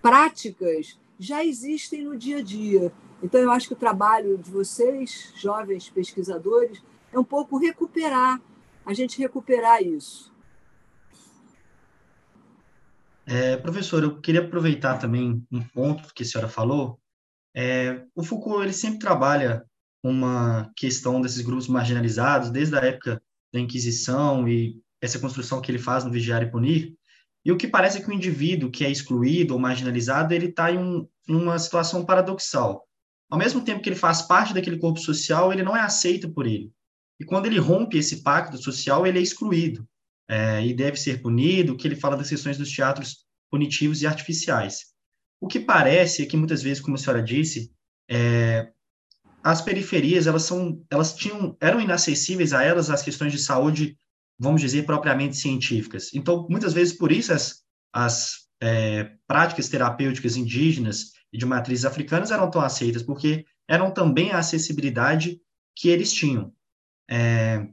práticas 0.00 0.98
já 1.20 1.44
existem 1.44 2.02
no 2.02 2.16
dia 2.16 2.38
a 2.38 2.42
dia. 2.42 2.90
Então, 3.22 3.38
eu 3.38 3.50
acho 3.50 3.68
que 3.68 3.74
o 3.74 3.76
trabalho 3.76 4.38
de 4.38 4.50
vocês, 4.50 5.34
jovens 5.36 5.90
pesquisadores, 5.90 6.82
é 7.12 7.18
um 7.18 7.24
pouco 7.24 7.58
recuperar, 7.58 8.40
a 8.86 8.94
gente 8.94 9.18
recuperar 9.18 9.82
isso. 9.82 10.32
É, 13.26 13.58
professor, 13.58 14.02
eu 14.02 14.18
queria 14.18 14.40
aproveitar 14.40 14.96
também 14.96 15.46
um 15.52 15.62
ponto 15.62 16.14
que 16.14 16.22
a 16.22 16.26
senhora 16.26 16.48
falou. 16.48 16.98
É, 17.54 18.06
o 18.14 18.24
Foucault 18.24 18.62
ele 18.62 18.72
sempre 18.72 18.98
trabalha 18.98 19.64
uma 20.02 20.72
questão 20.74 21.20
desses 21.20 21.42
grupos 21.42 21.68
marginalizados, 21.68 22.48
desde 22.50 22.74
a 22.76 22.80
época 22.80 23.22
da 23.52 23.60
Inquisição 23.60 24.48
e 24.48 24.80
essa 25.02 25.18
construção 25.18 25.60
que 25.60 25.70
ele 25.70 25.78
faz 25.78 26.02
no 26.02 26.10
Vigiar 26.10 26.42
e 26.42 26.50
Punir, 26.50 26.96
e 27.44 27.50
o 27.50 27.56
que 27.56 27.66
parece 27.66 27.98
é 27.98 28.00
que 28.02 28.10
o 28.10 28.12
indivíduo 28.12 28.70
que 28.70 28.84
é 28.84 28.90
excluído 28.90 29.54
ou 29.54 29.60
marginalizado, 29.60 30.34
ele 30.34 30.46
está 30.46 30.70
em 30.70 30.78
um, 30.78 31.08
uma 31.28 31.58
situação 31.58 32.04
paradoxal. 32.04 32.86
Ao 33.30 33.38
mesmo 33.38 33.62
tempo 33.62 33.80
que 33.80 33.88
ele 33.88 33.96
faz 33.96 34.22
parte 34.22 34.52
daquele 34.52 34.78
corpo 34.78 35.00
social, 35.00 35.52
ele 35.52 35.62
não 35.62 35.76
é 35.76 35.80
aceito 35.80 36.30
por 36.30 36.46
ele. 36.46 36.70
E 37.18 37.24
quando 37.24 37.46
ele 37.46 37.58
rompe 37.58 37.96
esse 37.96 38.22
pacto 38.22 38.58
social, 38.58 39.06
ele 39.06 39.18
é 39.18 39.22
excluído 39.22 39.86
é, 40.28 40.64
e 40.66 40.74
deve 40.74 40.96
ser 40.96 41.22
punido, 41.22 41.76
que 41.76 41.86
ele 41.86 41.96
fala 41.96 42.16
das 42.16 42.28
questões 42.28 42.58
dos 42.58 42.70
teatros 42.70 43.24
punitivos 43.50 44.02
e 44.02 44.06
artificiais. 44.06 44.86
O 45.40 45.46
que 45.46 45.60
parece 45.60 46.22
é 46.22 46.26
que 46.26 46.36
muitas 46.36 46.62
vezes, 46.62 46.82
como 46.82 46.96
a 46.96 46.98
senhora 46.98 47.22
disse, 47.22 47.72
é, 48.08 48.70
as 49.42 49.62
periferias 49.62 50.26
elas 50.26 50.42
são, 50.42 50.84
elas 50.90 51.14
tinham, 51.14 51.56
eram 51.60 51.80
inacessíveis 51.80 52.52
a 52.52 52.62
elas 52.62 52.90
as 52.90 53.02
questões 53.02 53.32
de 53.32 53.38
saúde 53.38 53.96
vamos 54.40 54.62
dizer, 54.62 54.86
propriamente 54.86 55.36
científicas. 55.36 56.14
Então, 56.14 56.46
muitas 56.48 56.72
vezes, 56.72 56.96
por 56.96 57.12
isso, 57.12 57.30
as, 57.30 57.62
as 57.92 58.48
é, 58.60 59.12
práticas 59.26 59.68
terapêuticas 59.68 60.34
indígenas 60.34 61.12
e 61.30 61.36
de 61.36 61.44
matrizes 61.44 61.84
africanas 61.84 62.30
eram 62.30 62.50
tão 62.50 62.62
aceitas, 62.62 63.02
porque 63.02 63.44
eram 63.68 63.92
também 63.92 64.30
a 64.30 64.38
acessibilidade 64.38 65.38
que 65.76 65.90
eles 65.90 66.10
tinham. 66.10 66.52
É, 67.08 67.68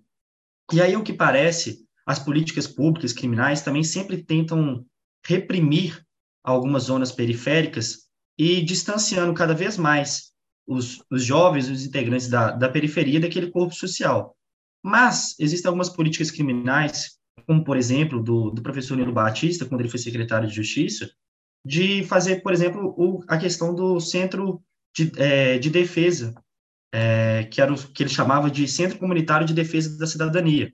e 0.74 0.82
aí, 0.82 0.94
o 0.98 1.04
que 1.04 1.14
parece, 1.14 1.88
as 2.06 2.20
políticas 2.20 2.68
públicas 2.68 3.14
criminais 3.14 3.62
também 3.62 3.84
sempre 3.84 4.22
tentam 4.22 4.86
reprimir 5.26 6.06
algumas 6.44 6.84
zonas 6.84 7.14
periféricas 7.14 8.08
e 8.38 8.62
distanciando 8.62 9.34
cada 9.34 9.54
vez 9.54 9.78
mais 9.78 10.34
os, 10.68 11.02
os 11.10 11.24
jovens, 11.24 11.70
os 11.70 11.86
integrantes 11.86 12.28
da, 12.28 12.52
da 12.52 12.68
periferia 12.68 13.22
daquele 13.22 13.50
corpo 13.50 13.74
social. 13.74 14.37
Mas 14.84 15.36
existem 15.40 15.68
algumas 15.68 15.90
políticas 15.90 16.32
criminais, 16.32 17.18
como, 17.46 17.64
por 17.64 17.78
exemplo, 17.78 18.22
do, 18.22 18.52
do 18.52 18.62
professor 18.62 18.96
Nilo 18.98 19.14
Batista, 19.14 19.66
quando 19.66 19.82
ele 19.82 19.90
foi 19.90 20.00
secretário 20.00 20.48
de 20.48 20.56
Justiça, 20.56 21.10
de 21.66 22.04
fazer, 22.06 22.42
por 22.42 22.54
exemplo, 22.54 22.94
o, 22.98 23.24
a 23.28 23.38
questão 23.38 23.74
do 23.74 24.00
centro 24.00 24.62
de, 24.96 25.12
é, 25.18 25.58
de 25.60 25.70
defesa, 25.70 26.34
é, 26.94 27.44
que 27.44 27.62
era 27.62 27.74
o 27.74 27.76
que 27.76 28.04
ele 28.04 28.10
chamava 28.10 28.50
de 28.50 28.68
Centro 28.68 28.98
Comunitário 28.98 29.46
de 29.46 29.54
Defesa 29.54 29.98
da 29.98 30.08
Cidadania, 30.08 30.72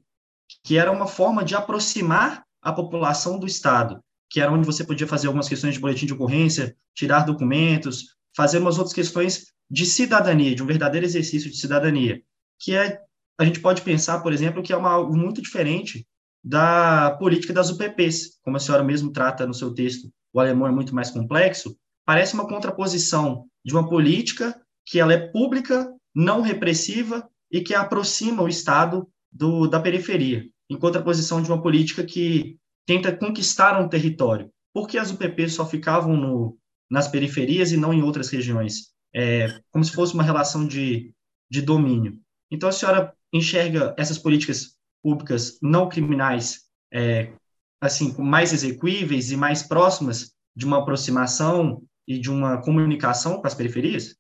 que 0.64 0.78
era 0.78 0.92
uma 0.92 1.08
forma 1.08 1.44
de 1.44 1.56
aproximar 1.56 2.44
a 2.62 2.72
população 2.72 3.40
do 3.40 3.48
Estado, 3.48 4.00
que 4.30 4.40
era 4.40 4.52
onde 4.52 4.66
você 4.66 4.84
podia 4.84 5.08
fazer 5.08 5.28
algumas 5.28 5.50
questões 5.50 5.74
de 5.74 5.80
boletim 5.80 6.06
de 6.06 6.14
ocorrência, 6.14 6.76
tirar 6.96 7.26
documentos, 7.26 8.16
fazer 8.36 8.60
umas 8.60 8.78
outras 8.78 8.94
questões 8.94 9.48
de 9.70 9.86
cidadania, 9.86 10.56
de 10.56 10.64
um 10.64 10.68
verdadeiro 10.68 11.06
exercício 11.06 11.50
de 11.50 11.58
cidadania, 11.58 12.22
que 12.60 12.76
é 12.76 13.00
a 13.40 13.46
gente 13.46 13.60
pode 13.60 13.82
pensar, 13.82 14.20
por 14.20 14.32
exemplo, 14.32 14.62
que 14.62 14.72
é 14.72 14.78
uma, 14.78 14.92
algo 14.92 15.16
muito 15.16 15.42
diferente 15.42 16.06
da 16.44 17.12
política 17.12 17.54
das 17.54 17.70
UPPs, 17.70 18.40
como 18.44 18.58
a 18.58 18.60
senhora 18.60 18.84
mesmo 18.84 19.12
trata 19.12 19.48
no 19.48 19.54
seu 19.54 19.74
texto, 19.74 20.12
o 20.34 20.40
alemão 20.40 20.68
é 20.68 20.72
muito 20.72 20.94
mais 20.94 21.10
complexo, 21.10 21.76
parece 22.06 22.34
uma 22.34 22.48
contraposição 22.48 23.46
de 23.64 23.74
uma 23.74 23.88
política 23.88 24.60
que 24.86 25.00
ela 25.00 25.14
é 25.14 25.28
pública, 25.28 25.94
não 26.14 26.42
repressiva 26.42 27.28
e 27.52 27.62
que 27.62 27.74
aproxima 27.74 28.44
o 28.44 28.48
Estado 28.48 29.08
do, 29.32 29.68
da 29.68 29.80
periferia, 29.80 30.46
em 30.70 30.78
contraposição 30.78 31.42
de 31.42 31.50
uma 31.50 31.62
política 31.62 32.04
que 32.04 32.58
tenta 32.86 33.16
conquistar 33.16 33.80
um 33.80 33.88
território. 33.88 34.52
Por 34.74 34.88
que 34.88 34.98
as 34.98 35.12
UPPs 35.12 35.54
só 35.54 35.66
ficavam 35.66 36.18
no, 36.18 36.58
nas 36.90 37.08
periferias 37.08 37.72
e 37.72 37.78
não 37.78 37.94
em 37.94 38.04
outras 38.04 38.30
regiões? 38.30 38.92
É, 39.16 39.60
como 39.72 39.86
se 39.86 39.94
fosse 39.94 40.14
uma 40.14 40.24
relação 40.24 40.68
de, 40.68 41.14
de 41.50 41.62
domínio. 41.62 42.20
Então, 42.52 42.68
a 42.68 42.72
senhora 42.72 43.14
enxerga 43.34 43.96
essas 43.98 44.18
políticas 44.18 44.78
públicas 45.02 45.58
não 45.62 45.90
criminais 45.90 46.62
é, 46.94 47.34
assim 47.82 48.16
mais 48.18 48.54
execuíveis 48.54 49.32
e 49.32 49.36
mais 49.36 49.64
próximas 49.64 50.32
de 50.56 50.66
uma 50.66 50.80
aproximação 50.80 51.84
e 52.08 52.20
de 52.20 52.30
uma 52.30 52.62
comunicação 52.62 53.42
com 53.42 53.48
as 53.48 53.56
periferias? 53.56 54.16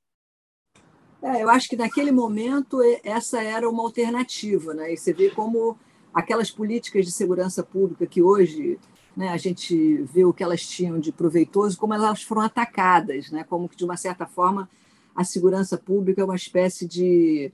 É, 1.21 1.41
eu 1.41 1.49
acho 1.49 1.69
que 1.69 1.77
naquele 1.77 2.11
momento 2.11 2.79
essa 3.03 3.41
era 3.41 3.69
uma 3.69 3.83
alternativa, 3.83 4.73
né? 4.73 4.93
E 4.93 4.97
você 4.97 5.13
vê 5.13 5.29
como 5.29 5.77
aquelas 6.13 6.51
políticas 6.51 7.05
de 7.05 7.11
segurança 7.11 7.63
pública 7.63 8.05
que 8.05 8.21
hoje 8.21 8.77
né, 9.15 9.29
a 9.29 9.37
gente 9.37 10.01
vê 10.03 10.25
o 10.25 10.33
que 10.33 10.43
elas 10.43 10.67
tinham 10.67 10.99
de 10.99 11.11
proveitoso, 11.11 11.77
como 11.77 11.93
elas 11.93 12.23
foram 12.23 12.41
atacadas, 12.41 13.31
né? 13.31 13.45
Como 13.45 13.69
que 13.69 13.77
de 13.77 13.85
uma 13.85 13.95
certa 13.95 14.25
forma 14.25 14.69
a 15.15 15.23
segurança 15.23 15.77
pública 15.77 16.21
é 16.21 16.25
uma 16.25 16.35
espécie 16.35 16.85
de 16.87 17.53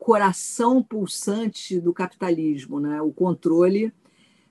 coração 0.00 0.82
pulsante 0.82 1.78
do 1.78 1.92
capitalismo, 1.92 2.80
né? 2.80 3.00
o 3.02 3.12
controle 3.12 3.92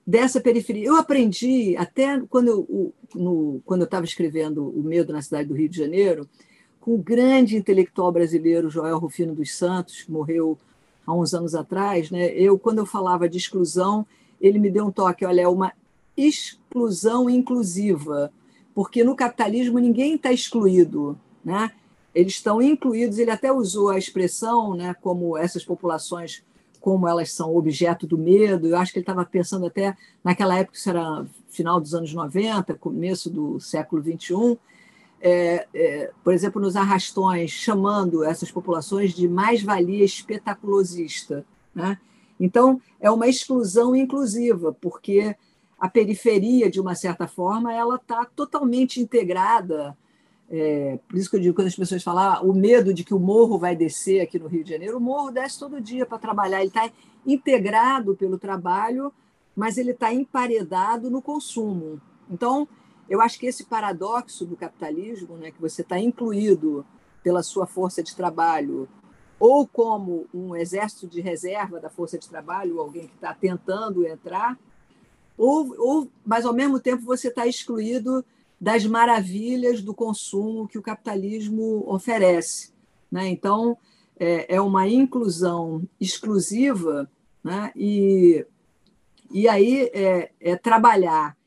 dessa 0.06 0.40
periferia. 0.40 0.88
Eu 0.88 0.96
aprendi, 0.96 1.76
até 1.76 2.22
quando 2.30 2.48
eu 2.48 2.94
no, 3.16 3.60
quando 3.66 3.84
estava 3.84 4.06
escrevendo 4.06 4.70
O 4.70 4.84
Medo 4.84 5.12
na 5.12 5.22
Cidade 5.22 5.50
do 5.50 5.56
Rio 5.56 5.68
de 5.68 5.78
Janeiro, 5.78 6.30
com 6.80 6.94
o 6.94 6.98
grande 6.98 7.58
intelectual 7.58 8.12
brasileiro 8.12 8.70
Joel 8.70 9.00
Rufino 9.00 9.34
dos 9.34 9.54
Santos, 9.56 10.04
que 10.04 10.12
morreu 10.12 10.58
há 11.06 11.14
uns 11.14 11.34
anos 11.34 11.56
atrás, 11.56 12.12
né? 12.12 12.28
eu, 12.34 12.58
quando 12.58 12.78
eu 12.78 12.86
falava 12.86 13.28
de 13.28 13.38
exclusão, 13.38 14.06
ele 14.40 14.60
me 14.60 14.70
deu 14.70 14.86
um 14.86 14.92
toque, 14.92 15.26
olha, 15.26 15.42
é 15.42 15.48
uma 15.48 15.74
exclusão 16.16 17.28
inclusiva, 17.28 18.32
porque 18.76 19.04
no 19.04 19.16
capitalismo 19.16 19.80
ninguém 19.80 20.14
está 20.14 20.32
excluído, 20.32 21.18
né? 21.44 21.72
Eles 22.13 22.34
estão 22.34 22.62
incluídos, 22.62 23.19
ele 23.19 23.32
até 23.32 23.52
usou 23.52 23.89
a 23.89 23.98
expressão, 23.98 24.74
né, 24.74 24.95
como 25.02 25.38
essas 25.38 25.63
populações, 25.63 26.43
como 26.80 27.08
elas 27.08 27.32
são 27.32 27.56
objeto 27.56 28.08
do 28.08 28.17
medo, 28.17 28.67
eu 28.67 28.78
acho 28.78 28.91
que 28.91 29.00
ele 29.00 29.04
estava 29.04 29.26
pensando 29.26 29.65
até, 29.65 29.95
naquela 30.24 30.58
época, 30.58 30.78
isso 30.78 30.89
era 30.89 31.26
final 31.50 31.80
dos 31.80 31.93
anos 31.93 32.13
90, 32.13 32.74
começo 32.76 33.30
do 33.30 33.60
século 33.60 34.02
21, 34.02 34.58
é, 35.22 35.67
é, 35.74 36.12
por 36.24 36.34
exemplo, 36.34 36.62
nos 36.62 36.76
arrastões, 36.76 37.52
chamando 37.52 38.24
essas 38.24 38.52
populações 38.52 39.13
de 39.13 39.28
mais-valia 39.28 40.06
espetaculosista. 40.06 41.45
Né? 41.76 41.98
Então, 42.39 42.82
é 43.00 43.12
uma 43.12 43.28
exclusão 43.28 43.95
inclusiva, 43.95 44.76
porque 44.80 45.36
a 45.78 45.89
periferia, 45.89 46.69
de 46.69 46.80
uma 46.80 46.95
certa 46.95 47.28
forma, 47.28 47.74
ela 47.74 47.95
está 47.95 48.26
totalmente 48.26 49.02
integrada 49.02 49.98
é, 50.52 51.00
por 51.08 51.18
isso 51.18 51.30
que 51.30 51.36
eu 51.36 51.40
digo, 51.40 51.56
quando 51.56 51.68
as 51.68 51.76
pessoas 51.76 52.02
falam 52.02 52.24
ah, 52.24 52.42
o 52.42 52.54
medo 52.54 52.92
de 52.94 53.04
que 53.04 53.14
o 53.14 53.20
morro 53.20 53.60
vai 53.60 53.76
descer 53.76 54.22
aqui 54.22 54.40
no 54.40 54.48
Rio 54.48 54.64
de 54.64 54.72
Janeiro, 54.72 54.98
o 54.98 55.02
morro 55.02 55.30
desce 55.30 55.60
todo 55.60 55.80
dia 55.80 56.06
para 56.06 56.18
trabalhar, 56.18 56.60
ele 56.60 56.70
está 56.70 56.92
integrado 57.26 58.16
pelo 58.16 58.40
trabalho, 58.40 59.14
mas 59.56 59.78
ele 59.78 59.92
está 59.92 60.12
emparedado 60.12 61.10
no 61.12 61.22
consumo. 61.22 62.02
Então, 62.30 62.68
eu 63.08 63.22
acho 63.22 63.40
que 63.40 63.46
esse 63.46 63.66
paradoxo 63.66 64.46
do 64.46 64.56
capitalismo, 64.56 65.38
né, 65.38 65.52
que 65.52 65.62
você 65.62 65.84
está 65.84 66.00
incluído 66.00 66.86
pela 67.24 67.44
sua 67.44 67.68
força 67.68 68.02
de 68.02 68.16
trabalho, 68.16 68.88
ou 69.40 69.68
como 69.68 70.26
um 70.34 70.56
exército 70.56 71.08
de 71.08 71.22
reserva 71.22 71.80
da 71.80 71.90
força 71.90 72.18
de 72.18 72.28
trabalho, 72.28 72.80
alguém 72.80 73.08
que 73.08 73.16
está 73.16 73.34
tentando 73.34 74.06
entrar, 74.06 74.58
ou, 75.38 75.74
ou, 75.78 76.08
mas 76.26 76.46
ao 76.46 76.54
mesmo 76.54 76.80
tempo 76.80 77.04
você 77.04 77.30
está 77.30 77.46
excluído 77.46 78.26
das 78.60 78.86
maravilhas 78.86 79.82
do 79.82 79.93
consumo 79.93 80.67
que 80.67 80.78
o 80.78 80.82
capitalismo 80.82 81.84
oferece. 81.88 82.72
Né? 83.12 83.28
Então, 83.30 83.78
é, 84.19 84.56
é 84.56 84.62
uma 84.62 84.88
inclusão 84.88 85.84
exclusiva, 86.00 87.10
né? 87.43 87.72
e, 87.76 88.45
e 89.32 89.48
aí 89.48 89.89
é, 89.93 90.32
é 90.41 90.56
trabalhar, 90.58 91.38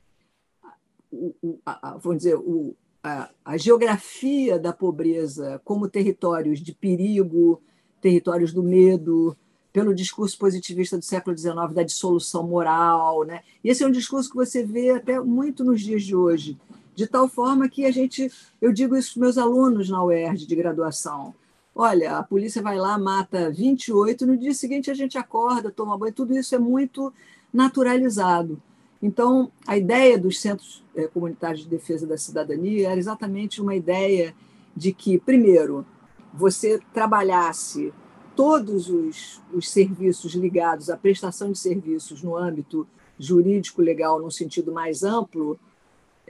o, 1.11 1.35
o, 1.43 1.59
a, 1.67 1.99
vamos 1.99 2.19
dizer, 2.19 2.37
o, 2.37 2.75
a, 3.03 3.31
a 3.45 3.57
geografia 3.57 4.59
da 4.59 4.73
pobreza 4.73 5.61
como 5.65 5.89
territórios 5.89 6.61
de 6.61 6.73
perigo, 6.73 7.61
territórios 8.01 8.53
do 8.53 8.63
medo, 8.63 9.37
pelo 9.73 9.95
discurso 9.95 10.39
positivista 10.39 10.99
do 10.99 11.05
século 11.05 11.37
XIX, 11.37 11.73
da 11.75 11.83
dissolução 11.83 12.47
moral. 12.47 13.25
Né? 13.25 13.43
Esse 13.65 13.83
é 13.83 13.87
um 13.87 13.93
discurso 13.93 14.31
que 14.31 14.37
você 14.37 14.65
vê 14.65 14.91
até 14.91 15.19
muito 15.21 15.65
nos 15.65 15.81
dias 15.81 16.03
de 16.03 16.15
hoje, 16.15 16.59
de 16.95 17.07
tal 17.07 17.29
forma 17.29 17.69
que 17.69 17.85
a 17.85 17.91
gente, 17.91 18.31
eu 18.61 18.73
digo 18.73 18.97
isso 18.97 19.15
para 19.15 19.23
meus 19.23 19.39
alunos 19.39 19.89
na 19.89 20.03
UERJ 20.05 20.47
de 20.47 20.57
graduação, 20.57 21.35
olha, 21.75 22.19
a 22.19 22.23
polícia 22.23 22.63
vai 22.63 22.77
lá, 22.77 22.99
mata 22.99 23.51
28, 23.51 24.27
no 24.27 24.37
dia 24.37 24.53
seguinte 24.53 24.91
a 24.91 24.95
gente 24.95 25.17
acorda, 25.17 25.71
toma 25.71 25.97
banho, 25.97 26.13
tudo 26.13 26.35
isso 26.37 26.55
é 26.55 26.59
muito 26.59 27.13
naturalizado. 27.53 28.61
Então, 29.03 29.51
a 29.67 29.77
ideia 29.77 30.17
dos 30.17 30.41
centros 30.41 30.85
eh, 30.95 31.09
comunitários 31.09 31.63
de 31.63 31.69
defesa 31.69 32.07
da 32.07 32.17
cidadania 32.17 32.91
era 32.91 32.99
exatamente 32.99 33.61
uma 33.61 33.75
ideia 33.75 34.33
de 34.77 34.93
que, 34.93 35.19
primeiro, 35.19 35.85
você 36.33 36.81
trabalhasse 36.95 37.93
todos 38.37 38.89
os, 38.89 39.41
os 39.53 39.69
serviços 39.69 40.35
ligados 40.35 40.89
à 40.89 40.97
prestação 40.97 41.51
de 41.51 41.59
serviços 41.59 42.23
no 42.23 42.37
âmbito 42.37 42.87
jurídico 43.19 43.83
legal, 43.83 44.21
num 44.21 44.31
sentido 44.31 44.73
mais 44.73 45.03
amplo, 45.03 45.59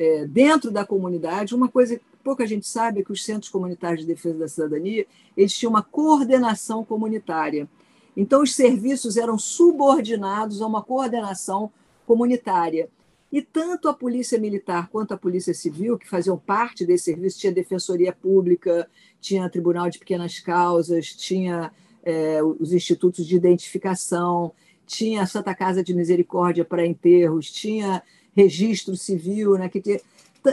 é, 0.03 0.27
dentro 0.27 0.73
da 0.73 0.85
comunidade, 0.85 1.55
uma 1.55 1.69
coisa 1.69 1.97
que 1.97 2.05
pouca 2.25 2.45
gente 2.45 2.67
sabe 2.67 3.01
é 3.01 3.05
que 3.05 3.13
os 3.13 3.25
centros 3.25 3.49
comunitários 3.49 4.01
de 4.01 4.07
defesa 4.07 4.37
da 4.37 4.49
cidadania 4.49 5.07
eles 5.37 5.57
tinham 5.57 5.71
uma 5.71 5.83
coordenação 5.83 6.85
comunitária. 6.85 7.69
Então, 8.17 8.43
os 8.43 8.53
serviços 8.53 9.17
eram 9.17 9.39
subordinados 9.39 10.61
a 10.61 10.67
uma 10.67 10.83
coordenação 10.83 11.71
comunitária. 12.05 12.89
E 13.31 13.41
tanto 13.41 13.89
a 13.89 13.95
Polícia 13.95 14.39
Militar 14.39 14.89
quanto 14.91 15.15
a 15.15 15.17
Polícia 15.17 15.55
Civil, 15.55 15.97
que 15.97 16.09
faziam 16.09 16.37
parte 16.37 16.85
desse 16.85 17.05
serviço, 17.05 17.39
tinha 17.39 17.53
Defensoria 17.53 18.13
Pública, 18.13 18.89
tinha 19.21 19.49
Tribunal 19.49 19.89
de 19.89 20.01
Pequenas 20.01 20.41
Causas, 20.41 21.15
tinha 21.15 21.73
é, 22.03 22.43
os 22.43 22.73
institutos 22.73 23.25
de 23.25 23.37
identificação, 23.37 24.53
tinha 24.85 25.23
a 25.23 25.27
Santa 25.27 25.55
Casa 25.55 25.83
de 25.83 25.95
Misericórdia 25.95 26.65
para 26.65 26.85
enterros, 26.85 27.51
tinha 27.51 28.03
registro 28.35 28.97
civil, 28.97 29.55
né, 29.59 29.69
que 29.69 29.81
te, 29.81 30.03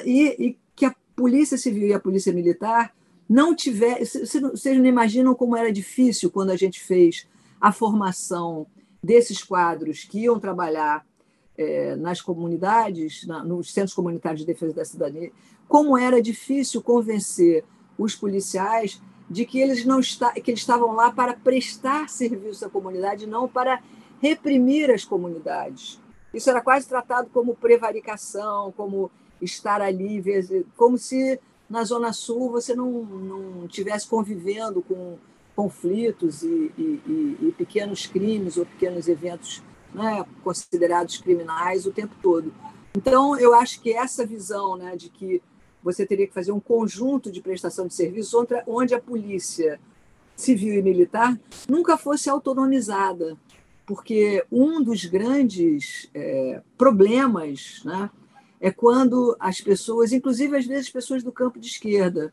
e, 0.06 0.48
e, 0.48 0.58
que 0.76 0.86
a 0.86 0.96
Polícia 1.16 1.58
Civil 1.58 1.88
e 1.88 1.94
a 1.94 2.00
Polícia 2.00 2.34
Militar 2.34 2.94
não 3.28 3.56
tiver. 3.56 4.00
Vocês 4.00 4.78
não 4.78 4.86
imaginam 4.86 5.36
como 5.36 5.56
era 5.56 5.72
difícil 5.72 6.32
quando 6.32 6.52
a 6.52 6.58
gente 6.58 6.80
fez 6.80 7.28
a 7.60 7.72
formação 7.72 8.66
desses 9.04 9.44
quadros 9.44 10.04
que 10.04 10.20
iam 10.20 10.40
trabalhar 10.40 11.06
é, 11.58 11.96
nas 11.96 12.22
comunidades, 12.22 13.26
na, 13.26 13.44
nos 13.44 13.72
centros 13.72 13.94
comunitários 13.94 14.42
de 14.42 14.48
defesa 14.48 14.74
da 14.74 14.86
cidadania, 14.86 15.32
como 15.68 15.98
era 15.98 16.22
difícil 16.22 16.82
convencer 16.82 17.64
os 17.98 18.16
policiais 18.16 19.02
de 19.30 19.46
que 19.46 19.60
eles 19.60 19.86
não 19.86 20.00
está, 20.00 20.32
que 20.32 20.50
eles 20.52 20.62
estavam 20.62 20.94
lá 20.94 21.12
para 21.12 21.34
prestar 21.34 22.10
serviço 22.10 22.66
à 22.66 22.70
comunidade, 22.70 23.28
não 23.28 23.48
para 23.48 23.82
reprimir 24.22 24.90
as 24.90 25.06
comunidades. 25.06 26.00
Isso 26.34 26.50
era 26.50 26.62
quase 26.62 26.88
tratado 26.88 27.30
como 27.34 27.56
prevaricação, 27.56 28.72
como 28.76 29.10
estar 29.42 29.82
ali, 29.82 30.22
como 30.76 30.98
se 30.98 31.40
na 31.70 31.84
Zona 31.84 32.12
Sul 32.14 32.52
você 32.52 32.76
não, 32.76 32.92
não 32.92 33.68
tivesse 33.68 34.08
convivendo 34.08 34.82
com 34.82 35.18
conflitos 35.56 36.42
e, 36.44 36.72
e, 36.78 37.38
e 37.42 37.54
pequenos 37.58 38.06
crimes 38.06 38.58
ou 38.58 38.66
pequenos 38.66 39.08
eventos 39.08 39.62
né, 39.94 40.26
considerados 40.44 41.18
criminais 41.18 41.86
o 41.86 41.92
tempo 41.92 42.16
todo. 42.22 42.54
Então, 42.96 43.38
eu 43.38 43.54
acho 43.54 43.82
que 43.82 43.94
essa 43.94 44.26
visão 44.26 44.78
né, 44.78 44.96
de 44.96 45.10
que 45.10 45.42
você 45.84 46.06
teria 46.06 46.28
que 46.28 46.34
fazer 46.34 46.52
um 46.52 46.60
conjunto 46.60 47.32
de 47.32 47.42
prestação 47.42 47.88
de 47.88 47.94
serviços 47.94 48.34
onde 48.68 48.94
a 48.94 49.02
polícia 49.02 49.80
civil 50.36 50.74
e 50.74 50.82
militar 50.82 51.38
nunca 51.68 51.98
fosse 51.98 52.30
autonomizada, 52.30 53.38
porque 53.90 54.46
um 54.52 54.84
dos 54.84 55.04
grandes 55.06 56.08
é, 56.14 56.62
problemas 56.78 57.82
né, 57.84 58.12
é 58.62 58.70
quando 58.70 59.36
as 59.40 59.62
pessoas, 59.62 60.14
inclusive 60.14 60.56
às 60.56 60.68
vezes 60.68 60.92
pessoas 60.92 61.24
do 61.24 61.32
campo 61.32 61.60
de 61.60 61.66
esquerda, 61.66 62.32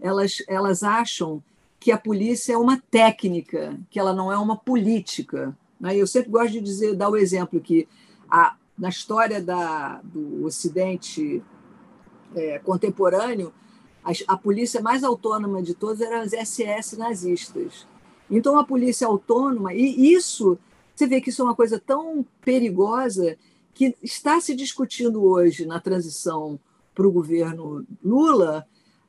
elas, 0.00 0.44
elas 0.46 0.84
acham 0.84 1.42
que 1.80 1.90
a 1.90 1.98
polícia 1.98 2.52
é 2.52 2.56
uma 2.56 2.80
técnica, 2.88 3.76
que 3.90 3.98
ela 3.98 4.12
não 4.12 4.30
é 4.30 4.38
uma 4.38 4.56
política. 4.56 5.58
Né? 5.80 5.96
Eu 5.96 6.06
sempre 6.06 6.30
gosto 6.30 6.52
de 6.52 6.60
dizer, 6.60 6.94
dar 6.94 7.08
o 7.08 7.16
exemplo 7.16 7.60
que 7.60 7.88
a, 8.30 8.54
na 8.78 8.88
história 8.88 9.42
da, 9.42 10.00
do 10.04 10.44
Ocidente 10.44 11.42
é, 12.32 12.60
contemporâneo, 12.60 13.52
a, 14.04 14.12
a, 14.28 14.36
polícia 14.36 14.80
mais 14.80 15.02
autônoma 15.02 15.64
de 15.64 15.74
todas 15.74 16.00
eram 16.00 16.20
as 16.20 16.30
SS 16.30 16.96
nazistas. 16.96 17.88
Então, 18.30 18.56
a 18.56 18.62
polícia 18.62 19.04
autônoma, 19.04 19.74
e 19.74 20.12
isso, 20.14 20.56
você 21.02 21.06
vê 21.08 21.20
que 21.20 21.30
isso 21.30 21.42
é 21.42 21.44
uma 21.44 21.56
coisa 21.56 21.80
tão 21.80 22.24
perigosa 22.40 23.36
que 23.74 23.96
está 24.00 24.40
se 24.40 24.54
discutindo 24.54 25.24
hoje 25.24 25.66
na 25.66 25.80
transição 25.80 26.60
para 26.94 27.06
o 27.06 27.10
governo 27.10 27.84
Lula 28.04 28.64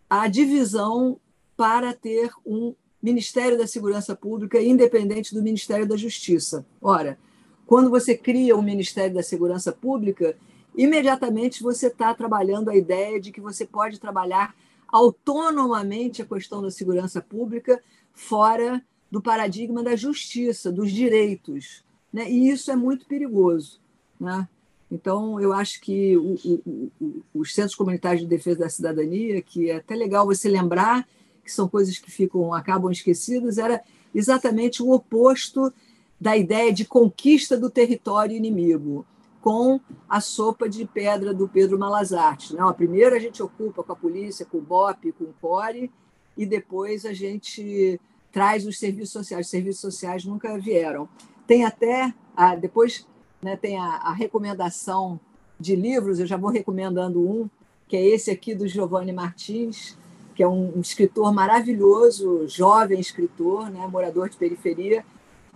a 0.09 0.27
divisão 0.27 1.19
para 1.55 1.93
ter 1.93 2.31
um 2.43 2.73
Ministério 3.01 3.57
da 3.57 3.67
Segurança 3.67 4.15
Pública 4.15 4.59
independente 4.59 5.35
do 5.35 5.43
Ministério 5.43 5.87
da 5.87 5.95
Justiça. 5.95 6.65
Ora, 6.81 7.19
quando 7.67 7.91
você 7.91 8.17
cria 8.17 8.55
o 8.55 8.61
Ministério 8.63 9.13
da 9.13 9.21
Segurança 9.21 9.71
Pública, 9.71 10.35
imediatamente 10.75 11.61
você 11.61 11.87
está 11.87 12.11
trabalhando 12.15 12.69
a 12.69 12.75
ideia 12.75 13.19
de 13.19 13.31
que 13.31 13.41
você 13.41 13.65
pode 13.65 13.99
trabalhar 13.99 14.55
autonomamente 14.87 16.23
a 16.23 16.25
questão 16.25 16.61
da 16.61 16.71
segurança 16.71 17.21
pública 17.21 17.79
fora 18.13 18.83
do 19.13 19.21
paradigma 19.21 19.83
da 19.83 19.95
justiça, 19.95 20.71
dos 20.71 20.91
direitos. 20.91 21.83
Né? 22.11 22.31
E 22.31 22.49
isso 22.49 22.71
é 22.71 22.75
muito 22.75 23.05
perigoso. 23.05 23.79
Né? 24.19 24.49
Então, 24.89 25.39
eu 25.39 25.53
acho 25.53 25.79
que 25.81 26.17
o, 26.17 26.33
o, 26.43 26.91
o, 26.99 27.23
os 27.35 27.53
centros 27.53 27.75
comunitários 27.75 28.23
de 28.23 28.27
defesa 28.27 28.61
da 28.61 28.69
cidadania, 28.69 29.39
que 29.39 29.69
é 29.69 29.75
até 29.75 29.93
legal 29.93 30.25
você 30.25 30.49
lembrar, 30.49 31.07
que 31.43 31.51
são 31.51 31.69
coisas 31.69 31.99
que 31.99 32.09
ficam 32.09 32.55
acabam 32.55 32.91
esquecidas, 32.91 33.59
era 33.59 33.83
exatamente 34.15 34.81
o 34.81 34.89
oposto 34.89 35.71
da 36.19 36.35
ideia 36.35 36.73
de 36.73 36.83
conquista 36.83 37.55
do 37.55 37.69
território 37.69 38.35
inimigo 38.35 39.05
com 39.41 39.79
a 40.09 40.19
sopa 40.21 40.67
de 40.67 40.85
pedra 40.87 41.35
do 41.35 41.47
Pedro 41.47 41.77
Malazarte. 41.77 42.55
Não, 42.55 42.73
primeiro 42.73 43.15
a 43.15 43.19
gente 43.19 43.43
ocupa 43.43 43.83
com 43.83 43.91
a 43.91 43.95
polícia, 43.95 44.43
com 44.43 44.57
o 44.57 44.61
BOP, 44.61 45.11
com 45.11 45.25
o 45.25 45.35
CORE, 45.39 45.91
e 46.35 46.47
depois 46.47 47.05
a 47.05 47.13
gente 47.13 48.01
traz 48.33 48.65
os 48.65 48.79
serviços 48.79 49.11
sociais. 49.11 49.45
Os 49.45 49.51
serviços 49.51 49.81
sociais 49.81 50.25
nunca 50.25 50.57
vieram. 50.59 51.07
Tem 51.45 51.63
até, 51.63 52.13
a, 52.35 52.55
depois 52.55 53.07
né, 53.41 53.55
tem 53.55 53.77
a, 53.77 53.85
a, 53.85 54.11
recomendação 54.11 55.19
de 55.59 55.75
livros, 55.75 56.19
eu 56.19 56.25
já 56.25 56.35
vou 56.35 56.49
recomendando 56.49 57.21
um, 57.21 57.49
que 57.87 57.95
é 57.95 58.03
esse 58.03 58.31
aqui 58.31 58.55
do 58.55 58.67
Giovanni 58.67 59.13
Martins, 59.13 59.97
que 60.33 60.41
é 60.41 60.47
um, 60.47 60.77
um 60.77 60.81
escritor 60.81 61.31
maravilhoso, 61.31 62.47
jovem 62.47 62.99
escritor, 62.99 63.69
né, 63.69 63.85
morador 63.87 64.27
de 64.27 64.35
periferia, 64.35 65.05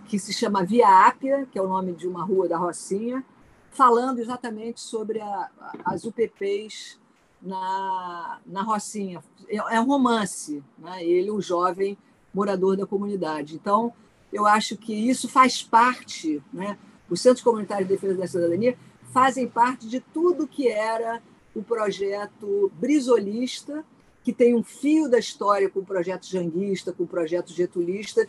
que 0.06 0.18
se 0.18 0.32
chama 0.32 0.64
Via 0.64 1.06
Ápia, 1.06 1.46
que 1.50 1.58
é 1.58 1.62
o 1.62 1.68
nome 1.68 1.92
de 1.92 2.06
uma 2.06 2.24
rua 2.24 2.48
da 2.48 2.56
Rocinha, 2.56 3.24
falando 3.72 4.20
exatamente 4.20 4.80
sobre 4.80 5.20
a, 5.20 5.50
as 5.84 6.04
UPPs 6.04 6.98
na, 7.42 8.38
na 8.46 8.62
Rocinha. 8.62 9.22
É, 9.48 9.56
é 9.56 9.80
um 9.80 9.86
romance, 9.86 10.62
né? 10.78 11.04
ele, 11.04 11.30
um 11.30 11.40
jovem 11.40 11.98
morador 12.32 12.76
da 12.76 12.86
comunidade. 12.86 13.54
Então, 13.54 13.92
eu 14.32 14.46
acho 14.46 14.76
que 14.76 14.92
isso 14.92 15.28
faz 15.28 15.62
parte, 15.62 16.42
né? 16.52 16.78
os 17.08 17.20
Centros 17.20 17.42
Comunitários 17.42 17.88
de 17.88 17.94
Defesa 17.94 18.18
da 18.18 18.26
Cidadania 18.26 18.76
fazem 19.12 19.48
parte 19.48 19.88
de 19.88 20.00
tudo 20.00 20.46
que 20.46 20.68
era 20.68 21.22
o 21.54 21.62
projeto 21.62 22.70
brisolista, 22.74 23.84
que 24.22 24.32
tem 24.32 24.54
um 24.54 24.62
fio 24.62 25.08
da 25.08 25.18
história 25.18 25.70
com 25.70 25.80
o 25.80 25.84
projeto 25.84 26.26
janguista, 26.26 26.92
com 26.92 27.04
o 27.04 27.06
projeto 27.06 27.52
getulista, 27.52 28.26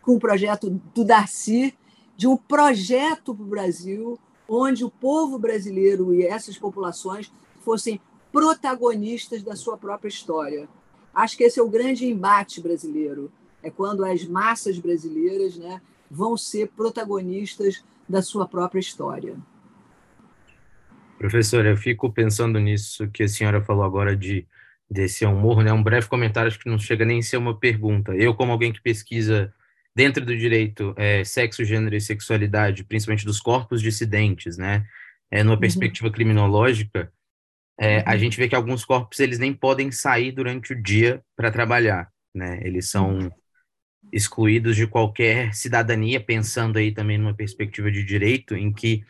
com 0.00 0.16
o 0.16 0.18
projeto 0.18 0.70
do 0.94 1.04
Darcy, 1.04 1.76
de 2.16 2.26
um 2.26 2.36
projeto 2.36 3.34
para 3.34 3.44
o 3.44 3.48
Brasil 3.48 4.18
onde 4.48 4.84
o 4.84 4.90
povo 4.90 5.38
brasileiro 5.38 6.14
e 6.14 6.24
essas 6.24 6.56
populações 6.56 7.30
fossem 7.60 8.00
protagonistas 8.32 9.42
da 9.42 9.56
sua 9.56 9.76
própria 9.76 10.08
história. 10.08 10.68
Acho 11.16 11.34
que 11.34 11.44
esse 11.44 11.58
é 11.58 11.62
o 11.62 11.70
grande 11.70 12.04
embate 12.04 12.60
brasileiro, 12.60 13.32
é 13.62 13.70
quando 13.70 14.04
as 14.04 14.22
massas 14.26 14.78
brasileiras 14.78 15.56
né, 15.56 15.80
vão 16.10 16.36
ser 16.36 16.68
protagonistas 16.68 17.82
da 18.06 18.20
sua 18.20 18.46
própria 18.46 18.80
história. 18.80 19.34
Professora, 21.18 21.70
eu 21.70 21.76
fico 21.78 22.12
pensando 22.12 22.60
nisso 22.60 23.08
que 23.08 23.22
a 23.22 23.28
senhora 23.28 23.62
falou 23.62 23.82
agora 23.82 24.14
de 24.14 24.46
desse 24.88 25.24
humor, 25.24 25.64
né? 25.64 25.72
Um 25.72 25.82
breve 25.82 26.06
comentário, 26.06 26.48
acho 26.48 26.60
que 26.60 26.68
não 26.68 26.78
chega 26.78 27.04
nem 27.04 27.18
a 27.18 27.22
ser 27.22 27.38
uma 27.38 27.58
pergunta. 27.58 28.14
Eu, 28.14 28.34
como 28.34 28.52
alguém 28.52 28.72
que 28.72 28.80
pesquisa 28.80 29.52
dentro 29.94 30.24
do 30.24 30.36
direito 30.36 30.94
é, 30.96 31.24
sexo, 31.24 31.64
gênero 31.64 31.96
e 31.96 32.00
sexualidade, 32.00 32.84
principalmente 32.84 33.24
dos 33.24 33.40
corpos 33.40 33.80
dissidentes, 33.80 34.58
né? 34.58 34.86
É, 35.30 35.42
numa 35.42 35.54
uhum. 35.54 35.60
perspectiva 35.60 36.10
criminológica, 36.10 37.10
é, 37.78 38.02
a 38.06 38.12
uhum. 38.12 38.18
gente 38.18 38.36
vê 38.36 38.48
que 38.48 38.54
alguns 38.54 38.84
corpos 38.84 39.20
eles 39.20 39.38
nem 39.38 39.52
podem 39.52 39.90
sair 39.90 40.32
durante 40.32 40.72
o 40.72 40.82
dia 40.82 41.22
para 41.36 41.50
trabalhar, 41.50 42.10
né? 42.34 42.60
Eles 42.62 42.88
são 42.88 43.18
uhum. 43.18 43.30
excluídos 44.12 44.76
de 44.76 44.86
qualquer 44.86 45.54
cidadania, 45.54 46.20
pensando 46.20 46.78
aí 46.78 46.92
também 46.92 47.18
numa 47.18 47.34
perspectiva 47.34 47.90
de 47.90 48.02
direito, 48.02 48.56
em 48.56 48.72
que 48.72 49.04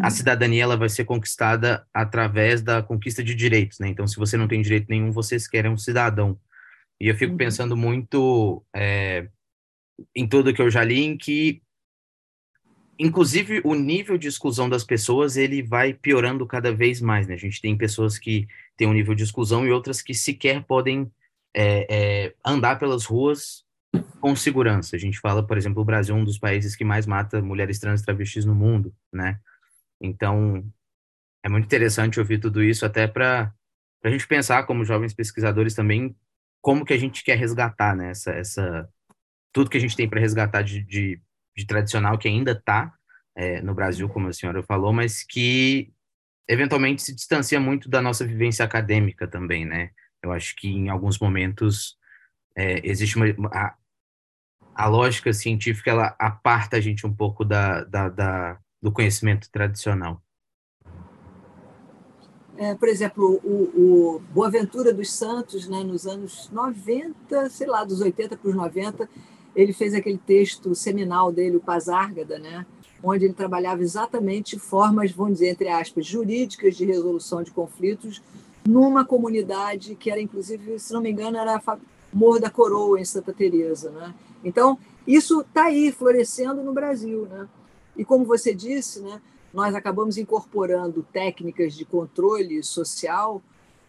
a 0.00 0.04
uhum. 0.04 0.10
cidadania 0.10 0.62
ela 0.62 0.76
vai 0.76 0.88
ser 0.88 1.04
conquistada 1.04 1.86
através 1.92 2.62
da 2.62 2.82
conquista 2.82 3.22
de 3.22 3.34
direitos, 3.34 3.78
né? 3.78 3.88
Então, 3.88 4.06
se 4.06 4.16
você 4.16 4.36
não 4.36 4.48
tem 4.48 4.62
direito 4.62 4.86
nenhum, 4.88 5.10
você 5.10 5.38
sequer 5.38 5.66
é 5.66 5.70
um 5.70 5.76
cidadão. 5.76 6.38
E 7.00 7.08
eu 7.08 7.16
fico 7.16 7.36
pensando 7.36 7.76
muito 7.76 8.64
é, 8.74 9.28
em 10.14 10.26
tudo 10.26 10.54
que 10.54 10.62
eu 10.62 10.70
já 10.70 10.84
li, 10.84 11.02
em 11.02 11.18
que, 11.18 11.60
inclusive, 12.98 13.60
o 13.64 13.74
nível 13.74 14.18
de 14.18 14.28
exclusão 14.28 14.68
das 14.68 14.84
pessoas 14.84 15.36
ele 15.36 15.62
vai 15.62 15.92
piorando 15.94 16.46
cada 16.46 16.72
vez 16.72 17.00
mais, 17.00 17.26
né? 17.26 17.34
A 17.34 17.38
gente 17.38 17.60
tem 17.60 17.76
pessoas 17.76 18.18
que 18.18 18.46
têm 18.76 18.86
um 18.86 18.92
nível 18.92 19.14
de 19.14 19.22
exclusão 19.22 19.66
e 19.66 19.72
outras 19.72 20.02
que 20.02 20.14
sequer 20.14 20.64
podem 20.64 21.10
é, 21.54 21.86
é, 21.88 22.34
andar 22.44 22.78
pelas 22.78 23.04
ruas 23.04 23.64
com 24.20 24.36
segurança. 24.36 24.96
A 24.96 24.98
gente 24.98 25.18
fala, 25.18 25.46
por 25.46 25.56
exemplo, 25.56 25.82
o 25.82 25.84
Brasil 25.84 26.14
é 26.14 26.18
um 26.18 26.24
dos 26.24 26.38
países 26.38 26.76
que 26.76 26.84
mais 26.84 27.06
mata 27.06 27.42
mulheres 27.42 27.78
trans 27.78 28.00
e 28.00 28.04
travestis 28.04 28.44
no 28.44 28.54
mundo, 28.54 28.94
né? 29.12 29.38
Então, 30.00 30.64
é 31.42 31.48
muito 31.48 31.64
interessante 31.64 32.20
ouvir 32.20 32.38
tudo 32.38 32.62
isso, 32.62 32.86
até 32.86 33.06
para 33.06 33.52
a 34.04 34.10
gente 34.10 34.26
pensar, 34.26 34.64
como 34.64 34.84
jovens 34.84 35.14
pesquisadores 35.14 35.74
também, 35.74 36.16
como 36.60 36.84
que 36.84 36.92
a 36.92 36.98
gente 36.98 37.24
quer 37.24 37.36
resgatar, 37.36 37.96
né? 37.96 38.10
Essa, 38.10 38.30
essa, 38.32 38.88
tudo 39.52 39.68
que 39.68 39.76
a 39.76 39.80
gente 39.80 39.96
tem 39.96 40.08
para 40.08 40.20
resgatar 40.20 40.62
de, 40.62 40.82
de, 40.82 41.20
de, 41.56 41.66
tradicional 41.66 42.18
que 42.18 42.28
ainda 42.28 42.52
está 42.52 42.92
é, 43.36 43.60
no 43.62 43.74
Brasil, 43.74 44.08
como 44.08 44.28
a 44.28 44.32
senhora 44.32 44.62
falou, 44.62 44.92
mas 44.92 45.22
que 45.22 45.92
eventualmente 46.48 47.02
se 47.02 47.14
distancia 47.14 47.60
muito 47.60 47.88
da 47.88 48.02
nossa 48.02 48.26
vivência 48.26 48.64
acadêmica 48.64 49.26
também, 49.26 49.64
né? 49.64 49.90
Eu 50.22 50.32
acho 50.32 50.54
que 50.56 50.68
em 50.68 50.88
alguns 50.88 51.18
momentos 51.18 51.96
é, 52.56 52.86
existe 52.86 53.16
uma, 53.16 53.26
a, 53.52 53.74
a 54.74 54.86
lógica 54.86 55.32
científica 55.32 55.90
ela 55.90 56.14
aparta 56.18 56.76
a 56.76 56.80
gente 56.80 57.06
um 57.06 57.14
pouco 57.14 57.44
da, 57.44 57.84
da, 57.84 58.08
da 58.08 58.58
do 58.82 58.90
conhecimento 58.90 59.48
tradicional? 59.50 60.20
É, 62.56 62.74
por 62.74 62.88
exemplo, 62.88 63.40
o, 63.42 64.16
o 64.16 64.18
Boaventura 64.32 64.92
dos 64.92 65.12
Santos, 65.12 65.68
né, 65.68 65.82
nos 65.82 66.06
anos 66.06 66.50
90, 66.50 67.48
sei 67.48 67.66
lá, 67.66 67.84
dos 67.84 68.00
80 68.00 68.36
para 68.36 68.48
os 68.48 68.54
90, 68.54 69.08
ele 69.54 69.72
fez 69.72 69.94
aquele 69.94 70.18
texto 70.18 70.74
seminal 70.74 71.30
dele, 71.30 71.56
o 71.56 71.60
Pazárgada, 71.60 72.38
né, 72.38 72.66
onde 73.02 73.24
ele 73.24 73.34
trabalhava 73.34 73.82
exatamente 73.82 74.58
formas, 74.58 75.10
vamos 75.10 75.34
dizer, 75.34 75.48
entre 75.48 75.68
aspas, 75.68 76.06
jurídicas 76.06 76.76
de 76.76 76.84
resolução 76.84 77.42
de 77.42 77.50
conflitos 77.50 78.22
numa 78.66 79.04
comunidade 79.04 79.96
que 79.96 80.10
era, 80.10 80.20
inclusive, 80.20 80.78
se 80.78 80.92
não 80.92 81.00
me 81.00 81.10
engano, 81.10 81.36
era 81.36 81.60
Morro 82.12 82.38
da 82.38 82.50
Coroa, 82.50 83.00
em 83.00 83.04
Santa 83.04 83.32
Teresa. 83.32 83.90
Né? 83.90 84.14
Então, 84.44 84.78
isso 85.06 85.40
está 85.40 85.64
aí, 85.64 85.90
florescendo 85.90 86.62
no 86.62 86.72
Brasil. 86.72 87.26
Né? 87.28 87.48
E 87.96 88.04
como 88.04 88.24
você 88.24 88.54
disse, 88.54 89.00
né, 89.00 89.20
nós 89.52 89.74
acabamos 89.74 90.16
incorporando 90.16 91.04
técnicas 91.12 91.74
de 91.74 91.84
controle 91.84 92.62
social 92.62 93.42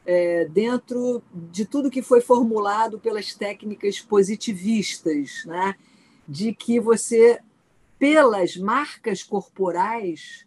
é, 0.06 0.46
dentro 0.46 1.24
de 1.34 1.66
tudo 1.66 1.89
que 1.89 2.02
foi 2.02 2.22
formulado 2.22 3.00
pelas 3.00 3.34
técnicas 3.34 4.00
positivistas, 4.00 5.44
né, 5.46 5.76
de 6.28 6.54
que 6.54 6.80
você, 6.80 7.39
pelas 7.98 8.58
marcas 8.58 9.24
corporais, 9.24 10.46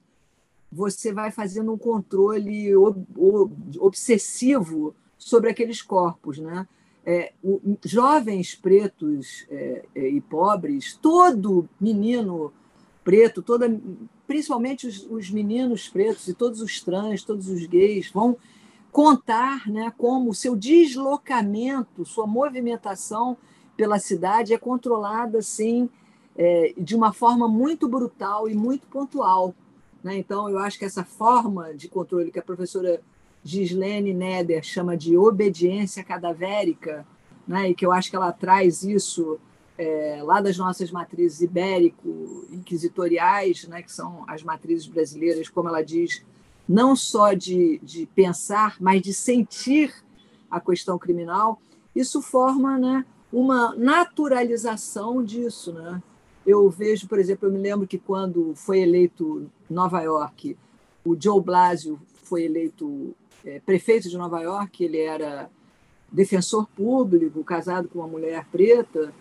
você 0.70 1.12
vai 1.12 1.30
fazendo 1.30 1.72
um 1.72 1.78
controle 1.78 2.74
ob 2.76 3.06
obsessivo 3.78 4.94
sobre 5.16 5.50
aqueles 5.50 5.80
corpos, 5.80 6.38
né? 6.38 6.66
É, 7.08 7.32
o, 7.42 7.78
jovens 7.84 8.56
pretos 8.56 9.46
é, 9.48 9.84
é 9.94 10.08
e 10.08 10.20
pobres, 10.20 10.98
todo 11.00 11.68
menino 11.80 12.52
preto, 13.04 13.40
toda, 13.42 13.80
principalmente 14.26 14.88
os, 14.88 15.06
os, 15.08 15.30
meninos 15.30 15.88
pretos 15.88 16.26
e 16.26 16.34
todos 16.34 16.60
os 16.60 16.80
trans, 16.80 17.22
todos 17.22 17.48
os 17.48 17.64
gays, 17.64 18.10
vão 18.10 18.36
contar 18.96 19.68
né, 19.68 19.92
como 19.98 20.30
o 20.30 20.34
seu 20.34 20.56
deslocamento, 20.56 22.06
sua 22.06 22.26
movimentação 22.26 23.36
pela 23.76 23.98
cidade 23.98 24.54
é 24.54 24.58
controlada 24.58 25.40
assim, 25.40 25.90
é, 26.34 26.72
de 26.78 26.96
uma 26.96 27.12
forma 27.12 27.46
muito 27.46 27.86
brutal 27.86 28.48
e 28.48 28.54
muito 28.54 28.86
pontual. 28.86 29.54
Né? 30.02 30.16
Então, 30.16 30.48
eu 30.48 30.58
acho 30.58 30.78
que 30.78 30.86
essa 30.86 31.04
forma 31.04 31.74
de 31.74 31.88
controle 31.88 32.30
que 32.30 32.38
a 32.38 32.42
professora 32.42 33.02
Gislene 33.44 34.14
Neder 34.14 34.64
chama 34.64 34.96
de 34.96 35.14
obediência 35.14 36.02
cadavérica, 36.02 37.06
né? 37.46 37.68
e 37.68 37.74
que 37.74 37.84
eu 37.84 37.92
acho 37.92 38.08
que 38.08 38.16
ela 38.16 38.32
traz 38.32 38.82
isso 38.82 39.38
é, 39.76 40.20
lá 40.22 40.40
das 40.40 40.56
nossas 40.56 40.90
matrizes 40.90 41.42
ibérico-inquisitoriais, 41.42 43.68
né, 43.68 43.82
que 43.82 43.92
são 43.92 44.24
as 44.26 44.42
matrizes 44.42 44.86
brasileiras, 44.86 45.50
como 45.50 45.68
ela 45.68 45.82
diz, 45.82 46.24
não 46.68 46.96
só 46.96 47.32
de, 47.32 47.78
de 47.82 48.06
pensar, 48.06 48.76
mas 48.80 49.00
de 49.02 49.14
sentir 49.14 49.94
a 50.50 50.60
questão 50.60 50.98
criminal, 50.98 51.60
isso 51.94 52.20
forma 52.20 52.78
né, 52.78 53.04
uma 53.32 53.74
naturalização 53.76 55.22
disso. 55.22 55.72
Né? 55.72 56.02
Eu 56.46 56.68
vejo, 56.68 57.08
por 57.08 57.18
exemplo, 57.18 57.48
eu 57.48 57.52
me 57.52 57.58
lembro 57.58 57.86
que 57.86 57.98
quando 57.98 58.54
foi 58.54 58.80
eleito 58.80 59.50
Nova 59.68 60.02
York, 60.02 60.56
o 61.04 61.16
Joe 61.20 61.40
Blasio 61.40 62.00
foi 62.24 62.44
eleito 62.44 63.14
é, 63.44 63.60
prefeito 63.60 64.08
de 64.08 64.18
Nova 64.18 64.40
York, 64.40 64.84
ele 64.84 64.98
era 64.98 65.48
defensor 66.10 66.66
público, 66.68 67.42
casado 67.44 67.88
com 67.88 68.00
uma 68.00 68.08
mulher 68.08 68.44
preta, 68.50 69.12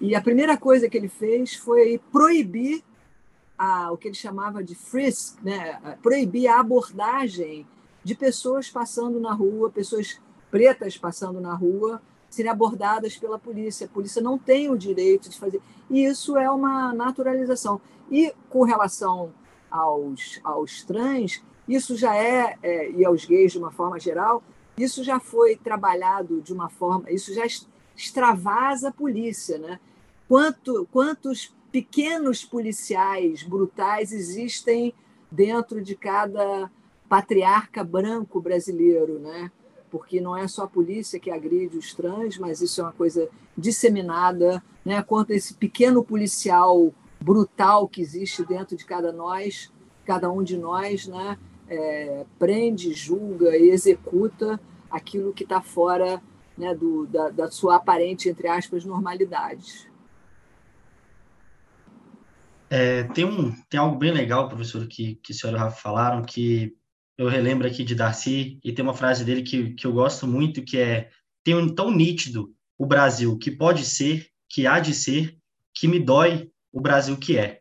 e 0.00 0.14
a 0.14 0.20
primeira 0.20 0.56
coisa 0.56 0.88
que 0.88 0.96
ele 0.96 1.08
fez 1.08 1.54
foi 1.54 2.00
proibir 2.12 2.82
a, 3.58 3.90
o 3.90 3.96
que 3.96 4.08
ele 4.08 4.14
chamava 4.14 4.62
de 4.62 4.74
frisk, 4.74 5.38
né? 5.42 5.98
proibir 6.02 6.48
a 6.48 6.60
abordagem 6.60 7.66
de 8.04 8.14
pessoas 8.14 8.70
passando 8.70 9.18
na 9.18 9.32
rua, 9.32 9.70
pessoas 9.70 10.20
pretas 10.50 10.96
passando 10.96 11.40
na 11.40 11.54
rua, 11.54 12.00
serem 12.30 12.50
abordadas 12.50 13.16
pela 13.16 13.38
polícia. 13.38 13.86
A 13.86 13.88
polícia 13.88 14.22
não 14.22 14.38
tem 14.38 14.70
o 14.70 14.76
direito 14.76 15.28
de 15.28 15.38
fazer. 15.38 15.60
E 15.90 16.04
isso 16.04 16.36
é 16.36 16.50
uma 16.50 16.92
naturalização. 16.92 17.80
E 18.10 18.32
com 18.48 18.62
relação 18.62 19.32
aos, 19.70 20.38
aos 20.44 20.84
trans, 20.84 21.42
isso 21.68 21.96
já 21.96 22.14
é, 22.14 22.56
é, 22.62 22.90
e 22.90 23.04
aos 23.04 23.24
gays 23.24 23.52
de 23.52 23.58
uma 23.58 23.72
forma 23.72 23.98
geral, 23.98 24.42
isso 24.78 25.02
já 25.02 25.18
foi 25.18 25.56
trabalhado 25.56 26.40
de 26.42 26.52
uma 26.52 26.68
forma, 26.68 27.10
isso 27.10 27.32
já 27.34 27.44
extravasa 27.96 28.90
a 28.90 28.92
polícia, 28.92 29.58
né? 29.58 29.80
Quanto, 30.28 30.86
quantos 30.92 31.54
pequenos 31.76 32.42
policiais 32.42 33.42
brutais 33.42 34.10
existem 34.10 34.94
dentro 35.30 35.82
de 35.82 35.94
cada 35.94 36.70
patriarca 37.06 37.84
branco 37.84 38.40
brasileiro, 38.40 39.18
né? 39.18 39.52
Porque 39.90 40.18
não 40.18 40.34
é 40.34 40.48
só 40.48 40.64
a 40.64 40.68
polícia 40.68 41.20
que 41.20 41.30
agride 41.30 41.76
os 41.76 41.92
trans, 41.92 42.38
mas 42.38 42.62
isso 42.62 42.80
é 42.80 42.84
uma 42.84 42.94
coisa 42.94 43.28
disseminada, 43.54 44.64
né? 44.82 45.02
Quanto 45.02 45.32
esse 45.32 45.52
pequeno 45.52 46.02
policial 46.02 46.94
brutal 47.20 47.86
que 47.86 48.00
existe 48.00 48.42
dentro 48.42 48.74
de 48.74 48.86
cada 48.86 49.12
nós, 49.12 49.70
cada 50.06 50.32
um 50.32 50.42
de 50.42 50.56
nós, 50.56 51.06
né? 51.06 51.38
É, 51.68 52.24
prende, 52.38 52.94
julga 52.94 53.54
e 53.54 53.68
executa 53.68 54.58
aquilo 54.90 55.34
que 55.34 55.42
está 55.42 55.60
fora 55.60 56.22
né, 56.56 56.74
do, 56.74 57.06
da, 57.06 57.28
da, 57.28 57.50
sua 57.50 57.76
aparente, 57.76 58.30
entre 58.30 58.48
aspas, 58.48 58.82
normalidade. 58.82 59.94
É, 62.68 63.04
tem, 63.04 63.24
um, 63.24 63.52
tem 63.68 63.78
algo 63.78 63.96
bem 63.96 64.10
legal, 64.10 64.48
professor, 64.48 64.86
que, 64.86 65.16
que 65.16 65.32
o 65.32 65.34
senhor 65.34 65.52
e 65.52 65.56
o 65.56 65.58
Rafa 65.58 65.80
falaram, 65.80 66.22
que 66.22 66.74
eu 67.16 67.28
relembro 67.28 67.66
aqui 67.66 67.84
de 67.84 67.94
Darcy, 67.94 68.58
e 68.62 68.72
tem 68.72 68.84
uma 68.84 68.94
frase 68.94 69.24
dele 69.24 69.42
que, 69.42 69.74
que 69.74 69.86
eu 69.86 69.92
gosto 69.92 70.26
muito, 70.26 70.62
que 70.62 70.78
é, 70.78 71.10
tem 71.44 71.54
um 71.54 71.72
tão 71.72 71.90
nítido 71.90 72.52
o 72.78 72.86
Brasil 72.86 73.38
que 73.38 73.50
pode 73.50 73.84
ser, 73.84 74.28
que 74.50 74.66
há 74.66 74.80
de 74.80 74.92
ser, 74.92 75.36
que 75.74 75.88
me 75.88 75.98
dói 75.98 76.50
o 76.72 76.80
Brasil 76.80 77.16
que 77.16 77.38
é. 77.38 77.60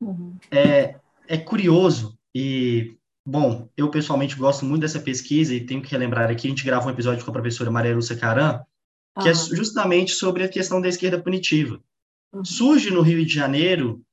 Uhum. 0.00 0.36
É, 0.50 0.96
é 1.28 1.36
curioso, 1.36 2.18
e 2.34 2.96
bom, 3.26 3.68
eu 3.76 3.90
pessoalmente 3.90 4.36
gosto 4.36 4.64
muito 4.64 4.82
dessa 4.82 5.00
pesquisa 5.00 5.54
e 5.54 5.64
tenho 5.64 5.82
que 5.82 5.90
relembrar 5.90 6.30
aqui, 6.30 6.46
a 6.46 6.50
gente 6.50 6.64
gravou 6.64 6.88
um 6.88 6.92
episódio 6.92 7.24
com 7.24 7.30
a 7.30 7.34
professora 7.34 7.70
Maria 7.70 7.94
Lúcia 7.94 8.16
Caran, 8.16 8.60
que 9.20 9.28
é 9.28 9.34
justamente 9.34 10.12
sobre 10.12 10.42
a 10.42 10.48
questão 10.48 10.80
da 10.80 10.88
esquerda 10.88 11.22
punitiva. 11.22 11.80
Uhum. 12.32 12.44
Surge 12.44 12.90
no 12.90 13.00
Rio 13.00 13.24
de 13.24 13.32
Janeiro 13.32 14.04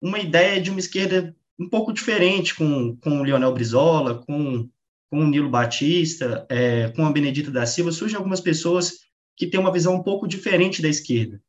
uma 0.00 0.18
ideia 0.18 0.60
de 0.60 0.70
uma 0.70 0.80
esquerda 0.80 1.34
um 1.58 1.68
pouco 1.68 1.92
diferente 1.92 2.54
com, 2.54 2.96
com 2.96 3.20
o 3.20 3.22
Leonel 3.22 3.52
Brizola, 3.52 4.24
com, 4.24 4.68
com 5.10 5.20
o 5.20 5.26
Nilo 5.26 5.50
Batista, 5.50 6.46
é, 6.48 6.88
com 6.88 7.04
a 7.04 7.12
Benedita 7.12 7.50
da 7.50 7.66
Silva, 7.66 7.92
surgem 7.92 8.16
algumas 8.16 8.40
pessoas 8.40 9.00
que 9.36 9.46
têm 9.46 9.60
uma 9.60 9.72
visão 9.72 9.94
um 9.94 10.02
pouco 10.02 10.26
diferente 10.26 10.80
da 10.80 10.88
esquerda. 10.88 11.40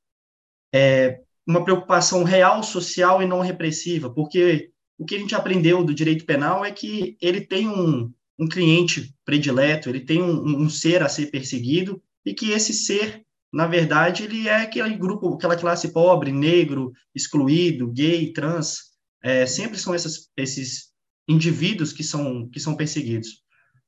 É, 0.73 1.21
uma 1.47 1.63
preocupação 1.63 2.23
real, 2.23 2.61
social 2.61 3.21
e 3.21 3.25
não 3.25 3.39
repressiva, 3.39 4.09
porque 4.09 4.71
o 4.97 5.05
que 5.05 5.15
a 5.15 5.19
gente 5.19 5.33
aprendeu 5.33 5.83
do 5.83 5.93
direito 5.93 6.25
penal 6.25 6.63
é 6.63 6.71
que 6.71 7.17
ele 7.21 7.41
tem 7.41 7.67
um, 7.67 8.13
um 8.37 8.47
cliente 8.47 9.13
predileto, 9.25 9.89
ele 9.89 10.01
tem 10.01 10.21
um, 10.21 10.63
um 10.63 10.69
ser 10.69 11.01
a 11.01 11.09
ser 11.09 11.27
perseguido, 11.27 12.01
e 12.25 12.33
que 12.33 12.51
esse 12.51 12.73
ser 12.73 13.25
na 13.51 13.67
verdade, 13.67 14.23
ele 14.23 14.47
é 14.47 14.61
aquele 14.61 14.95
grupo, 14.95 15.33
aquela 15.33 15.57
classe 15.57 15.91
pobre, 15.91 16.31
negro, 16.31 16.93
excluído, 17.13 17.91
gay, 17.91 18.31
trans, 18.31 18.91
é, 19.21 19.45
sempre 19.45 19.77
são 19.77 19.93
essas, 19.93 20.29
esses 20.37 20.91
indivíduos 21.27 21.91
que 21.91 22.03
são, 22.03 22.47
que 22.49 22.59
são 22.59 22.75
perseguidos. 22.75 23.43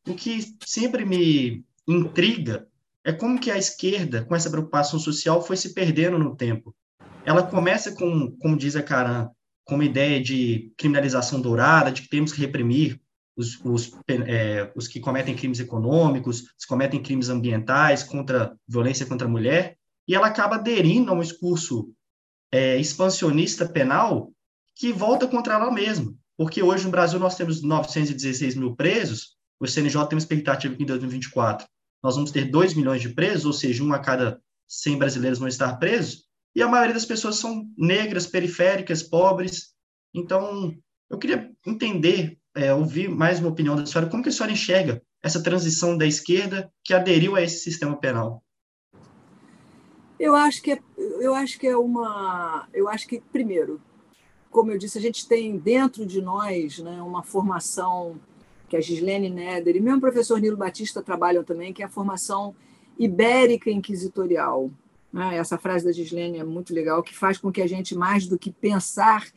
O 0.07 0.13
que 0.13 0.55
sempre 0.65 1.05
me 1.05 1.63
intriga 1.87 2.67
é 3.05 3.13
como 3.13 3.39
que 3.39 3.49
a 3.49 3.57
esquerda, 3.57 4.25
com 4.25 4.35
essa 4.35 4.49
preocupação 4.49 4.99
social, 4.99 5.41
foi 5.41 5.55
se 5.55 5.73
perdendo 5.73 6.19
no 6.19 6.35
tempo. 6.35 6.75
Ela 7.25 7.43
começa 7.43 7.93
com, 7.93 8.31
como 8.37 8.57
diz 8.57 8.75
a 8.75 8.83
Caran, 8.83 9.29
com 9.63 9.75
uma 9.75 9.85
ideia 9.85 10.21
de 10.21 10.73
criminalização 10.77 11.39
dourada, 11.39 11.91
de 11.91 12.01
que 12.01 12.09
temos 12.09 12.33
que 12.33 12.41
reprimir 12.41 12.99
os, 13.35 13.59
os, 13.63 13.91
é, 14.07 14.71
os 14.75 14.87
que 14.87 14.99
cometem 14.99 15.35
crimes 15.35 15.59
econômicos, 15.59 16.41
os 16.41 16.63
que 16.63 16.67
cometem 16.67 17.01
crimes 17.01 17.29
ambientais, 17.29 18.03
contra 18.03 18.55
violência 18.67 19.05
contra 19.05 19.27
a 19.27 19.31
mulher, 19.31 19.77
e 20.07 20.15
ela 20.15 20.27
acaba 20.27 20.55
aderindo 20.55 21.11
a 21.11 21.15
um 21.15 21.19
discurso 21.19 21.91
é, 22.51 22.77
expansionista 22.77 23.67
penal 23.67 24.31
que 24.75 24.91
volta 24.91 25.27
contra 25.27 25.55
ela 25.55 25.71
mesma. 25.71 26.13
Porque 26.37 26.61
hoje 26.61 26.85
no 26.85 26.91
Brasil 26.91 27.19
nós 27.19 27.35
temos 27.35 27.61
916 27.61 28.55
mil 28.55 28.75
presos, 28.75 29.35
o 29.59 29.67
CNJ 29.67 30.07
tem 30.07 30.15
uma 30.15 30.19
expectativa 30.19 30.75
que 30.75 30.83
em 30.83 30.85
2024 30.85 31.67
nós 32.03 32.15
vamos 32.15 32.31
ter 32.31 32.45
2 32.45 32.73
milhões 32.73 33.01
de 33.01 33.09
presos, 33.09 33.45
ou 33.45 33.53
seja, 33.53 33.83
um 33.83 33.93
a 33.93 33.99
cada 33.99 34.41
100 34.67 34.97
brasileiros 34.97 35.39
vão 35.39 35.47
estar 35.47 35.77
presos, 35.77 36.25
e 36.55 36.61
a 36.61 36.67
maioria 36.67 36.93
das 36.93 37.05
pessoas 37.05 37.37
são 37.37 37.65
negras, 37.77 38.27
periféricas, 38.27 39.01
pobres. 39.01 39.73
Então, 40.13 40.75
eu 41.09 41.17
queria 41.17 41.49
entender 41.65 42.37
é, 42.55 42.73
ouvir 42.73 43.09
mais 43.09 43.39
uma 43.39 43.49
opinião 43.49 43.75
da 43.75 43.85
senhora. 43.85 44.09
Como 44.09 44.23
que 44.23 44.29
a 44.29 44.31
senhora 44.31 44.53
enxerga 44.53 45.01
essa 45.21 45.41
transição 45.41 45.97
da 45.97 46.05
esquerda 46.05 46.71
que 46.83 46.93
aderiu 46.93 47.35
a 47.35 47.41
esse 47.41 47.59
sistema 47.59 47.95
penal? 47.97 48.43
Eu 50.19 50.35
acho 50.35 50.61
que 50.61 50.71
é, 50.71 50.79
eu 50.97 51.33
acho 51.33 51.59
que 51.59 51.67
é 51.67 51.75
uma, 51.75 52.67
eu 52.73 52.87
acho 52.87 53.07
que 53.07 53.21
primeiro, 53.31 53.81
como 54.49 54.71
eu 54.71 54.77
disse, 54.77 54.97
a 54.97 55.01
gente 55.01 55.27
tem 55.27 55.57
dentro 55.57 56.05
de 56.05 56.21
nós, 56.21 56.79
né, 56.79 57.01
uma 57.01 57.23
formação 57.23 58.19
que 58.69 58.77
a 58.77 58.81
Gislene 58.81 59.29
Neder 59.29 59.75
e 59.75 59.79
mesmo 59.79 59.97
o 59.97 60.01
professor 60.01 60.39
Nilo 60.39 60.57
Batista 60.57 61.01
trabalham 61.01 61.43
também, 61.43 61.73
que 61.73 61.81
é 61.81 61.85
a 61.85 61.89
formação 61.89 62.55
ibérica 62.97 63.69
inquisitorial. 63.69 64.71
Né? 65.11 65.37
Essa 65.37 65.57
frase 65.57 65.85
da 65.85 65.91
Gislene 65.91 66.39
é 66.39 66.43
muito 66.43 66.73
legal, 66.73 67.03
que 67.03 67.15
faz 67.15 67.37
com 67.37 67.51
que 67.51 67.61
a 67.61 67.67
gente 67.67 67.95
mais 67.95 68.27
do 68.27 68.37
que 68.37 68.51
pensar 68.51 69.27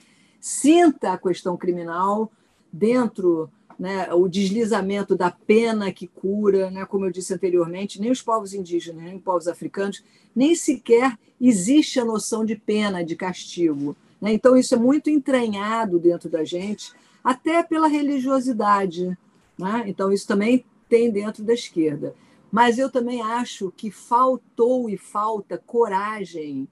sinta 0.41 1.13
a 1.13 1.19
questão 1.19 1.57
criminal 1.57 2.31
dentro 2.77 3.51
né, 3.79 4.13
o 4.13 4.29
deslizamento 4.29 5.17
da 5.17 5.31
pena 5.31 5.93
que 5.93 6.07
cura, 6.07 6.71
né, 6.71 6.85
como 6.87 7.05
eu 7.05 7.11
disse 7.11 7.33
anteriormente, 7.35 8.01
nem 8.01 8.11
os 8.11 8.23
povos 8.23 8.55
indígenas, 8.55 9.03
nem 9.03 9.17
os 9.17 9.23
povos 9.23 9.49
africanos, 9.49 10.03
nem 10.35 10.55
sequer 10.55 11.19
existe 11.41 12.01
a 12.01 12.05
noção 12.05 12.45
de 12.45 12.57
pena, 12.57 13.05
de 13.05 13.17
castigo. 13.17 13.97
Né? 14.21 14.33
Então, 14.33 14.57
isso 14.57 14.75
é 14.75 14.79
muito 14.79 15.11
entranhado 15.11 15.99
dentro 15.99 16.29
da 16.29 16.45
gente, 16.45 16.93
até 17.23 17.63
pela 17.63 17.89
religiosidade. 17.89 19.17
Né? 19.59 19.85
Então, 19.87 20.13
isso 20.13 20.27
também 20.27 20.65
tem 20.89 21.11
dentro 21.11 21.43
da 21.43 21.53
esquerda. 21.53 22.15
Mas 22.51 22.79
eu 22.79 22.91
também 22.91 23.21
acho 23.21 23.73
que 23.77 23.91
faltou 23.91 24.89
e 24.89 24.97
falta 24.97 25.59
coragem 25.67 26.69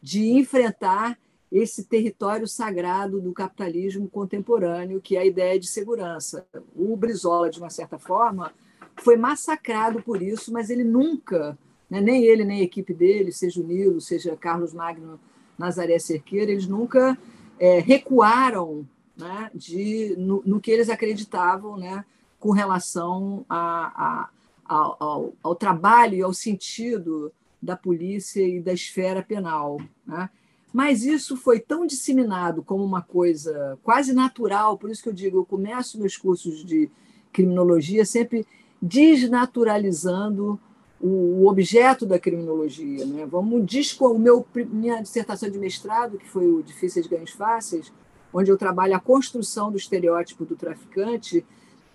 de 0.00 0.30
enfrentar 0.30 1.18
esse 1.50 1.84
território 1.84 2.46
sagrado 2.46 3.20
do 3.20 3.32
capitalismo 3.32 4.08
contemporâneo, 4.08 5.00
que 5.00 5.16
é 5.16 5.20
a 5.20 5.26
ideia 5.26 5.58
de 5.58 5.66
segurança. 5.66 6.46
O 6.76 6.96
Brizola, 6.96 7.50
de 7.50 7.58
uma 7.58 7.70
certa 7.70 7.98
forma, 7.98 8.52
foi 8.96 9.16
massacrado 9.16 10.02
por 10.02 10.22
isso, 10.22 10.52
mas 10.52 10.70
ele 10.70 10.84
nunca, 10.84 11.58
né, 11.88 12.00
nem 12.00 12.24
ele 12.24 12.44
nem 12.44 12.60
a 12.60 12.64
equipe 12.64 12.92
dele, 12.92 13.32
seja 13.32 13.60
o 13.60 13.64
Nilo, 13.64 14.00
seja 14.00 14.36
Carlos 14.36 14.74
Magno, 14.74 15.18
Nazaré 15.58 15.98
Cerqueira, 15.98 16.52
eles 16.52 16.66
nunca 16.66 17.16
é, 17.58 17.80
recuaram 17.80 18.86
né, 19.16 19.50
de, 19.54 20.14
no, 20.16 20.42
no, 20.46 20.60
que 20.60 20.70
eles 20.70 20.88
acreditavam 20.88 21.76
né, 21.76 22.04
com 22.38 22.52
relação 22.52 23.44
a, 23.48 24.28
a, 24.66 24.94
ao, 25.00 25.32
ao, 25.42 25.54
trabalho 25.56 26.14
e 26.14 26.22
ao 26.22 26.32
sentido 26.32 27.32
da 27.60 27.76
polícia 27.76 28.46
e 28.46 28.60
da 28.60 28.72
esfera 28.72 29.22
penal. 29.22 29.80
Né? 30.06 30.30
Mas 30.78 31.04
isso 31.04 31.36
foi 31.36 31.58
tão 31.58 31.84
disseminado 31.84 32.62
como 32.62 32.84
uma 32.84 33.02
coisa 33.02 33.76
quase 33.82 34.12
natural, 34.12 34.78
por 34.78 34.88
isso 34.88 35.02
que 35.02 35.08
eu 35.08 35.12
digo, 35.12 35.38
eu 35.38 35.44
começo 35.44 35.98
meus 35.98 36.16
cursos 36.16 36.64
de 36.64 36.88
criminologia 37.32 38.06
sempre 38.06 38.46
desnaturalizando 38.80 40.56
o, 41.00 41.48
objeto 41.48 42.06
da 42.06 42.16
criminologia. 42.16 43.04
Né? 43.04 43.26
Vamos 43.26 43.68
o 43.98 44.18
meu 44.20 44.46
minha 44.70 45.02
dissertação 45.02 45.50
de 45.50 45.58
mestrado, 45.58 46.16
que 46.16 46.28
foi 46.28 46.46
o 46.46 46.62
Difíceis 46.62 47.08
Ganhos 47.08 47.32
Fáceis, 47.32 47.92
onde 48.32 48.48
eu 48.48 48.56
trabalho 48.56 48.94
a 48.94 49.00
construção 49.00 49.72
do 49.72 49.76
estereótipo 49.76 50.44
do 50.44 50.54
traficante, 50.54 51.44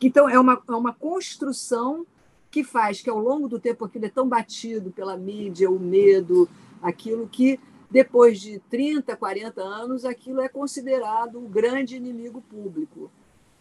então 0.01 0.27
é 0.27 0.37
uma, 0.37 0.61
é 0.67 0.73
uma 0.73 0.91
construção 0.91 2.05
que 2.51 2.65
faz 2.65 2.99
que 2.99 3.09
ao 3.09 3.17
longo 3.17 3.47
do 3.47 3.61
tempo 3.61 3.85
aquilo 3.85 4.07
é 4.07 4.09
tão 4.09 4.27
batido 4.27 4.91
pela 4.91 5.15
mídia, 5.15 5.71
o 5.71 5.79
medo, 5.79 6.49
aquilo 6.81 7.29
que 7.31 7.57
depois 7.93 8.41
de 8.41 8.57
30, 8.71 9.15
40 9.15 9.61
anos, 9.61 10.03
aquilo 10.03 10.41
é 10.41 10.49
considerado 10.49 11.37
o 11.37 11.47
grande 11.47 11.95
inimigo 11.95 12.41
público. 12.41 13.11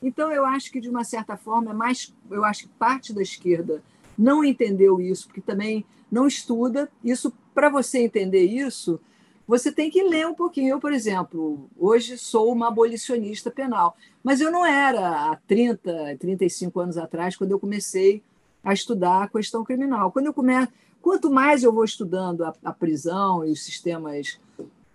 Então, 0.03 0.33
eu 0.33 0.47
acho 0.47 0.73
que, 0.73 0.81
de 0.81 0.89
uma 0.89 1.05
certa 1.05 1.37
forma, 1.37 1.71
é 1.71 1.75
mais. 1.75 2.15
Eu 2.31 2.43
acho 2.43 2.63
que 2.63 2.69
parte 2.79 3.13
da 3.13 3.21
esquerda 3.21 3.83
não 4.17 4.43
entendeu 4.43 5.03
isso, 5.03 5.27
porque 5.27 5.43
também 5.43 5.85
não 6.11 6.27
estuda. 6.27 6.91
Isso, 7.05 7.31
para 7.55 7.69
você 7.69 7.99
entender 7.99 8.47
isso, 8.47 8.99
você 9.47 9.71
tem 9.71 9.91
que 9.91 10.03
ler 10.03 10.27
um 10.27 10.35
pouquinho. 10.35 10.71
Eu, 10.71 10.81
por 10.81 10.95
exemplo, 10.95 11.69
hoje 11.79 12.17
sou 12.17 12.51
uma 12.51 12.69
abolicionista 12.69 13.51
penal, 13.51 13.95
mas 14.25 14.41
eu 14.41 14.51
não 14.51 14.65
era 14.65 15.31
há 15.31 15.37
30, 15.47 16.17
35 16.19 16.81
anos 16.81 16.97
atrás, 16.97 17.37
quando 17.37 17.51
eu 17.51 17.61
comecei 17.61 18.23
a 18.65 18.73
estudar 18.73 19.25
a 19.25 19.29
questão 19.29 19.63
criminal. 19.63 20.11
Quando 20.11 20.25
eu 20.25 20.33
começo 20.33 20.73
Quanto 21.03 21.29
mais 21.29 21.65
eu 21.65 21.73
vou 21.73 21.85
estudando 21.85 22.45
a, 22.45 22.55
a 22.65 22.73
prisão 22.73 23.45
e 23.45 23.51
os 23.51 23.65
sistemas 23.65 24.41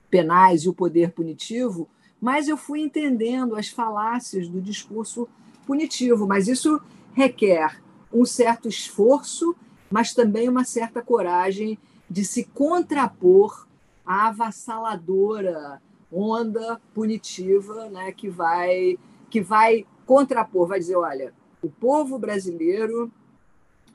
penais 0.10 0.64
e 0.64 0.70
o 0.70 0.74
poder 0.74 1.12
punitivo, 1.12 1.89
mais 2.20 2.47
eu 2.47 2.55
fui 2.55 2.80
entendendo 2.80 3.58
as 3.58 3.68
falácias 3.68 4.47
do 4.47 4.62
discurso 4.62 5.28
punitivo. 5.66 6.26
Mas 6.26 6.47
isso 6.47 6.82
requer 7.14 7.82
um 8.12 8.26
certo 8.26 8.70
esforço, 8.70 9.53
mas 9.91 10.14
também 10.14 10.47
uma 10.47 10.64
certa 10.64 11.01
coragem 11.01 11.78
de 12.10 12.24
se 12.24 12.45
contrapor 12.45 13.68
à 14.05 14.30
avassaladora 14.30 15.82
onda 16.10 16.80
punitiva 16.93 17.89
né, 17.89 18.14
que 18.14 18.30
vai 18.30 18.97
que 19.30 19.41
vai 19.41 19.86
contrapor, 20.05 20.70
vai 20.70 20.80
dizer, 20.80 20.95
olha, 20.95 21.34
o 21.62 21.70
povo 21.70 22.18
brasileiro 22.18 23.12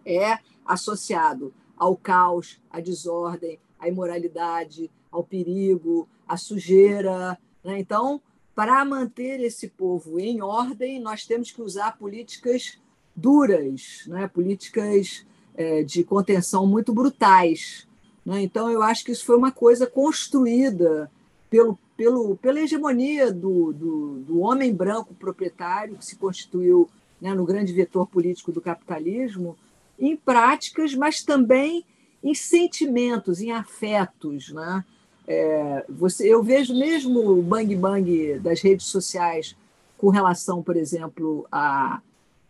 é 0.04 0.38
associado 0.66 1.54
ao 1.82 1.96
caos, 1.96 2.60
à 2.70 2.78
desordem, 2.78 3.58
à 3.76 3.88
imoralidade, 3.88 4.88
ao 5.10 5.24
perigo, 5.24 6.08
à 6.28 6.36
sujeira. 6.36 7.36
Né? 7.64 7.80
Então, 7.80 8.20
para 8.54 8.84
manter 8.84 9.40
esse 9.40 9.66
povo 9.66 10.20
em 10.20 10.40
ordem, 10.40 11.00
nós 11.00 11.26
temos 11.26 11.50
que 11.50 11.60
usar 11.60 11.98
políticas 11.98 12.78
duras, 13.16 14.04
né? 14.06 14.28
políticas 14.28 15.26
é, 15.56 15.82
de 15.82 16.04
contenção 16.04 16.68
muito 16.68 16.94
brutais. 16.94 17.88
Né? 18.24 18.42
Então, 18.42 18.70
eu 18.70 18.80
acho 18.80 19.04
que 19.04 19.10
isso 19.10 19.24
foi 19.24 19.36
uma 19.36 19.50
coisa 19.50 19.84
construída 19.84 21.10
pelo, 21.50 21.76
pelo, 21.96 22.36
pela 22.36 22.60
hegemonia 22.60 23.32
do, 23.32 23.72
do, 23.72 24.18
do 24.20 24.38
homem 24.38 24.72
branco 24.72 25.14
proprietário, 25.14 25.96
que 25.96 26.06
se 26.06 26.14
constituiu 26.14 26.88
né, 27.20 27.34
no 27.34 27.44
grande 27.44 27.72
vetor 27.72 28.06
político 28.06 28.52
do 28.52 28.60
capitalismo, 28.60 29.56
em 29.98 30.16
práticas, 30.16 30.94
mas 30.94 31.22
também 31.22 31.84
em 32.22 32.34
sentimentos, 32.34 33.40
em 33.40 33.52
afetos. 33.52 34.52
Né? 34.52 34.84
É, 35.26 35.84
você, 35.88 36.32
eu 36.32 36.42
vejo 36.42 36.74
mesmo 36.74 37.38
o 37.38 37.42
bang 37.42 37.74
bang 37.76 38.38
das 38.38 38.60
redes 38.60 38.86
sociais 38.86 39.56
com 39.96 40.08
relação, 40.08 40.62
por 40.62 40.76
exemplo, 40.76 41.46
a, 41.50 42.00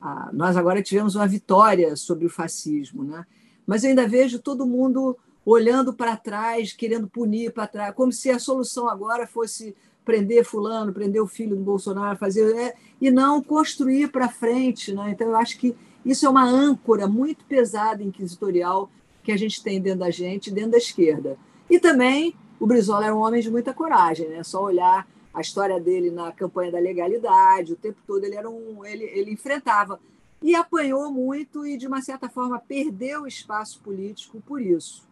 a, 0.01 0.31
nós 0.33 0.57
agora 0.57 0.83
tivemos 0.83 1.15
uma 1.15 1.27
vitória 1.27 1.95
sobre 1.97 2.25
o 2.25 2.31
fascismo, 2.31 3.05
né? 3.05 3.27
Mas 3.67 3.85
eu 3.85 3.91
ainda 3.91 4.09
vejo 4.09 4.39
todo 4.39 4.67
mundo 4.67 5.17
olhando 5.45 5.93
para 5.93 6.17
trás, 6.17 6.73
querendo 6.73 7.07
punir 7.07 7.53
para 7.53 7.67
trás, 7.67 7.95
como 7.95 8.11
se 8.11 8.31
a 8.31 8.39
solução 8.39 8.89
agora 8.89 9.27
fosse 9.27 9.77
prender 10.05 10.45
fulano, 10.45 10.93
prender 10.93 11.23
o 11.23 11.27
filho 11.27 11.55
do 11.55 11.63
Bolsonaro, 11.63 12.19
fazer 12.19 12.55
né? 12.55 12.73
e 13.01 13.11
não 13.11 13.43
construir 13.43 14.11
para 14.11 14.29
frente, 14.29 14.93
né? 14.93 15.11
Então 15.11 15.29
eu 15.29 15.37
acho 15.37 15.59
que 15.59 15.77
isso 16.05 16.27
é 16.27 16.29
uma 16.29 16.45
âncora 16.45 17.07
muito 17.07 17.45
pesada 17.45 18.03
inquisitorial 18.03 18.91
que 19.23 19.33
a 19.33 19.37
gente 19.37 19.63
tem 19.63 19.81
dentro 19.81 20.01
da 20.01 20.11
gente, 20.11 20.51
dentro 20.51 20.73
da 20.73 20.79
esquerda. 20.79 21.37
E 21.71 21.79
também 21.79 22.35
o 22.59 22.67
Brizola 22.67 23.07
era 23.07 23.15
um 23.15 23.21
homem 23.21 23.41
de 23.41 23.51
muita 23.51 23.73
coragem, 23.73 24.29
né? 24.29 24.43
Só 24.43 24.63
olhar 24.63 25.07
a 25.33 25.41
história 25.41 25.81
dele 25.81 26.11
na 26.11 26.33
campanha 26.33 26.73
da 26.73 26.79
legalidade, 26.79 27.73
o 27.73 27.77
tempo 27.77 27.99
todo 28.07 28.25
ele 28.25 28.37
era 28.37 28.49
um, 28.49 28.85
ele, 28.85 29.05
ele 29.05 29.33
enfrentava 29.33 29.99
e 30.43 30.55
apanhou 30.55 31.11
muito 31.11 31.65
e 31.65 31.77
de 31.77 31.87
uma 31.87 32.03
certa 32.03 32.29
forma 32.29 32.59
perdeu 32.59 33.27
espaço 33.27 33.81
político 33.81 34.41
por 34.41 34.61
isso. 34.61 35.09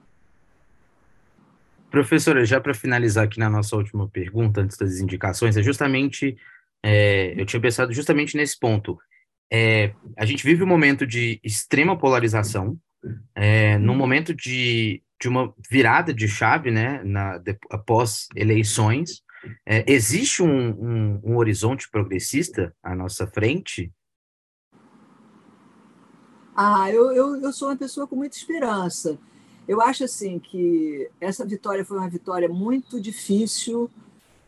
Professora, 1.91 2.45
já 2.45 2.61
para 2.61 2.75
finalizar 2.75 3.25
aqui 3.25 3.39
na 3.39 3.49
nossa 3.51 3.75
última 3.77 4.07
pergunta, 4.09 4.61
antes 4.61 4.77
das 4.77 4.99
indicações, 4.99 5.57
é 5.57 5.63
justamente, 5.63 6.37
é, 6.83 7.35
eu 7.41 7.45
tinha 7.45 7.61
pensado 7.61 7.93
justamente 7.93 8.37
nesse 8.37 8.59
ponto. 8.59 8.99
É, 9.53 9.93
a 10.17 10.25
gente 10.25 10.45
vive 10.45 10.63
um 10.63 10.67
momento 10.67 11.07
de 11.07 11.41
extrema 11.43 11.99
polarização, 11.99 12.79
é, 13.35 13.79
num 13.79 13.97
momento 13.97 14.35
de, 14.35 15.03
de 15.21 15.29
uma 15.29 15.53
virada 15.69 16.15
de 16.15 16.29
chave, 16.29 16.71
né, 16.71 17.03
na, 17.05 17.39
de, 17.39 17.59
após 17.71 18.29
eleições. 18.37 19.23
É, 19.67 19.85
existe 19.91 20.43
um, 20.43 20.71
um, 20.71 21.21
um 21.25 21.37
horizonte 21.37 21.91
progressista 21.91 22.75
à 22.83 22.95
nossa 22.95 23.27
frente? 23.27 23.91
Ah, 26.55 26.91
eu, 26.91 27.11
eu, 27.13 27.37
eu 27.41 27.53
sou 27.53 27.69
uma 27.69 27.77
pessoa 27.77 28.07
com 28.07 28.17
muita 28.17 28.37
esperança. 28.37 29.19
Eu 29.67 29.81
acho 29.81 30.05
assim 30.05 30.39
que 30.39 31.09
essa 31.21 31.45
vitória 31.47 31.85
foi 31.85 31.97
uma 31.97 32.09
vitória 32.09 32.49
muito 32.49 33.01
difícil, 33.01 33.91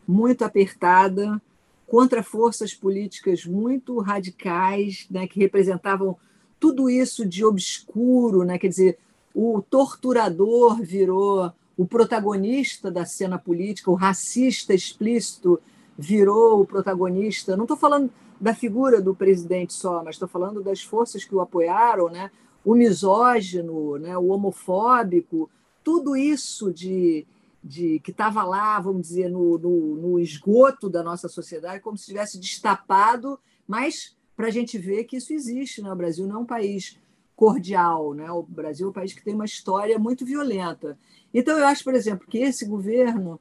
muito 0.07 0.43
apertada, 0.43 1.41
contra 1.87 2.23
forças 2.23 2.73
políticas 2.73 3.45
muito 3.45 3.99
radicais, 3.99 5.05
né, 5.09 5.27
que 5.27 5.39
representavam 5.39 6.17
tudo 6.59 6.89
isso 6.89 7.25
de 7.25 7.43
obscuro, 7.43 8.43
né? 8.43 8.57
Quer 8.57 8.69
dizer, 8.69 8.97
o 9.33 9.61
torturador 9.61 10.81
virou 10.81 11.51
o 11.75 11.85
protagonista 11.85 12.89
da 12.89 13.05
cena 13.05 13.37
política, 13.37 13.91
o 13.91 13.95
racista 13.95 14.73
explícito 14.73 15.59
virou 15.97 16.61
o 16.61 16.65
protagonista. 16.65 17.57
Não 17.57 17.65
estou 17.65 17.77
falando 17.77 18.09
da 18.39 18.53
figura 18.55 19.01
do 19.01 19.13
presidente 19.13 19.73
só, 19.73 20.03
mas 20.03 20.15
estou 20.15 20.27
falando 20.27 20.63
das 20.63 20.81
forças 20.81 21.25
que 21.25 21.35
o 21.35 21.41
apoiaram, 21.41 22.09
né? 22.09 22.31
o 22.63 22.73
misógino, 22.73 23.97
né, 23.97 24.17
o 24.17 24.27
homofóbico, 24.27 25.49
tudo 25.83 26.15
isso 26.15 26.71
de, 26.71 27.25
de 27.63 27.99
que 27.99 28.11
estava 28.11 28.43
lá, 28.43 28.79
vamos 28.79 29.03
dizer, 29.03 29.29
no, 29.29 29.57
no, 29.57 29.95
no, 29.95 30.19
esgoto 30.19 30.89
da 30.89 31.01
nossa 31.01 31.29
sociedade, 31.29 31.81
como 31.81 31.97
se 31.97 32.07
tivesse 32.07 32.37
destapado, 32.37 33.39
mas 33.65 34.17
para 34.35 34.47
a 34.47 34.51
gente 34.51 34.77
ver 34.77 35.05
que 35.05 35.17
isso 35.17 35.33
existe. 35.33 35.81
Né? 35.81 35.91
O 35.91 35.95
Brasil 35.95 36.27
não 36.27 36.37
é 36.37 36.39
um 36.39 36.45
país 36.45 36.99
cordial, 37.35 38.13
né? 38.13 38.29
o 38.31 38.43
Brasil 38.43 38.87
é 38.87 38.89
um 38.89 38.93
país 38.93 39.13
que 39.13 39.23
tem 39.23 39.33
uma 39.33 39.45
história 39.45 39.97
muito 39.97 40.25
violenta. 40.25 40.97
Então, 41.33 41.57
eu 41.57 41.65
acho, 41.65 41.83
por 41.83 41.95
exemplo, 41.95 42.27
que 42.27 42.39
esse 42.39 42.65
governo 42.65 43.39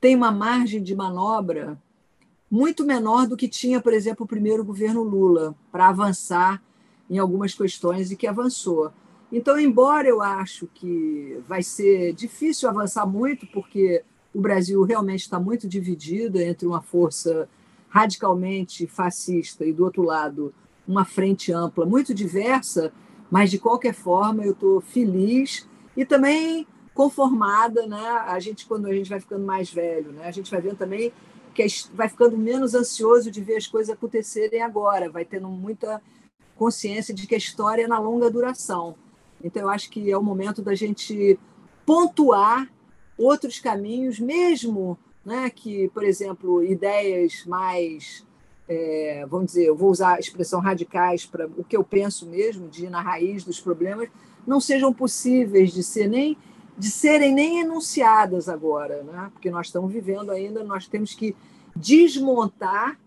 tem 0.00 0.14
uma 0.14 0.30
margem 0.30 0.82
de 0.82 0.94
manobra 0.94 1.80
muito 2.50 2.84
menor 2.84 3.26
do 3.26 3.36
que 3.36 3.48
tinha, 3.48 3.80
por 3.80 3.94
exemplo, 3.94 4.24
o 4.24 4.28
primeiro 4.28 4.62
governo 4.62 5.02
Lula, 5.02 5.54
para 5.70 5.88
avançar 5.88 6.62
em 7.08 7.18
algumas 7.18 7.54
questões 7.54 8.10
e 8.10 8.16
que 8.16 8.26
avançou. 8.26 8.92
Então, 9.32 9.58
embora 9.58 10.06
eu 10.06 10.20
acho 10.20 10.68
que 10.74 11.40
vai 11.48 11.62
ser 11.62 12.12
difícil 12.12 12.68
avançar 12.68 13.06
muito, 13.06 13.46
porque 13.46 14.04
o 14.34 14.40
Brasil 14.40 14.82
realmente 14.82 15.22
está 15.22 15.40
muito 15.40 15.66
dividido 15.66 16.38
entre 16.38 16.66
uma 16.66 16.82
força 16.82 17.48
radicalmente 17.88 18.86
fascista 18.86 19.64
e, 19.64 19.72
do 19.72 19.84
outro 19.84 20.02
lado, 20.02 20.54
uma 20.86 21.06
frente 21.06 21.50
ampla 21.50 21.86
muito 21.86 22.12
diversa, 22.12 22.92
mas, 23.30 23.50
de 23.50 23.58
qualquer 23.58 23.94
forma, 23.94 24.44
eu 24.44 24.52
estou 24.52 24.82
feliz 24.82 25.66
e 25.96 26.04
também 26.04 26.66
conformada. 26.92 27.86
Né? 27.86 28.06
A 28.26 28.38
gente, 28.38 28.66
quando 28.66 28.86
a 28.86 28.92
gente 28.92 29.08
vai 29.08 29.20
ficando 29.20 29.46
mais 29.46 29.72
velho, 29.72 30.12
né? 30.12 30.26
a 30.26 30.30
gente 30.30 30.50
vai 30.50 30.60
vendo 30.60 30.76
também 30.76 31.10
que 31.54 31.66
vai 31.94 32.08
ficando 32.08 32.36
menos 32.36 32.74
ansioso 32.74 33.30
de 33.30 33.42
ver 33.42 33.56
as 33.56 33.66
coisas 33.66 33.94
acontecerem 33.94 34.62
agora, 34.62 35.10
vai 35.10 35.24
tendo 35.24 35.48
muita 35.48 36.02
consciência 36.56 37.14
de 37.14 37.26
que 37.26 37.34
a 37.34 37.38
história 37.38 37.84
é 37.84 37.86
na 37.86 37.98
longa 37.98 38.30
duração. 38.30 38.94
Então, 39.42 39.62
eu 39.62 39.68
acho 39.68 39.90
que 39.90 40.10
é 40.10 40.16
o 40.16 40.22
momento 40.22 40.62
da 40.62 40.74
gente 40.74 41.38
pontuar 41.84 42.70
outros 43.16 43.58
caminhos, 43.58 44.18
mesmo 44.18 44.98
né, 45.24 45.50
que, 45.50 45.88
por 45.90 46.04
exemplo, 46.04 46.62
ideias 46.62 47.44
mais, 47.46 48.26
é, 48.68 49.24
vamos 49.28 49.46
dizer, 49.46 49.66
eu 49.66 49.76
vou 49.76 49.90
usar 49.90 50.14
a 50.14 50.20
expressão 50.20 50.60
radicais 50.60 51.24
para 51.26 51.46
o 51.46 51.64
que 51.64 51.76
eu 51.76 51.84
penso 51.84 52.26
mesmo, 52.26 52.68
de 52.68 52.86
ir 52.86 52.90
na 52.90 53.00
raiz 53.00 53.44
dos 53.44 53.60
problemas, 53.60 54.08
não 54.46 54.60
sejam 54.60 54.92
possíveis 54.92 55.72
de 55.72 55.82
ser 55.82 56.08
nem 56.08 56.36
de 56.76 56.90
serem 56.90 57.34
nem 57.34 57.60
enunciadas 57.60 58.48
agora, 58.48 59.02
né? 59.02 59.30
porque 59.34 59.50
nós 59.50 59.66
estamos 59.66 59.92
vivendo 59.92 60.30
ainda, 60.30 60.64
nós 60.64 60.88
temos 60.88 61.14
que 61.14 61.36
desmontar 61.76 62.98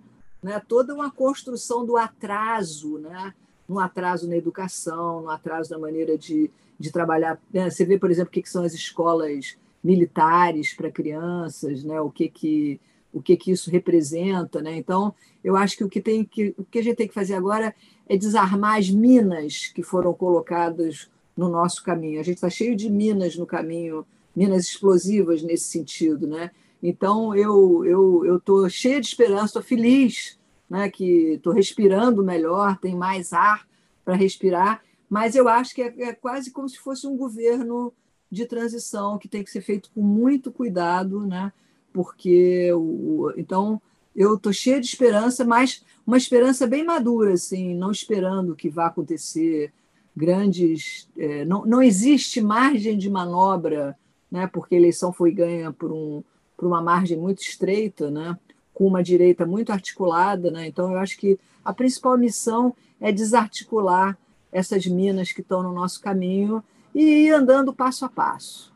né, 0.41 0.61
toda 0.67 0.93
uma 0.93 1.09
construção 1.09 1.83
do 1.83 1.97
atraso, 1.97 2.99
né, 2.99 3.33
no 3.67 3.79
atraso 3.79 4.27
na 4.27 4.37
educação, 4.37 5.21
no 5.21 5.29
atraso 5.29 5.71
na 5.71 5.79
maneira 5.79 6.17
de, 6.17 6.49
de 6.79 6.91
trabalhar. 6.91 7.39
Né? 7.51 7.69
Você 7.69 7.85
vê, 7.85 7.97
por 7.97 8.11
exemplo, 8.11 8.29
o 8.29 8.31
que, 8.31 8.49
são 8.49 8.63
as 8.63 8.73
escolas 8.73 9.57
militares 9.83 10.73
para 10.73 10.91
crianças, 10.91 11.83
né? 11.83 11.99
o 12.01 12.09
que 12.09 12.29
que 12.29 12.79
o 13.15 13.21
que 13.21 13.37
que 13.37 13.49
isso 13.49 13.71
representa, 13.71 14.61
né? 14.61 14.75
Então, 14.75 15.15
eu 15.41 15.55
acho 15.55 15.77
que 15.77 15.85
o 15.85 15.89
que 15.89 16.01
tem 16.01 16.25
que 16.25 16.53
o 16.57 16.65
que 16.65 16.79
a 16.79 16.83
gente 16.83 16.97
tem 16.97 17.07
que 17.07 17.13
fazer 17.13 17.33
agora 17.33 17.73
é 18.09 18.17
desarmar 18.17 18.77
as 18.77 18.89
minas 18.89 19.67
que 19.67 19.81
foram 19.81 20.13
colocadas 20.13 21.09
no 21.35 21.47
nosso 21.47 21.81
caminho. 21.81 22.19
A 22.19 22.23
gente 22.23 22.35
está 22.35 22.49
cheio 22.49 22.75
de 22.75 22.89
minas 22.89 23.37
no 23.37 23.45
caminho, 23.45 24.05
minas 24.35 24.65
explosivas 24.65 25.41
nesse 25.41 25.63
sentido, 25.63 26.27
né? 26.27 26.51
Então, 26.83 27.33
eu 27.33 27.85
eu 27.85 28.25
eu 28.25 28.35
estou 28.35 28.69
cheia 28.69 28.99
de 28.99 29.07
esperança, 29.07 29.45
estou 29.45 29.63
feliz, 29.63 30.37
né, 30.69 30.89
que 30.89 31.33
estou 31.33 31.53
respirando 31.53 32.23
melhor, 32.23 32.77
tem 32.77 32.95
mais 32.95 33.33
ar 33.33 33.67
para 34.03 34.15
respirar, 34.15 34.83
mas 35.09 35.35
eu 35.35 35.47
acho 35.47 35.73
que 35.73 35.81
é, 35.81 35.93
é, 35.99 36.13
quase 36.13 36.51
como 36.51 36.67
se 36.67 36.77
fosse 36.77 37.07
um 37.07 37.15
governo 37.15 37.93
de 38.31 38.45
transição 38.45 39.17
que 39.17 39.27
tem 39.27 39.43
que 39.43 39.51
ser 39.51 39.61
feito 39.61 39.89
com 39.93 40.01
muito 40.01 40.51
cuidado, 40.51 41.25
né? 41.25 41.53
Porque 41.93 42.71
o, 42.73 43.31
então 43.37 43.81
eu 44.15 44.35
estou 44.35 44.51
cheia 44.51 44.79
de 44.79 44.87
esperança, 44.87 45.45
mas 45.45 45.83
uma 46.05 46.17
esperança 46.17 46.65
bem 46.65 46.83
madura, 46.83 47.33
assim, 47.33 47.75
não 47.75 47.91
esperando 47.91 48.55
que 48.55 48.69
vá 48.69 48.87
acontecer 48.87 49.71
grandes. 50.15 51.07
É, 51.17 51.45
não, 51.45 51.65
não 51.65 51.81
existe 51.81 52.41
margem 52.41 52.97
de 52.97 53.09
manobra, 53.09 53.97
né? 54.31 54.47
Porque 54.47 54.75
a 54.75 54.77
eleição 54.77 55.13
foi 55.13 55.31
ganha 55.31 55.71
por 55.71 55.91
um 55.91 56.23
por 56.57 56.65
uma 56.65 56.81
margem 56.81 57.17
muito 57.17 57.41
estreita, 57.41 58.09
né? 58.09 58.37
Com 58.75 58.85
uma 58.85 59.01
direita 59.01 59.45
muito 59.45 59.71
articulada. 59.71 60.51
Né? 60.51 60.67
Então, 60.67 60.91
eu 60.91 60.99
acho 60.99 61.17
que 61.17 61.39
a 61.63 61.73
principal 61.73 62.15
missão 62.15 62.75
é 63.01 63.11
desarticular 63.11 64.15
essas 64.51 64.85
minas 64.85 65.31
que 65.31 65.41
estão 65.41 65.63
no 65.63 65.73
nosso 65.73 65.99
caminho 65.99 66.63
e 66.93 67.25
ir 67.25 67.31
andando 67.31 67.73
passo 67.73 68.05
a 68.05 68.09
passo. 68.09 68.71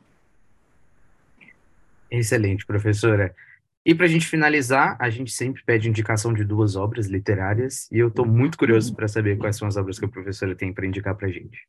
Excelente, 2.09 2.65
professora. 2.65 3.35
E 3.85 3.95
para 3.95 4.05
a 4.05 4.09
gente 4.09 4.25
finalizar, 4.25 4.97
a 4.99 5.09
gente 5.09 5.31
sempre 5.31 5.63
pede 5.63 5.87
indicação 5.87 6.33
de 6.33 6.43
duas 6.43 6.75
obras 6.75 7.07
literárias 7.07 7.89
e 7.91 7.99
eu 7.99 8.09
estou 8.09 8.25
muito 8.25 8.57
curioso 8.57 8.93
para 8.93 9.07
saber 9.07 9.37
quais 9.37 9.55
são 9.55 9.67
as 9.67 9.77
obras 9.77 9.97
que 9.97 10.05
a 10.05 10.09
professora 10.09 10.55
tem 10.55 10.73
para 10.73 10.85
indicar 10.85 11.15
para 11.15 11.27
a 11.27 11.31
gente. 11.31 11.67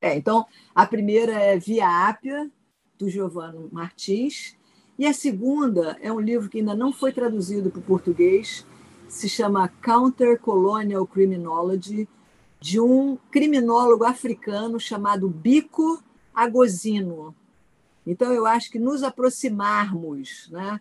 É, 0.00 0.16
então, 0.16 0.46
a 0.74 0.86
primeira 0.86 1.32
é 1.32 1.58
Via 1.58 2.08
Ápia, 2.08 2.50
do 2.98 3.08
Giovanni 3.08 3.68
Martins, 3.70 4.57
e 4.98 5.06
a 5.06 5.12
segunda 5.12 5.96
é 6.00 6.12
um 6.12 6.18
livro 6.18 6.48
que 6.48 6.58
ainda 6.58 6.74
não 6.74 6.92
foi 6.92 7.12
traduzido 7.12 7.70
para 7.70 7.78
o 7.78 7.82
português, 7.82 8.66
se 9.08 9.28
chama 9.28 9.68
Counter 9.80 10.38
Colonial 10.40 11.06
Criminology, 11.06 12.08
de 12.60 12.80
um 12.80 13.16
criminólogo 13.30 14.04
africano 14.04 14.80
chamado 14.80 15.28
Bico 15.28 16.02
Agosino. 16.34 17.34
Então, 18.04 18.32
eu 18.32 18.44
acho 18.44 18.70
que 18.70 18.78
nos 18.78 19.02
aproximarmos, 19.04 20.48
né? 20.50 20.80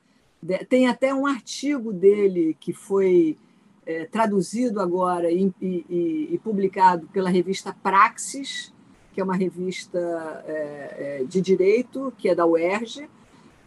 tem 0.68 0.88
até 0.88 1.14
um 1.14 1.28
artigo 1.28 1.94
dele 1.94 2.56
que 2.60 2.74
foi 2.74 3.38
é, 3.86 4.06
traduzido 4.06 4.80
agora 4.80 5.32
e, 5.32 5.54
e, 5.62 6.30
e, 6.32 6.40
publicado 6.44 7.08
pela 7.08 7.30
revista 7.30 7.76
Praxis, 7.84 8.74
que 9.14 9.22
é 9.22 9.24
uma 9.24 9.36
revista 9.36 10.00
é, 10.48 11.20
é 11.22 11.24
de 11.24 11.42
direito, 11.42 12.14
que 12.18 12.30
é 12.30 12.36
da 12.36 12.46
UERJ, 12.46 13.10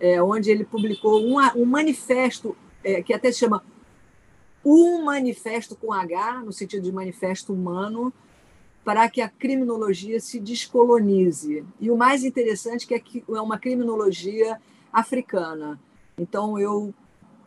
é, 0.00 0.22
onde 0.22 0.50
ele 0.50 0.64
publicou 0.64 1.22
um, 1.22 1.36
um 1.56 1.64
manifesto 1.64 2.56
é, 2.82 3.02
que 3.02 3.12
até 3.12 3.30
se 3.30 3.40
chama 3.40 3.62
um 4.64 5.04
manifesto 5.04 5.76
com 5.76 5.92
H, 5.92 6.40
no 6.40 6.52
sentido 6.52 6.82
de 6.82 6.92
manifesto 6.92 7.52
humano, 7.52 8.12
para 8.84 9.08
que 9.08 9.20
a 9.20 9.28
criminologia 9.28 10.18
se 10.20 10.40
descolonize. 10.40 11.64
E 11.78 11.90
o 11.90 11.96
mais 11.96 12.24
interessante 12.24 12.92
é 12.92 12.98
que 12.98 13.22
é 13.28 13.40
uma 13.40 13.58
criminologia 13.58 14.58
africana. 14.92 15.78
Então, 16.18 16.58
eu 16.58 16.92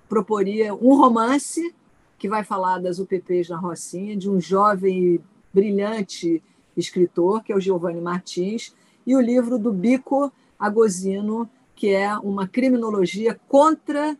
proporia 0.07 0.73
um 0.73 0.95
romance 0.95 1.73
que 2.17 2.29
vai 2.29 2.43
falar 2.43 2.79
das 2.79 2.99
UPPs 2.99 3.49
na 3.49 3.57
Rocinha, 3.57 4.15
de 4.15 4.29
um 4.29 4.39
jovem 4.39 5.19
brilhante 5.53 6.41
escritor, 6.77 7.43
que 7.43 7.51
é 7.51 7.55
o 7.55 7.59
Giovanni 7.59 7.99
Martins, 7.99 8.73
e 9.05 9.15
o 9.15 9.21
livro 9.21 9.59
do 9.59 9.71
Bico 9.71 10.31
Agosino, 10.57 11.49
que 11.75 11.89
é 11.89 12.15
uma 12.17 12.47
criminologia 12.47 13.39
contra 13.47 14.17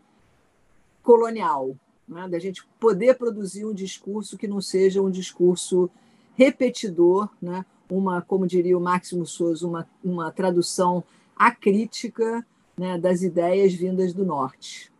colonial, 1.02 1.76
né? 2.08 2.28
da 2.28 2.38
gente 2.38 2.66
poder 2.80 3.16
produzir 3.16 3.64
um 3.64 3.74
discurso 3.74 4.36
que 4.36 4.48
não 4.48 4.60
seja 4.60 5.02
um 5.02 5.10
discurso 5.10 5.90
repetidor, 6.36 7.28
né? 7.40 7.64
uma, 7.88 8.22
como 8.22 8.46
diria 8.46 8.76
o 8.76 8.80
Máximo 8.80 9.26
Souza, 9.26 9.66
uma, 9.66 9.88
uma 10.02 10.30
tradução 10.30 11.04
acrítica 11.36 12.44
né, 12.76 12.98
das 12.98 13.22
ideias 13.22 13.72
vindas 13.72 14.12
do 14.12 14.24
norte. 14.24 14.90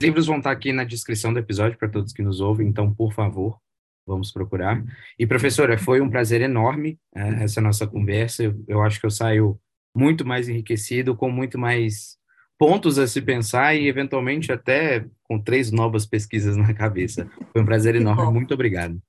Os 0.00 0.04
livros 0.04 0.26
vão 0.26 0.38
estar 0.38 0.50
aqui 0.50 0.72
na 0.72 0.84
descrição 0.84 1.32
do 1.32 1.38
episódio 1.38 1.78
para 1.78 1.88
todos 1.88 2.12
que 2.12 2.22
nos 2.22 2.40
ouvem, 2.40 2.68
então, 2.68 2.92
por 2.92 3.12
favor, 3.12 3.58
vamos 4.06 4.32
procurar. 4.32 4.82
E, 5.18 5.26
professora, 5.26 5.76
foi 5.76 6.00
um 6.00 6.08
prazer 6.08 6.40
enorme 6.40 6.98
é, 7.14 7.44
essa 7.44 7.60
nossa 7.60 7.86
conversa. 7.86 8.44
Eu, 8.44 8.64
eu 8.66 8.82
acho 8.82 9.00
que 9.00 9.06
eu 9.06 9.10
saio 9.10 9.58
muito 9.94 10.26
mais 10.26 10.48
enriquecido, 10.48 11.16
com 11.16 11.30
muito 11.30 11.58
mais 11.58 12.16
pontos 12.58 12.98
a 12.98 13.06
se 13.06 13.22
pensar 13.22 13.74
e, 13.74 13.86
eventualmente, 13.86 14.50
até 14.50 15.06
com 15.22 15.40
três 15.40 15.70
novas 15.70 16.06
pesquisas 16.06 16.56
na 16.56 16.74
cabeça. 16.74 17.30
Foi 17.52 17.62
um 17.62 17.66
prazer 17.66 17.94
enorme. 17.96 18.32
Muito 18.32 18.52
obrigado. 18.54 19.00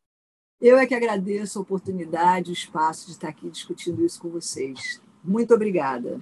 Eu 0.61 0.77
é 0.77 0.85
que 0.85 0.93
agradeço 0.93 1.57
a 1.57 1.61
oportunidade, 1.61 2.51
o 2.51 2.53
espaço 2.53 3.05
de 3.05 3.13
estar 3.13 3.29
aqui 3.29 3.49
discutindo 3.49 4.05
isso 4.05 4.21
com 4.21 4.29
vocês. 4.29 5.01
Muito 5.23 5.53
obrigada. 5.53 6.19